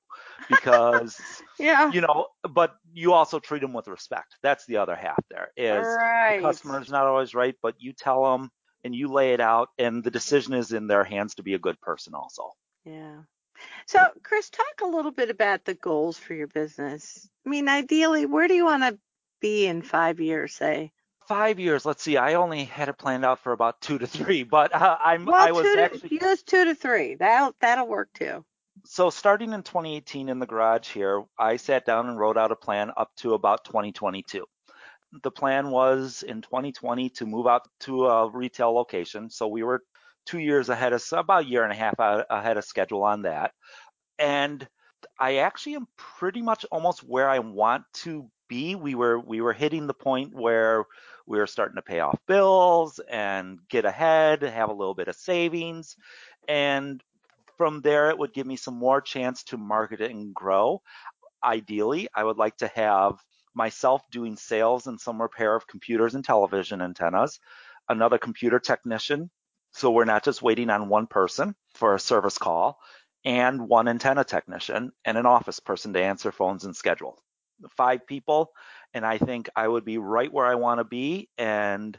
because 0.50 1.18
yeah. 1.60 1.92
you 1.92 2.02
know, 2.02 2.28
but 2.50 2.76
you 2.94 3.14
also 3.14 3.40
treat 3.40 3.62
them 3.62 3.74
with 3.74 3.88
respect. 3.88 4.36
That's 4.44 4.66
the 4.66 4.78
other 4.78 4.96
half 4.96 5.20
there 5.30 5.50
is 5.58 5.86
right. 5.86 6.42
the 6.42 6.80
is 6.80 6.92
not 6.92 7.08
always 7.08 7.34
right, 7.34 7.56
but 7.62 7.76
you 7.80 7.92
tell 7.92 8.24
them 8.24 8.50
and 8.86 8.96
you 8.96 9.08
lay 9.08 9.34
it 9.34 9.42
out 9.42 9.70
and 9.80 10.04
the 10.04 10.12
decision 10.12 10.54
is 10.54 10.72
in 10.72 10.88
their 10.88 11.04
hands 11.04 11.36
to 11.36 11.44
be 11.44 11.56
a 11.56 11.60
good 11.60 11.82
person 11.82 12.14
also. 12.14 12.52
Yeah. 12.86 13.18
So, 13.88 14.00
Chris, 14.22 14.50
talk 14.50 14.82
a 14.84 14.88
little 14.88 15.12
bit 15.12 15.30
about 15.30 15.66
the 15.66 15.74
goals 15.74 16.20
for 16.20 16.34
your 16.34 16.48
business. 16.48 17.28
I 17.46 17.50
mean, 17.50 17.68
ideally, 17.68 18.26
where 18.26 18.48
do 18.48 18.54
you 18.54 18.66
want 18.66 18.84
to 18.84 19.00
be 19.42 19.66
in 19.66 19.82
five 19.82 20.20
years, 20.20 20.54
say? 20.54 20.92
Five 21.28 21.60
years. 21.60 21.86
Let's 21.86 22.04
see. 22.04 22.18
I 22.18 22.36
only 22.36 22.66
had 22.66 22.90
it 22.90 22.98
planned 23.00 23.26
out 23.26 23.40
for 23.40 23.54
about 23.54 23.82
two 23.82 23.98
to 23.98 24.06
three, 24.06 24.44
but 24.58 24.74
uh, 24.76 24.98
I'm. 25.04 25.26
Well, 25.26 25.36
I 25.36 25.52
was 25.52 25.64
to, 25.64 25.82
actually. 25.82 26.20
use 26.22 26.44
two 26.44 26.66
to 26.66 26.76
three. 26.76 27.16
That'll 27.16 27.56
that'll 27.62 27.88
work 27.88 28.10
too. 28.14 28.46
So 28.84 29.10
starting 29.10 29.54
in 29.54 29.64
2018 29.64 30.30
in 30.30 30.38
the 30.38 30.46
garage 30.46 30.90
here, 30.90 31.24
I 31.40 31.56
sat 31.58 31.86
down 31.86 32.08
and 32.08 32.20
wrote 32.20 32.38
out 32.38 32.52
a 32.52 32.56
plan 32.56 32.92
up 32.96 33.10
to 33.18 33.34
about 33.34 33.66
2022. 33.66 34.46
The 35.24 35.32
plan 35.32 35.70
was 35.70 36.24
in 36.24 36.42
2020 36.42 37.10
to 37.12 37.26
move 37.26 37.48
out 37.48 37.68
to 37.82 38.06
a 38.08 38.30
retail 38.30 38.74
location. 38.74 39.30
So 39.30 39.48
we 39.48 39.64
were 39.64 39.82
two 40.26 40.40
years 40.40 40.70
ahead 40.70 40.94
of 40.94 41.04
about 41.12 41.44
a 41.44 41.48
year 41.48 41.64
and 41.64 41.72
a 41.72 41.76
half 41.76 41.96
ahead 42.00 42.58
of 42.58 42.66
schedule 42.66 43.04
on 43.04 43.24
that. 43.24 43.52
And 44.20 44.68
I 45.20 45.38
actually 45.38 45.76
am 45.76 45.88
pretty 45.98 46.42
much 46.42 46.66
almost 46.72 47.04
where 47.04 47.30
I 47.30 47.40
want 47.40 47.84
to 48.04 48.30
be. 48.48 48.76
We 48.76 48.96
were 48.96 49.20
we 49.20 49.42
were 49.42 49.54
hitting 49.54 49.88
the 49.88 49.94
point 49.94 50.34
where 50.34 50.86
we 51.26 51.38
were 51.38 51.48
starting 51.48 51.76
to 51.76 51.82
pay 51.82 52.00
off 52.00 52.20
bills 52.28 53.00
and 53.10 53.60
get 53.70 53.86
ahead, 53.86 54.42
have 54.42 54.70
a 54.70 54.74
little 54.74 54.94
bit 54.94 55.08
of 55.08 55.16
savings, 55.16 55.96
and 56.48 57.02
from 57.58 57.82
there 57.82 58.10
it 58.10 58.18
would 58.18 58.34
give 58.34 58.46
me 58.46 58.56
some 58.56 58.76
more 58.76 59.02
chance 59.02 59.44
to 59.46 59.58
market 59.58 60.02
it 60.02 60.12
and 60.12 60.34
grow. 60.34 60.82
Ideally, 61.44 62.08
I 62.14 62.24
would 62.24 62.38
like 62.38 62.58
to 62.58 62.68
have 62.68 63.20
myself 63.56 64.02
doing 64.12 64.36
sales 64.36 64.88
and 64.88 65.00
some 65.00 65.22
repair 65.22 65.56
of 65.56 65.68
computers 65.68 66.16
and 66.16 66.24
television 66.24 66.82
antennas, 66.82 67.40
another 67.90 68.18
computer 68.18 68.60
technician, 68.60 69.30
so 69.72 69.92
we're 69.92 70.06
not 70.06 70.24
just 70.24 70.42
waiting 70.42 70.70
on 70.70 70.90
one 70.90 71.08
person 71.08 71.56
for 71.74 71.96
a 71.96 72.00
service 72.00 72.38
call, 72.38 72.80
and 73.24 73.68
one 73.68 73.88
antenna 73.88 74.24
technician 74.24 74.92
and 75.04 75.18
an 75.18 75.26
office 75.26 75.60
person 75.60 75.94
to 75.94 76.02
answer 76.02 76.32
phones 76.32 76.64
and 76.64 76.76
schedule. 76.76 77.18
Five 77.76 78.06
people, 78.06 78.52
and 78.94 79.06
I 79.06 79.18
think 79.18 79.50
I 79.56 79.68
would 79.68 79.86
be 79.86 79.98
right 79.98 80.32
where 80.32 80.46
I 80.46 80.56
want 80.56 80.80
to 80.80 80.84
be. 80.84 81.30
And 81.38 81.98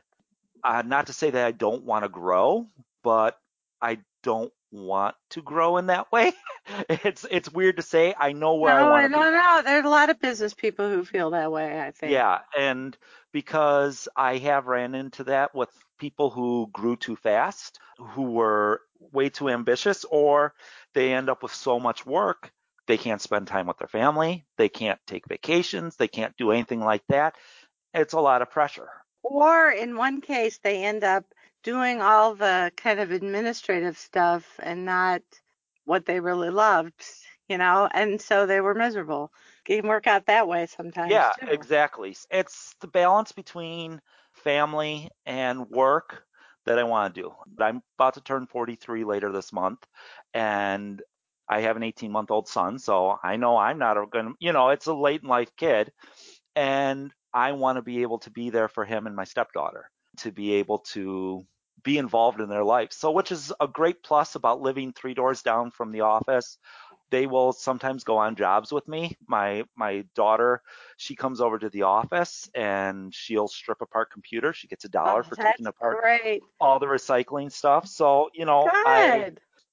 uh, 0.62 0.82
not 0.86 1.06
to 1.08 1.12
say 1.12 1.30
that 1.30 1.46
I 1.46 1.52
don't 1.52 1.84
want 1.84 2.04
to 2.04 2.08
grow, 2.08 2.66
but 3.02 3.38
I 3.80 3.98
don't 4.22 4.52
want 4.70 5.14
to 5.30 5.42
grow 5.42 5.76
in 5.76 5.86
that 5.86 6.10
way. 6.12 6.32
it's 6.88 7.26
it's 7.30 7.50
weird 7.50 7.76
to 7.76 7.82
say. 7.82 8.14
I 8.18 8.32
know 8.32 8.54
where 8.54 8.78
no, 8.78 8.86
I 8.86 8.90
want 8.90 9.04
to 9.04 9.08
no, 9.08 9.24
be. 9.24 9.30
no. 9.30 9.62
There's 9.64 9.84
a 9.84 9.88
lot 9.88 10.10
of 10.10 10.20
business 10.20 10.54
people 10.54 10.90
who 10.90 11.04
feel 11.04 11.30
that 11.30 11.52
way. 11.52 11.80
I 11.80 11.90
think. 11.92 12.12
Yeah, 12.12 12.40
and 12.56 12.96
because 13.32 14.08
I 14.16 14.38
have 14.38 14.66
ran 14.66 14.94
into 14.94 15.24
that 15.24 15.54
with 15.54 15.70
people 15.98 16.30
who 16.30 16.68
grew 16.72 16.96
too 16.96 17.16
fast, 17.16 17.78
who 17.98 18.22
were 18.22 18.80
way 19.12 19.28
too 19.28 19.48
ambitious, 19.48 20.04
or 20.04 20.54
they 20.94 21.12
end 21.12 21.28
up 21.28 21.42
with 21.42 21.54
so 21.54 21.78
much 21.78 22.04
work 22.04 22.52
they 22.86 22.96
can't 22.96 23.20
spend 23.20 23.46
time 23.48 23.66
with 23.66 23.78
their 23.78 23.88
family, 23.88 24.44
they 24.56 24.68
can't 24.68 25.00
take 25.06 25.28
vacations, 25.28 25.96
they 25.96 26.08
can't 26.08 26.36
do 26.36 26.52
anything 26.52 26.80
like 26.80 27.02
that. 27.08 27.34
It's 27.92 28.12
a 28.14 28.20
lot 28.20 28.42
of 28.42 28.50
pressure. 28.50 28.88
Or 29.22 29.70
in 29.70 29.96
one 29.96 30.20
case, 30.20 30.58
they 30.62 30.84
end 30.84 31.02
up 31.02 31.24
doing 31.66 32.00
all 32.00 32.36
the 32.36 32.70
kind 32.76 33.00
of 33.00 33.10
administrative 33.10 33.98
stuff 33.98 34.44
and 34.62 34.84
not 34.84 35.20
what 35.84 36.06
they 36.06 36.20
really 36.20 36.50
loved, 36.50 36.94
you 37.48 37.58
know, 37.58 37.88
and 37.92 38.20
so 38.20 38.46
they 38.46 38.60
were 38.60 38.72
miserable. 38.72 39.32
It 39.68 39.82
can 39.82 39.88
work 39.88 40.06
out 40.06 40.26
that 40.26 40.46
way 40.46 40.66
sometimes. 40.66 41.10
Yeah, 41.10 41.32
too. 41.40 41.48
exactly. 41.50 42.16
It's 42.30 42.74
the 42.80 42.86
balance 42.86 43.32
between 43.32 44.00
family 44.32 45.10
and 45.26 45.68
work 45.68 46.22
that 46.66 46.78
I 46.78 46.84
want 46.84 47.16
to 47.16 47.22
do. 47.22 47.32
I'm 47.58 47.82
about 47.98 48.14
to 48.14 48.20
turn 48.20 48.46
43 48.46 49.02
later 49.02 49.32
this 49.32 49.52
month, 49.52 49.84
and 50.32 51.02
I 51.48 51.62
have 51.62 51.76
an 51.76 51.82
18 51.82 52.12
month 52.12 52.30
old 52.30 52.46
son, 52.46 52.78
so 52.78 53.18
I 53.24 53.36
know 53.36 53.56
I'm 53.56 53.78
not 53.78 53.94
going 54.12 54.26
to, 54.26 54.34
you 54.38 54.52
know, 54.52 54.68
it's 54.68 54.86
a 54.86 54.94
late 54.94 55.22
in 55.24 55.28
life 55.28 55.50
kid, 55.56 55.92
and 56.54 57.10
I 57.34 57.52
want 57.52 57.76
to 57.76 57.82
be 57.82 58.02
able 58.02 58.20
to 58.20 58.30
be 58.30 58.50
there 58.50 58.68
for 58.68 58.84
him 58.84 59.08
and 59.08 59.16
my 59.16 59.24
stepdaughter, 59.24 59.90
to 60.18 60.30
be 60.30 60.54
able 60.54 60.78
to 60.92 61.44
be 61.86 61.98
involved 61.98 62.42
in 62.42 62.50
their 62.50 62.64
life. 62.64 62.92
So, 62.92 63.12
which 63.12 63.32
is 63.32 63.54
a 63.60 63.68
great 63.68 64.04
plus 64.04 64.36
about 64.36 64.62
living 64.62 64.92
three 64.92 65.14
doors 65.14 65.42
down 65.42 65.72
from 65.72 65.92
the 65.92 66.02
office. 66.02 66.58
They 67.10 67.26
will 67.26 67.52
sometimes 67.52 68.04
go 68.04 68.18
on 68.18 68.36
jobs 68.36 68.72
with 68.72 68.88
me. 68.88 69.16
My 69.28 69.64
my 69.76 70.04
daughter, 70.16 70.62
she 70.98 71.16
comes 71.16 71.40
over 71.40 71.58
to 71.58 71.70
the 71.70 71.84
office 71.84 72.50
and 72.54 73.14
she'll 73.14 73.48
strip 73.48 73.82
apart 73.82 74.10
computers. 74.12 74.56
She 74.58 74.68
gets 74.68 74.84
a 74.84 74.90
dollar 74.90 75.22
Oh, 75.22 75.24
for 75.24 75.36
taking 75.36 75.66
apart 75.68 76.00
Great. 76.00 76.42
all 76.60 76.78
the 76.80 76.86
recycling 76.86 77.52
stuff. 77.52 77.86
So, 77.88 78.30
you 78.34 78.46
know, 78.46 78.72
I 78.84 79.26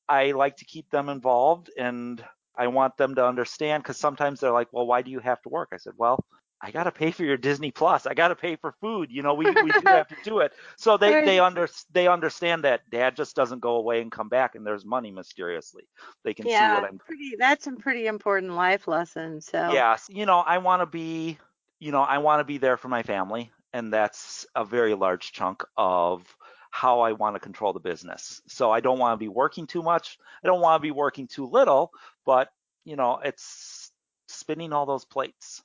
I 0.09 0.31
like 0.31 0.57
to 0.57 0.65
keep 0.65 0.89
them 0.91 1.09
involved 1.09 1.71
and 1.77 2.23
I 2.57 2.67
want 2.67 2.97
them 2.97 3.15
to 3.15 3.25
understand 3.27 3.83
because 3.83 3.97
sometimes 3.97 4.41
they're 4.41 4.51
like, 4.51 4.69
well, 4.73 4.87
why 4.87 5.01
do 5.01 5.11
you 5.11 5.19
have 5.19 5.41
to 5.43 5.49
work? 5.49 5.69
I 5.73 5.77
said, 5.77 5.93
well, 5.97 6.23
I 6.63 6.71
got 6.71 6.85
to 6.85 6.91
pay 6.91 7.11
for 7.11 7.25
your 7.25 7.37
Disney 7.37 7.71
Plus. 7.71 8.07
I 8.07 8.15
got 8.15 8.29
to 8.29 8.35
pay 8.35 8.55
for 8.55 8.73
food. 8.81 9.11
You 9.11 9.21
know, 9.23 9.35
we, 9.35 9.57
we 9.57 9.73
do 9.73 9.91
have 9.93 10.07
to 10.09 10.17
do 10.23 10.39
it. 10.39 10.53
So 10.77 10.97
they, 10.97 11.15
Right. 11.15 11.25
they 11.25 11.39
under 11.39 11.67
they 11.91 12.07
understand 12.07 12.63
that 12.65 12.89
dad 12.89 13.15
just 13.17 13.35
doesn't 13.35 13.59
go 13.59 13.75
away 13.75 14.01
and 14.01 14.11
come 14.11 14.29
back 14.29 14.55
and 14.55 14.65
there's 14.65 14.85
money 14.85 15.11
mysteriously. 15.11 15.83
They 16.23 16.33
can 16.33 16.49
see 16.49 16.69
what 16.69 16.85
I'm 16.85 16.99
pretty. 16.99 17.35
That's 17.37 17.67
a 17.67 17.73
pretty 17.73 18.07
important 18.07 18.53
life 18.53 18.87
lesson. 18.87 19.41
So 19.41 19.83
Yes, 19.83 20.07
you 20.09 20.25
know, 20.25 20.39
I 20.39 20.57
want 20.59 20.81
to 20.81 20.85
be, 20.87 21.37
you 21.79 21.91
know, 21.91 22.01
I 22.01 22.19
want 22.19 22.39
to 22.39 22.43
be 22.45 22.57
there 22.57 22.77
for 22.77 22.89
my 22.89 23.03
family, 23.03 23.51
and 23.73 23.93
that's 23.93 24.45
a 24.55 24.65
very 24.65 24.93
large 24.95 25.31
chunk 25.31 25.63
of 25.77 26.23
how 26.71 27.01
I 27.01 27.13
want 27.13 27.35
to 27.35 27.39
control 27.39 27.73
the 27.73 27.79
business. 27.79 28.41
So 28.47 28.71
I 28.71 28.79
don't 28.81 28.99
want 28.99 29.13
to 29.19 29.23
be 29.23 29.29
working 29.29 29.67
too 29.67 29.83
much. 29.83 30.17
I 30.43 30.47
don't 30.47 30.61
want 30.61 30.81
to 30.81 30.85
be 30.85 30.91
working 30.91 31.27
too 31.27 31.45
little, 31.47 31.91
but 32.25 32.49
you 32.85 32.95
know, 32.95 33.19
it's 33.23 33.91
spinning 34.27 34.73
all 34.73 34.85
those 34.85 35.05
plates. 35.05 35.63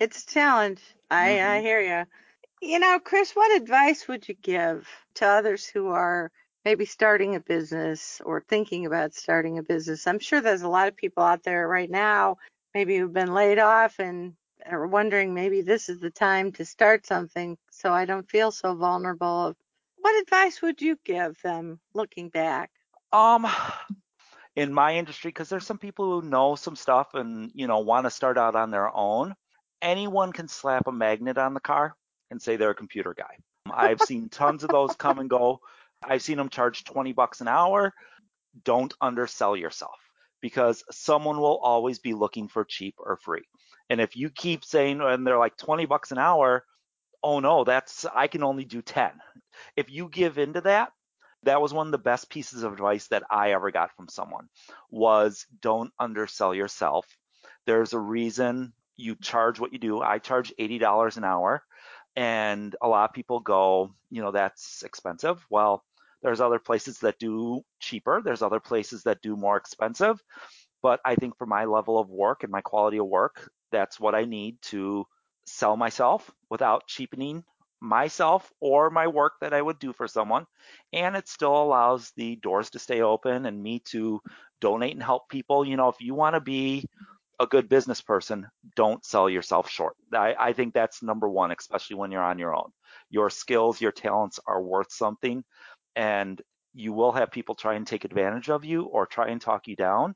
It's 0.00 0.22
a 0.22 0.26
challenge. 0.26 0.82
I 1.10 1.40
I 1.40 1.60
Mhm. 1.60 1.62
hear 1.62 1.80
you. 1.80 2.06
You 2.62 2.78
know, 2.80 2.98
Chris, 3.00 3.32
what 3.36 3.56
advice 3.60 4.08
would 4.08 4.28
you 4.28 4.34
give 4.34 4.88
to 5.14 5.26
others 5.26 5.66
who 5.66 5.88
are 5.88 6.30
maybe 6.64 6.84
starting 6.86 7.34
a 7.36 7.40
business 7.40 8.20
or 8.24 8.40
thinking 8.42 8.86
about 8.86 9.14
starting 9.14 9.58
a 9.58 9.62
business? 9.62 10.06
I'm 10.06 10.18
sure 10.18 10.40
there's 10.40 10.62
a 10.62 10.68
lot 10.68 10.88
of 10.88 10.96
people 10.96 11.22
out 11.24 11.42
there 11.44 11.68
right 11.68 11.90
now, 11.90 12.38
maybe 12.74 12.96
who've 12.98 13.12
been 13.12 13.34
laid 13.34 13.58
off 13.58 13.98
and 14.00 14.34
are 14.66 14.86
wondering 14.86 15.34
maybe 15.34 15.62
this 15.62 15.88
is 15.88 16.00
the 16.00 16.10
time 16.10 16.52
to 16.52 16.64
start 16.64 17.06
something 17.06 17.56
so 17.70 17.92
I 17.92 18.04
don't 18.06 18.28
feel 18.30 18.50
so 18.52 18.74
vulnerable. 18.74 19.54
What 19.98 20.22
advice 20.22 20.62
would 20.62 20.82
you 20.82 20.98
give 21.04 21.40
them 21.42 21.80
looking 21.94 22.28
back? 22.30 22.70
Um, 23.12 23.46
in 24.56 24.72
my 24.72 24.96
industry, 24.96 25.30
because 25.30 25.48
there's 25.48 25.66
some 25.66 25.78
people 25.78 26.20
who 26.20 26.28
know 26.28 26.54
some 26.56 26.76
stuff 26.76 27.14
and 27.14 27.50
you 27.54 27.66
know 27.66 27.80
want 27.80 28.06
to 28.06 28.10
start 28.10 28.38
out 28.38 28.56
on 28.56 28.70
their 28.70 28.94
own. 28.94 29.34
Anyone 29.80 30.32
can 30.32 30.48
slap 30.48 30.86
a 30.86 30.92
magnet 30.92 31.38
on 31.38 31.54
the 31.54 31.60
car 31.60 31.96
and 32.30 32.40
say 32.40 32.56
they're 32.56 32.70
a 32.70 32.74
computer 32.74 33.14
guy. 33.14 33.36
I've 33.70 34.00
seen 34.00 34.28
tons 34.28 34.64
of 34.64 34.70
those 34.70 34.94
come 34.96 35.18
and 35.18 35.30
go. 35.30 35.60
I've 36.02 36.22
seen 36.22 36.36
them 36.36 36.48
charge 36.48 36.84
20 36.84 37.12
bucks 37.12 37.40
an 37.40 37.48
hour. 37.48 37.94
Don't 38.64 38.94
undersell 39.00 39.56
yourself 39.56 39.98
because 40.40 40.84
someone 40.90 41.38
will 41.38 41.58
always 41.58 41.98
be 41.98 42.14
looking 42.14 42.48
for 42.48 42.64
cheap 42.64 42.94
or 42.98 43.16
free. 43.16 43.44
And 43.90 44.00
if 44.00 44.16
you 44.16 44.30
keep 44.30 44.64
saying, 44.64 45.00
and 45.00 45.26
they're 45.26 45.38
like 45.38 45.56
20 45.56 45.86
bucks 45.86 46.12
an 46.12 46.18
hour, 46.18 46.64
oh 47.22 47.40
no, 47.40 47.64
that's, 47.64 48.04
I 48.04 48.26
can 48.26 48.42
only 48.42 48.64
do 48.64 48.82
10. 48.82 49.10
If 49.76 49.90
you 49.90 50.08
give 50.08 50.38
into 50.38 50.60
that, 50.62 50.92
that 51.44 51.60
was 51.60 51.72
one 51.72 51.86
of 51.86 51.92
the 51.92 51.98
best 51.98 52.30
pieces 52.30 52.62
of 52.62 52.72
advice 52.72 53.06
that 53.08 53.22
I 53.30 53.52
ever 53.52 53.70
got 53.70 53.94
from 53.96 54.08
someone 54.08 54.48
was 54.90 55.46
don't 55.60 55.92
undersell 55.98 56.54
yourself. 56.54 57.06
There's 57.64 57.92
a 57.92 57.98
reason 57.98 58.72
you 58.98 59.14
charge 59.16 59.58
what 59.58 59.72
you 59.72 59.78
do. 59.78 60.02
I 60.02 60.18
charge 60.18 60.52
$80 60.60 61.16
an 61.16 61.24
hour 61.24 61.62
and 62.16 62.74
a 62.82 62.88
lot 62.88 63.08
of 63.08 63.14
people 63.14 63.40
go, 63.40 63.94
you 64.10 64.20
know, 64.20 64.32
that's 64.32 64.82
expensive. 64.82 65.42
Well, 65.48 65.84
there's 66.22 66.40
other 66.40 66.58
places 66.58 66.98
that 66.98 67.18
do 67.18 67.62
cheaper. 67.78 68.20
There's 68.22 68.42
other 68.42 68.60
places 68.60 69.04
that 69.04 69.22
do 69.22 69.36
more 69.36 69.56
expensive. 69.56 70.20
But 70.82 71.00
I 71.04 71.14
think 71.14 71.38
for 71.38 71.46
my 71.46 71.64
level 71.64 71.98
of 71.98 72.10
work 72.10 72.42
and 72.42 72.52
my 72.52 72.60
quality 72.60 72.98
of 72.98 73.06
work, 73.06 73.48
that's 73.70 74.00
what 74.00 74.14
I 74.14 74.24
need 74.24 74.60
to 74.62 75.06
sell 75.46 75.76
myself 75.76 76.30
without 76.50 76.86
cheapening 76.88 77.44
myself 77.80 78.50
or 78.60 78.90
my 78.90 79.06
work 79.06 79.34
that 79.40 79.54
I 79.54 79.62
would 79.62 79.78
do 79.78 79.92
for 79.92 80.08
someone. 80.08 80.46
And 80.92 81.16
it 81.16 81.28
still 81.28 81.56
allows 81.62 82.12
the 82.16 82.36
doors 82.36 82.70
to 82.70 82.80
stay 82.80 83.00
open 83.00 83.46
and 83.46 83.62
me 83.62 83.80
to 83.90 84.20
donate 84.60 84.94
and 84.94 85.02
help 85.02 85.28
people. 85.28 85.64
You 85.64 85.76
know, 85.76 85.88
if 85.88 86.00
you 86.00 86.14
want 86.14 86.34
to 86.34 86.40
be 86.40 86.84
a 87.40 87.46
good 87.46 87.68
business 87.68 88.00
person, 88.00 88.46
don't 88.74 89.04
sell 89.04 89.30
yourself 89.30 89.70
short. 89.70 89.94
I, 90.12 90.34
I 90.38 90.52
think 90.52 90.74
that's 90.74 91.02
number 91.02 91.28
one, 91.28 91.52
especially 91.52 91.96
when 91.96 92.10
you're 92.10 92.22
on 92.22 92.38
your 92.38 92.54
own. 92.54 92.70
Your 93.10 93.30
skills, 93.30 93.80
your 93.80 93.92
talents 93.92 94.40
are 94.46 94.62
worth 94.62 94.92
something, 94.92 95.44
and 95.94 96.40
you 96.74 96.92
will 96.92 97.12
have 97.12 97.30
people 97.30 97.54
try 97.54 97.74
and 97.74 97.86
take 97.86 98.04
advantage 98.04 98.50
of 98.50 98.64
you 98.64 98.84
or 98.84 99.06
try 99.06 99.28
and 99.28 99.40
talk 99.40 99.68
you 99.68 99.76
down. 99.76 100.14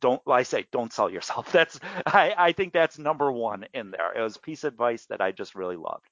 Don't, 0.00 0.20
I 0.26 0.42
say, 0.42 0.66
don't 0.72 0.92
sell 0.92 1.10
yourself. 1.10 1.52
That's, 1.52 1.78
I, 2.06 2.34
I 2.36 2.52
think 2.52 2.72
that's 2.72 2.98
number 2.98 3.30
one 3.30 3.64
in 3.72 3.90
there. 3.90 4.12
It 4.12 4.20
was 4.20 4.36
piece 4.36 4.64
of 4.64 4.72
advice 4.72 5.06
that 5.06 5.20
I 5.20 5.30
just 5.30 5.54
really 5.54 5.76
loved. 5.76 6.04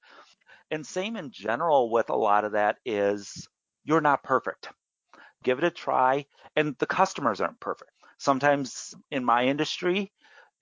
And 0.71 0.87
same 0.87 1.17
in 1.17 1.31
general 1.31 1.91
with 1.91 2.09
a 2.09 2.17
lot 2.17 2.45
of 2.45 2.53
that 2.53 2.77
is 2.87 3.49
you're 3.85 4.01
not 4.01 4.23
perfect. 4.23 4.69
Give 5.43 5.59
it 5.59 5.65
a 5.65 5.71
try. 5.71 6.27
And 6.57 6.77
the 6.79 6.87
customers 6.87 7.41
aren't 7.41 7.61
perfect. 7.61 7.91
Sometimes 8.19 8.95
in 9.11 9.25
my 9.25 9.47
industry, 9.47 10.13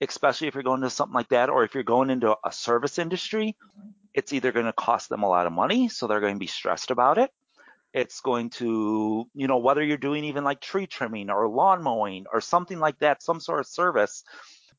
especially 0.01 0.47
if 0.47 0.55
you're 0.55 0.63
going 0.63 0.81
to 0.81 0.89
something 0.89 1.13
like 1.13 1.29
that, 1.29 1.49
or 1.49 1.63
if 1.63 1.73
you're 1.73 1.83
going 1.83 2.09
into 2.09 2.35
a 2.43 2.51
service 2.51 2.97
industry, 2.99 3.55
it's 4.13 4.33
either 4.33 4.51
going 4.51 4.65
to 4.65 4.73
cost 4.73 5.09
them 5.09 5.23
a 5.23 5.29
lot 5.29 5.47
of 5.47 5.53
money, 5.53 5.87
so 5.87 6.07
they're 6.07 6.19
going 6.19 6.35
to 6.35 6.39
be 6.39 6.47
stressed 6.47 6.91
about 6.91 7.17
it. 7.17 7.31
It's 7.93 8.21
going 8.21 8.49
to, 8.51 9.25
you 9.33 9.47
know, 9.47 9.57
whether 9.57 9.83
you're 9.83 9.97
doing 9.97 10.23
even 10.25 10.43
like 10.43 10.61
tree 10.61 10.87
trimming 10.87 11.29
or 11.29 11.47
lawn 11.47 11.83
mowing 11.83 12.25
or 12.31 12.41
something 12.41 12.79
like 12.79 12.99
that, 12.99 13.21
some 13.21 13.39
sort 13.39 13.59
of 13.59 13.67
service, 13.67 14.23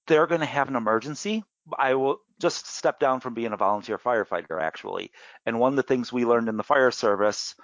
they're 0.06 0.26
going 0.26 0.40
to 0.40 0.46
have 0.46 0.68
an 0.68 0.76
emergency. 0.76 1.44
I 1.78 1.94
will 1.94 2.18
just 2.40 2.66
step 2.66 2.98
down 2.98 3.20
from 3.20 3.34
being 3.34 3.52
a 3.52 3.56
volunteer 3.56 3.98
firefighter 3.98 4.60
actually. 4.60 5.12
And 5.46 5.60
one 5.60 5.72
of 5.72 5.76
the 5.76 5.82
things 5.82 6.12
we 6.12 6.24
learned 6.24 6.48
in 6.48 6.56
the 6.56 6.64
fire 6.64 6.90
service 6.90 7.54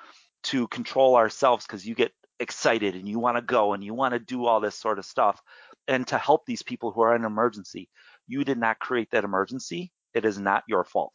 to 0.44 0.68
control 0.68 1.16
ourselves 1.16 1.66
because 1.66 1.84
you 1.84 1.94
get 1.94 2.12
excited 2.38 2.94
and 2.94 3.08
you 3.08 3.18
want 3.18 3.36
to 3.36 3.42
go 3.42 3.72
and 3.72 3.82
you 3.82 3.94
want 3.94 4.12
to 4.12 4.20
do 4.20 4.46
all 4.46 4.60
this 4.60 4.76
sort 4.76 4.98
of 4.98 5.04
stuff 5.04 5.42
and 5.88 6.06
to 6.06 6.18
help 6.18 6.44
these 6.46 6.62
people 6.62 6.92
who 6.92 7.00
are 7.00 7.16
in 7.16 7.22
an 7.22 7.26
emergency. 7.26 7.88
You 8.28 8.44
did 8.44 8.58
not 8.58 8.78
create 8.78 9.10
that 9.10 9.24
emergency. 9.24 9.90
It 10.14 10.24
is 10.24 10.38
not 10.38 10.64
your 10.68 10.84
fault. 10.84 11.14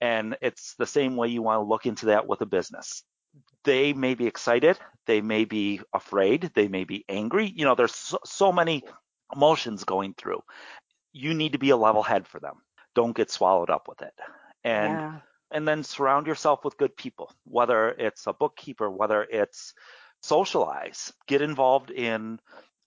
And 0.00 0.36
it's 0.40 0.74
the 0.76 0.86
same 0.86 1.16
way 1.16 1.28
you 1.28 1.42
want 1.42 1.58
to 1.58 1.68
look 1.68 1.86
into 1.86 2.06
that 2.06 2.26
with 2.26 2.40
a 2.40 2.46
business. 2.46 3.02
They 3.64 3.92
may 3.92 4.14
be 4.14 4.26
excited, 4.26 4.78
they 5.06 5.20
may 5.20 5.44
be 5.44 5.80
afraid, 5.92 6.50
they 6.54 6.68
may 6.68 6.84
be 6.84 7.04
angry. 7.08 7.52
You 7.54 7.64
know, 7.64 7.74
there's 7.74 7.94
so, 7.94 8.18
so 8.24 8.52
many 8.52 8.84
emotions 9.34 9.84
going 9.84 10.14
through. 10.14 10.42
You 11.12 11.34
need 11.34 11.52
to 11.52 11.58
be 11.58 11.70
a 11.70 11.76
level 11.76 12.02
head 12.02 12.26
for 12.26 12.40
them. 12.40 12.56
Don't 12.94 13.16
get 13.16 13.30
swallowed 13.30 13.70
up 13.70 13.88
with 13.88 14.02
it. 14.02 14.14
And 14.64 14.92
yeah. 14.92 15.18
and 15.50 15.66
then 15.66 15.84
surround 15.84 16.26
yourself 16.26 16.64
with 16.64 16.76
good 16.76 16.96
people, 16.96 17.32
whether 17.44 17.90
it's 17.90 18.26
a 18.26 18.32
bookkeeper, 18.32 18.90
whether 18.90 19.22
it's 19.22 19.74
socialize, 20.22 21.12
get 21.26 21.42
involved 21.42 21.90
in 21.90 22.38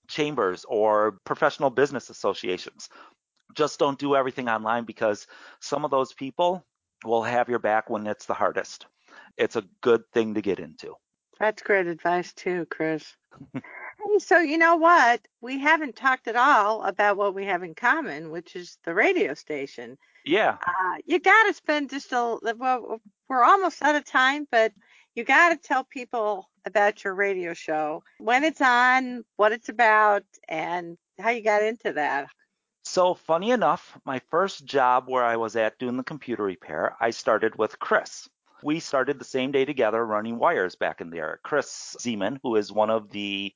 chambers 0.08 0.66
or 0.68 1.20
professional 1.26 1.70
business 1.70 2.10
associations. 2.10 2.90
Just 3.54 3.80
don't 3.80 4.00
do 4.00 4.16
everything 4.16 4.50
online 4.50 4.86
because 4.86 5.28
some 5.60 5.86
of 5.86 5.92
those 5.92 6.14
people 6.14 6.66
will 7.04 7.24
have 7.24 7.50
your 7.50 7.60
back 7.60 7.90
when 7.90 8.08
it's 8.08 8.26
the 8.26 8.34
hardest. 8.34 8.86
It's 9.38 9.56
a 9.56 9.64
good 9.82 10.04
thing 10.14 10.34
to 10.34 10.42
get 10.42 10.60
into. 10.60 10.96
That's 11.40 11.62
great 11.62 11.88
advice 11.88 12.34
too, 12.34 12.66
Chris. 12.70 13.16
So 14.20 14.40
you 14.40 14.58
know 14.58 14.76
what? 14.76 15.28
We 15.42 15.60
haven't 15.60 15.96
talked 15.96 16.28
at 16.28 16.36
all 16.36 16.84
about 16.84 17.18
what 17.18 17.34
we 17.34 17.46
have 17.46 17.64
in 17.64 17.76
common, 17.76 18.30
which 18.30 18.56
is 18.56 18.78
the 18.86 18.94
radio 18.94 19.34
station. 19.34 19.98
Yeah. 20.26 20.58
Uh, 20.66 20.98
you 21.06 21.20
got 21.20 21.44
to 21.44 21.54
spend 21.54 21.90
just 21.90 22.12
a 22.12 22.38
well, 22.58 23.02
we're 23.28 23.44
almost 23.44 23.82
out 23.82 23.96
of 23.96 24.06
time, 24.06 24.48
but 24.52 24.72
you 25.16 25.24
got 25.24 25.50
to 25.50 25.56
tell 25.58 25.84
people 25.84 26.50
about 26.66 27.04
your 27.04 27.14
radio 27.14 27.54
show, 27.54 28.04
when 28.20 28.44
it's 28.44 28.62
on, 28.62 29.24
what 29.38 29.52
it's 29.52 29.70
about, 29.70 30.24
and 30.48 30.98
how 31.20 31.30
you 31.30 31.42
got 31.42 31.64
into 31.64 31.94
that. 31.94 32.28
So 32.84 33.16
funny 33.16 33.52
enough, 33.52 33.98
my 34.06 34.22
first 34.30 34.66
job 34.66 35.06
where 35.08 35.24
I 35.24 35.38
was 35.38 35.56
at 35.56 35.80
doing 35.80 35.98
the 35.98 36.04
computer 36.04 36.44
repair, 36.44 36.96
I 37.00 37.10
started 37.10 37.58
with 37.58 37.80
Chris. 37.80 38.28
We 38.64 38.80
started 38.80 39.20
the 39.20 39.26
same 39.26 39.52
day 39.52 39.66
together 39.66 40.06
running 40.06 40.38
wires 40.38 40.76
back 40.76 41.02
in 41.02 41.10
there. 41.10 41.40
Chris 41.44 41.96
Zeman, 42.00 42.38
who 42.44 42.56
is 42.56 42.72
one 42.72 42.90
of 42.90 43.10
the 43.10 43.54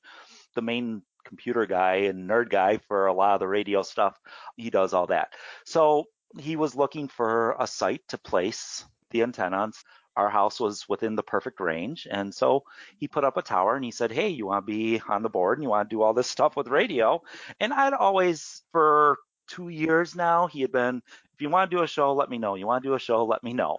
the 0.54 0.62
main 0.62 1.02
computer 1.24 1.66
guy 1.66 1.94
and 2.06 2.28
nerd 2.28 2.50
guy 2.50 2.78
for 2.88 3.06
a 3.06 3.12
lot 3.12 3.34
of 3.34 3.40
the 3.40 3.46
radio 3.46 3.82
stuff, 3.82 4.18
he 4.56 4.70
does 4.70 4.92
all 4.92 5.06
that. 5.06 5.32
So 5.64 6.06
he 6.38 6.56
was 6.56 6.74
looking 6.74 7.08
for 7.08 7.56
a 7.58 7.66
site 7.66 8.02
to 8.08 8.18
place 8.18 8.84
the 9.10 9.22
antennas. 9.22 9.82
Our 10.16 10.28
house 10.28 10.60
was 10.60 10.88
within 10.88 11.14
the 11.16 11.22
perfect 11.22 11.60
range. 11.60 12.06
And 12.10 12.34
so 12.34 12.64
he 12.98 13.08
put 13.08 13.24
up 13.24 13.36
a 13.36 13.42
tower 13.42 13.76
and 13.76 13.84
he 13.84 13.90
said, 13.90 14.12
Hey, 14.12 14.28
you 14.28 14.46
want 14.46 14.66
to 14.66 14.72
be 14.72 15.00
on 15.08 15.22
the 15.22 15.28
board 15.28 15.58
and 15.58 15.62
you 15.62 15.70
want 15.70 15.88
to 15.88 15.94
do 15.94 16.02
all 16.02 16.14
this 16.14 16.30
stuff 16.30 16.56
with 16.56 16.68
radio? 16.68 17.22
And 17.60 17.72
I'd 17.72 17.94
always, 17.94 18.62
for 18.72 19.18
two 19.48 19.68
years 19.68 20.14
now, 20.14 20.46
he 20.46 20.60
had 20.60 20.72
been, 20.72 21.02
if 21.34 21.40
you 21.40 21.48
want 21.50 21.70
to 21.70 21.76
do 21.76 21.82
a 21.82 21.86
show, 21.86 22.12
let 22.12 22.30
me 22.30 22.38
know. 22.38 22.54
You 22.54 22.66
want 22.66 22.82
to 22.82 22.88
do 22.88 22.94
a 22.94 22.98
show, 22.98 23.24
let 23.24 23.42
me 23.42 23.52
know. 23.52 23.78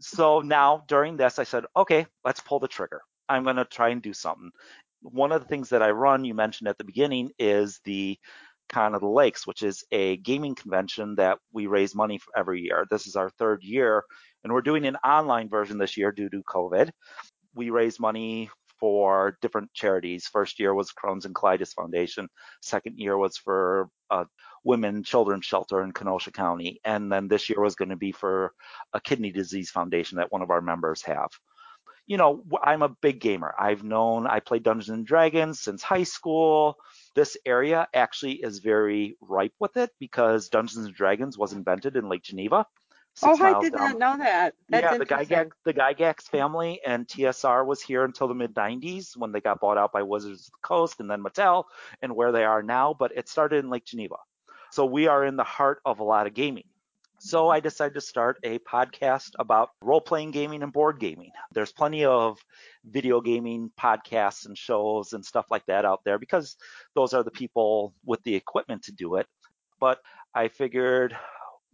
So 0.00 0.40
now 0.40 0.84
during 0.88 1.16
this, 1.16 1.38
I 1.38 1.44
said, 1.44 1.64
okay, 1.76 2.06
let's 2.24 2.40
pull 2.40 2.60
the 2.60 2.68
trigger. 2.68 3.02
I'm 3.28 3.44
going 3.44 3.56
to 3.56 3.64
try 3.64 3.90
and 3.90 4.00
do 4.00 4.12
something. 4.12 4.50
One 5.02 5.32
of 5.32 5.40
the 5.42 5.48
things 5.48 5.68
that 5.70 5.82
I 5.82 5.90
run, 5.90 6.24
you 6.24 6.34
mentioned 6.34 6.68
at 6.68 6.78
the 6.78 6.84
beginning, 6.84 7.30
is 7.38 7.80
the 7.84 8.18
Con 8.68 8.94
of 8.94 9.00
the 9.00 9.08
Lakes, 9.08 9.46
which 9.46 9.62
is 9.62 9.84
a 9.90 10.16
gaming 10.18 10.54
convention 10.54 11.16
that 11.16 11.38
we 11.52 11.66
raise 11.66 11.94
money 11.94 12.18
for 12.18 12.36
every 12.36 12.62
year. 12.62 12.86
This 12.90 13.06
is 13.06 13.16
our 13.16 13.30
third 13.30 13.62
year, 13.62 14.04
and 14.44 14.52
we're 14.52 14.62
doing 14.62 14.86
an 14.86 14.96
online 14.96 15.48
version 15.48 15.78
this 15.78 15.96
year 15.96 16.12
due 16.12 16.28
to 16.28 16.42
COVID. 16.42 16.90
We 17.54 17.70
raise 17.70 17.98
money 17.98 18.50
for 18.78 19.36
different 19.40 19.72
charities. 19.74 20.26
First 20.26 20.58
year 20.60 20.74
was 20.74 20.92
Crohn's 20.92 21.24
and 21.24 21.34
Colitis 21.34 21.74
Foundation. 21.74 22.28
Second 22.62 22.98
year 22.98 23.16
was 23.16 23.36
for 23.36 23.88
a 24.10 24.26
women 24.64 25.02
children's 25.02 25.44
shelter 25.44 25.82
in 25.82 25.92
Kenosha 25.92 26.30
County, 26.32 26.80
and 26.84 27.10
then 27.10 27.28
this 27.28 27.48
year 27.48 27.60
was 27.60 27.74
going 27.74 27.90
to 27.90 27.96
be 27.96 28.12
for 28.12 28.52
a 28.92 29.00
kidney 29.00 29.32
disease 29.32 29.70
foundation 29.70 30.18
that 30.18 30.32
one 30.32 30.42
of 30.42 30.50
our 30.50 30.60
members 30.60 31.02
have. 31.02 31.30
You 32.06 32.16
know, 32.16 32.42
I'm 32.62 32.82
a 32.82 32.94
big 33.02 33.20
gamer. 33.20 33.54
I've 33.58 33.84
known 33.84 34.26
I 34.26 34.40
played 34.40 34.62
Dungeons 34.62 34.88
and 34.88 35.06
Dragons 35.06 35.60
since 35.60 35.82
high 35.82 36.04
school. 36.04 36.76
This 37.18 37.36
area 37.44 37.88
actually 37.92 38.34
is 38.34 38.60
very 38.60 39.16
ripe 39.20 39.54
with 39.58 39.76
it 39.76 39.90
because 39.98 40.50
Dungeons 40.50 40.86
and 40.86 40.94
Dragons 40.94 41.36
was 41.36 41.52
invented 41.52 41.96
in 41.96 42.08
Lake 42.08 42.22
Geneva. 42.22 42.64
Oh, 43.24 43.42
I 43.42 43.60
did 43.60 43.72
down- 43.72 43.98
not 43.98 43.98
know 43.98 44.24
that. 44.24 44.54
That's 44.68 44.84
yeah, 44.84 44.98
the. 44.98 45.04
Gygax, 45.04 45.50
the 45.64 45.74
Gygax 45.74 46.28
family 46.28 46.80
and 46.86 47.08
TSR 47.08 47.66
was 47.66 47.82
here 47.82 48.04
until 48.04 48.28
the 48.28 48.36
mid 48.36 48.54
90s 48.54 49.16
when 49.16 49.32
they 49.32 49.40
got 49.40 49.58
bought 49.58 49.78
out 49.78 49.90
by 49.90 50.04
Wizards 50.04 50.42
of 50.42 50.52
the 50.52 50.68
Coast 50.68 51.00
and 51.00 51.10
then 51.10 51.20
Mattel 51.20 51.64
and 52.02 52.14
where 52.14 52.30
they 52.30 52.44
are 52.44 52.62
now, 52.62 52.94
but 52.96 53.10
it 53.16 53.28
started 53.28 53.64
in 53.64 53.68
Lake 53.68 53.84
Geneva. 53.84 54.18
So 54.70 54.86
we 54.86 55.08
are 55.08 55.24
in 55.24 55.34
the 55.34 55.42
heart 55.42 55.80
of 55.84 55.98
a 55.98 56.04
lot 56.04 56.28
of 56.28 56.34
gaming. 56.34 56.68
So 57.20 57.48
I 57.48 57.58
decided 57.58 57.94
to 57.94 58.00
start 58.00 58.38
a 58.44 58.60
podcast 58.60 59.30
about 59.40 59.70
role 59.82 60.00
playing 60.00 60.30
gaming 60.30 60.62
and 60.62 60.72
board 60.72 61.00
gaming. 61.00 61.32
There's 61.52 61.72
plenty 61.72 62.04
of 62.04 62.38
video 62.84 63.20
gaming 63.20 63.72
podcasts 63.78 64.46
and 64.46 64.56
shows 64.56 65.12
and 65.12 65.24
stuff 65.24 65.46
like 65.50 65.66
that 65.66 65.84
out 65.84 66.02
there 66.04 66.18
because 66.18 66.56
those 66.94 67.14
are 67.14 67.24
the 67.24 67.32
people 67.32 67.92
with 68.04 68.22
the 68.22 68.36
equipment 68.36 68.84
to 68.84 68.92
do 68.92 69.16
it. 69.16 69.26
But 69.80 69.98
I 70.32 70.46
figured 70.46 71.16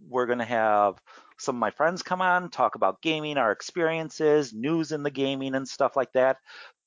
we're 0.08 0.26
going 0.26 0.38
to 0.38 0.44
have 0.46 0.94
some 1.38 1.56
of 1.56 1.60
my 1.60 1.70
friends 1.70 2.02
come 2.02 2.22
on, 2.22 2.48
talk 2.48 2.74
about 2.74 3.02
gaming, 3.02 3.36
our 3.36 3.52
experiences, 3.52 4.54
news 4.54 4.92
in 4.92 5.02
the 5.02 5.10
gaming 5.10 5.54
and 5.54 5.68
stuff 5.68 5.94
like 5.94 6.12
that. 6.14 6.38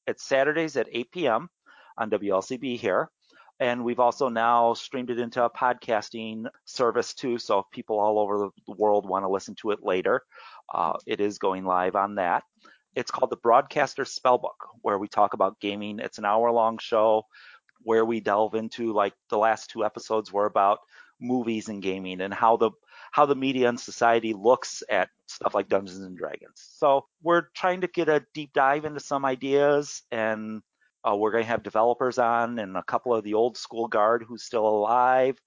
It's 0.07 0.23
Saturdays 0.23 0.77
at 0.77 0.87
8 0.91 1.11
p.m. 1.11 1.49
on 1.97 2.09
WLCB 2.09 2.79
here. 2.79 3.09
And 3.59 3.83
we've 3.83 3.99
also 3.99 4.29
now 4.29 4.73
streamed 4.73 5.09
it 5.09 5.19
into 5.19 5.43
a 5.43 5.49
podcasting 5.49 6.45
service 6.65 7.13
too. 7.13 7.37
So 7.37 7.59
if 7.59 7.65
people 7.71 7.99
all 7.99 8.19
over 8.19 8.49
the 8.67 8.73
world 8.73 9.07
want 9.07 9.23
to 9.23 9.29
listen 9.29 9.55
to 9.55 9.71
it 9.71 9.83
later, 9.83 10.21
uh, 10.73 10.93
it 11.05 11.19
is 11.19 11.39
going 11.39 11.65
live 11.65 11.95
on 11.95 12.15
that. 12.15 12.43
It's 12.95 13.11
called 13.11 13.29
the 13.29 13.37
Broadcaster 13.37 14.03
Spellbook, 14.03 14.57
where 14.81 14.97
we 14.97 15.07
talk 15.07 15.33
about 15.33 15.59
gaming. 15.59 15.99
It's 15.99 16.17
an 16.17 16.25
hour 16.25 16.51
long 16.51 16.77
show 16.79 17.25
where 17.83 18.05
we 18.05 18.19
delve 18.19 18.55
into 18.55 18.93
like 18.93 19.13
the 19.29 19.37
last 19.37 19.69
two 19.69 19.85
episodes 19.85 20.31
were 20.31 20.45
about 20.45 20.79
movies 21.19 21.69
and 21.69 21.81
gaming 21.81 22.21
and 22.21 22.33
how 22.33 22.57
the 22.57 22.71
how 23.11 23.25
the 23.25 23.35
media 23.35 23.69
and 23.69 23.79
society 23.79 24.33
looks 24.33 24.83
at 24.89 25.09
stuff 25.27 25.55
like 25.55 25.69
Dungeons 25.69 25.99
and 25.99 26.17
Dragons. 26.17 26.67
So 26.77 27.05
we're 27.23 27.47
trying 27.55 27.81
to 27.81 27.87
get 27.87 28.09
a 28.09 28.25
deep 28.33 28.53
dive 28.53 28.85
into 28.85 28.99
some 28.99 29.25
ideas 29.25 30.03
and 30.11 30.61
uh, 31.09 31.15
we're 31.15 31.31
going 31.31 31.43
to 31.43 31.49
have 31.49 31.63
developers 31.63 32.17
on 32.17 32.59
and 32.59 32.77
a 32.77 32.83
couple 32.83 33.13
of 33.13 33.23
the 33.23 33.33
old 33.33 33.57
school 33.57 33.87
guard 33.87 34.23
who's 34.27 34.43
still 34.43 34.67
alive. 34.67 35.39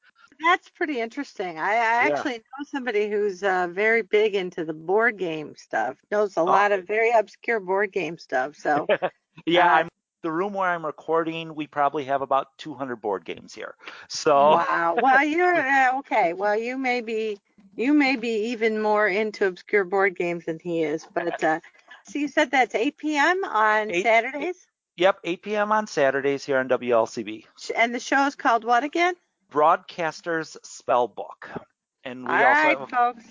That's 0.43 0.71
pretty 0.71 1.01
interesting. 1.01 1.59
I, 1.59 1.71
I 1.71 1.75
Yeah. 1.75 2.09
actually 2.09 2.39
know 2.39 2.65
somebody 2.71 3.11
who's 3.11 3.43
uh, 3.43 3.69
very 3.71 4.03
big 4.03 4.35
into 4.35 4.65
the 4.65 4.73
board 4.73 5.19
game 5.19 5.55
stuff. 5.57 5.97
Knows 6.11 6.37
a 6.37 6.43
lot 6.43 6.73
of 6.73 6.87
very 6.87 7.11
obscure 7.13 7.61
board 7.61 7.93
game 7.93 8.17
stuff. 8.19 8.57
So 8.57 8.87
Yeah, 9.47 9.67
Uh, 9.71 9.77
I'm 9.77 9.89
the 10.23 10.33
room 10.33 10.53
where 10.55 10.69
I'm 10.69 10.85
recording. 10.85 11.55
We 11.55 11.67
probably 11.67 12.05
have 12.05 12.23
about 12.23 12.49
200 12.59 12.97
board 12.97 13.25
games 13.25 13.55
here. 13.55 13.75
So 14.09 14.51
wow. 14.53 14.97
Well, 15.01 15.25
you're 15.27 15.55
uh, 15.55 15.99
okay. 15.99 16.33
Well, 16.33 16.57
you 16.57 16.79
may 16.79 17.01
be 17.01 17.39
you 17.77 17.93
may 17.95 18.17
be 18.17 18.51
even 18.51 18.81
more 18.81 19.09
into 19.09 19.47
obscure 19.47 19.85
board 19.85 20.17
games 20.17 20.45
than 20.47 20.59
he 20.59 20.83
is. 20.83 21.07
But 21.13 21.43
uh, 21.45 21.61
so 22.05 22.19
you 22.19 22.29
said 22.29 22.51
that's 22.51 22.75
8 22.75 22.97
p.m. 22.97 23.45
on 23.45 23.91
Eight- 23.91 24.03
Saturdays, 24.03 24.67
yep, 24.97 25.19
8 25.25 25.43
p.m. 25.43 25.73
on 25.73 25.87
Saturdays 25.87 26.45
here 26.45 26.59
on 26.59 26.69
WLCB. 26.69 27.45
And 27.77 27.95
the 27.95 28.01
show 28.01 28.27
is 28.27 28.35
called 28.35 28.65
what 28.65 28.85
again? 28.85 29.15
Broadcasters 29.51 30.57
Spellbook. 30.65 31.65
And 32.05 32.25
we 32.25 32.31
All 32.31 32.35
also 32.35 32.47
right, 32.47 32.79
have 32.79 32.91
folks. 32.91 33.25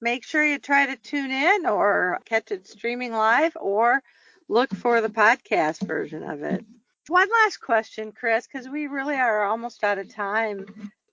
Make 0.00 0.24
sure 0.24 0.44
you 0.44 0.58
try 0.58 0.86
to 0.86 0.96
tune 0.96 1.30
in 1.30 1.66
or 1.66 2.20
catch 2.24 2.50
it 2.50 2.66
streaming 2.66 3.12
live 3.12 3.56
or 3.60 4.02
look 4.48 4.70
for 4.74 5.00
the 5.00 5.08
podcast 5.08 5.86
version 5.86 6.22
of 6.22 6.42
it. 6.42 6.64
One 7.08 7.28
last 7.44 7.58
question, 7.58 8.12
Chris, 8.12 8.46
because 8.46 8.68
we 8.68 8.86
really 8.86 9.16
are 9.16 9.44
almost 9.44 9.84
out 9.84 9.98
of 9.98 10.14
time. 10.14 10.66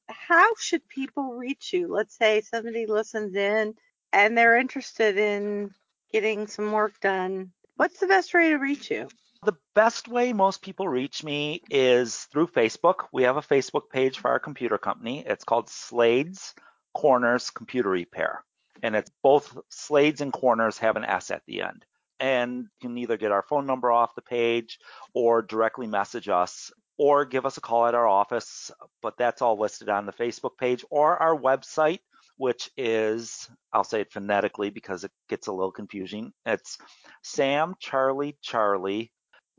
How 0.08 0.56
should 0.58 0.88
people 0.88 1.34
reach 1.34 1.74
you? 1.74 1.88
Let's 1.88 2.18
say 2.18 2.41
somebody 2.41 2.86
listens 2.86 3.36
in 3.36 3.76
and 4.14 4.38
they're 4.38 4.58
interested 4.58 5.18
in 5.18 5.72
getting 6.12 6.47
some 6.47 6.72
work 6.72 6.99
done. 6.99 7.52
What's 7.76 7.99
the 7.99 8.08
best 8.08 8.34
way 8.34 8.49
to 8.49 8.58
reach 8.58 8.91
you? 8.91 9.08
The 9.43 9.57
best 9.73 10.07
way 10.07 10.33
most 10.33 10.61
people 10.61 10.87
reach 10.87 11.23
me 11.23 11.63
is 11.71 12.15
through 12.25 12.45
Facebook. 12.45 13.07
We 13.11 13.23
have 13.23 13.37
a 13.37 13.41
Facebook 13.41 13.89
page 13.89 14.19
for 14.19 14.29
our 14.29 14.39
computer 14.39 14.77
company. 14.77 15.23
It's 15.25 15.43
called 15.43 15.67
Slades 15.67 16.53
Corners 16.93 17.49
Computer 17.49 17.89
Repair. 17.89 18.43
And 18.83 18.95
it's 18.95 19.09
both 19.23 19.57
Slades 19.71 20.21
and 20.21 20.31
Corners 20.31 20.77
have 20.77 20.95
an 20.95 21.05
S 21.05 21.31
at 21.31 21.41
the 21.47 21.63
end. 21.63 21.85
And 22.19 22.67
you 22.81 22.89
can 22.89 22.97
either 22.99 23.17
get 23.17 23.31
our 23.31 23.41
phone 23.41 23.65
number 23.65 23.91
off 23.91 24.13
the 24.13 24.21
page 24.21 24.77
or 25.15 25.41
directly 25.41 25.87
message 25.87 26.29
us 26.29 26.71
or 26.99 27.25
give 27.25 27.47
us 27.47 27.57
a 27.57 27.61
call 27.61 27.87
at 27.87 27.95
our 27.95 28.07
office. 28.07 28.69
But 29.01 29.17
that's 29.17 29.41
all 29.41 29.59
listed 29.59 29.89
on 29.89 30.05
the 30.05 30.13
Facebook 30.13 30.55
page 30.59 30.85
or 30.91 31.17
our 31.17 31.35
website, 31.35 32.01
which 32.37 32.69
is, 32.77 33.49
I'll 33.73 33.83
say 33.83 34.01
it 34.01 34.13
phonetically 34.13 34.69
because 34.69 35.03
it 35.03 35.11
gets 35.29 35.47
a 35.47 35.51
little 35.51 35.71
confusing. 35.71 36.31
It's 36.45 36.77
Sam 37.23 37.73
Charlie 37.79 38.37
Charlie 38.43 39.11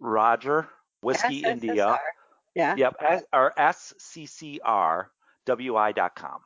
Roger 0.02 0.68
Whiskey 1.00 1.44
India. 1.44 1.98
Yeah. 2.54 2.74
Yep, 2.76 2.96
S- 3.00 3.22
or 3.32 3.52
SCCRWI.com. 3.56 6.40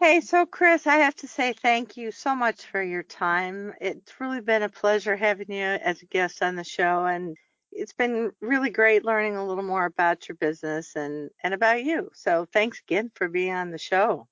Hey, 0.00 0.20
so 0.20 0.46
Chris, 0.46 0.86
I 0.86 0.96
have 0.96 1.14
to 1.16 1.28
say 1.28 1.52
thank 1.52 1.96
you 1.96 2.10
so 2.10 2.34
much 2.34 2.64
for 2.64 2.82
your 2.82 3.02
time. 3.02 3.72
It's 3.80 4.18
really 4.18 4.40
been 4.40 4.62
a 4.62 4.68
pleasure 4.68 5.14
having 5.14 5.52
you 5.52 5.62
as 5.62 6.02
a 6.02 6.06
guest 6.06 6.42
on 6.42 6.56
the 6.56 6.64
show, 6.64 7.04
and 7.04 7.36
it's 7.70 7.92
been 7.92 8.32
really 8.40 8.70
great 8.70 9.04
learning 9.04 9.36
a 9.36 9.46
little 9.46 9.62
more 9.62 9.84
about 9.84 10.28
your 10.28 10.36
business 10.36 10.96
and, 10.96 11.30
and 11.44 11.54
about 11.54 11.84
you. 11.84 12.10
So 12.14 12.46
thanks 12.52 12.80
again 12.80 13.12
for 13.14 13.28
being 13.28 13.52
on 13.52 13.70
the 13.70 13.78
show. 13.78 14.26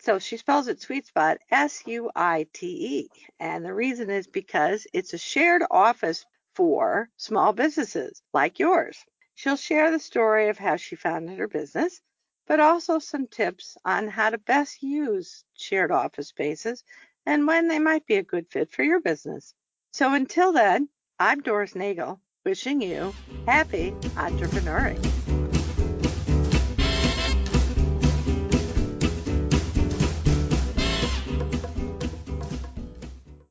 So 0.00 0.18
she 0.18 0.36
spells 0.36 0.68
it 0.68 0.82
Suite 0.82 1.06
Spot, 1.06 1.38
S 1.50 1.82
U 1.86 2.10
I 2.14 2.46
T 2.52 2.66
E. 2.66 3.08
And 3.40 3.64
the 3.64 3.72
reason 3.72 4.10
is 4.10 4.26
because 4.26 4.86
it's 4.92 5.14
a 5.14 5.18
shared 5.18 5.62
office 5.70 6.26
for 6.54 7.08
small 7.16 7.54
businesses 7.54 8.20
like 8.34 8.58
yours. 8.58 9.02
She'll 9.34 9.56
share 9.56 9.90
the 9.90 9.98
story 9.98 10.50
of 10.50 10.58
how 10.58 10.76
she 10.76 10.94
founded 10.94 11.38
her 11.38 11.48
business, 11.48 12.02
but 12.46 12.60
also 12.60 12.98
some 12.98 13.28
tips 13.28 13.78
on 13.82 14.08
how 14.08 14.28
to 14.28 14.36
best 14.36 14.82
use 14.82 15.42
shared 15.54 15.90
office 15.90 16.28
spaces 16.28 16.84
and 17.24 17.46
when 17.46 17.68
they 17.68 17.78
might 17.78 18.06
be 18.06 18.16
a 18.16 18.22
good 18.22 18.46
fit 18.50 18.70
for 18.70 18.82
your 18.82 19.00
business. 19.00 19.54
So 19.92 20.12
until 20.12 20.52
then, 20.52 20.90
I'm 21.18 21.40
Doris 21.40 21.74
Nagel 21.74 22.20
wishing 22.46 22.80
you 22.80 23.12
happy 23.48 23.92
entrepreneuring. 24.16 25.25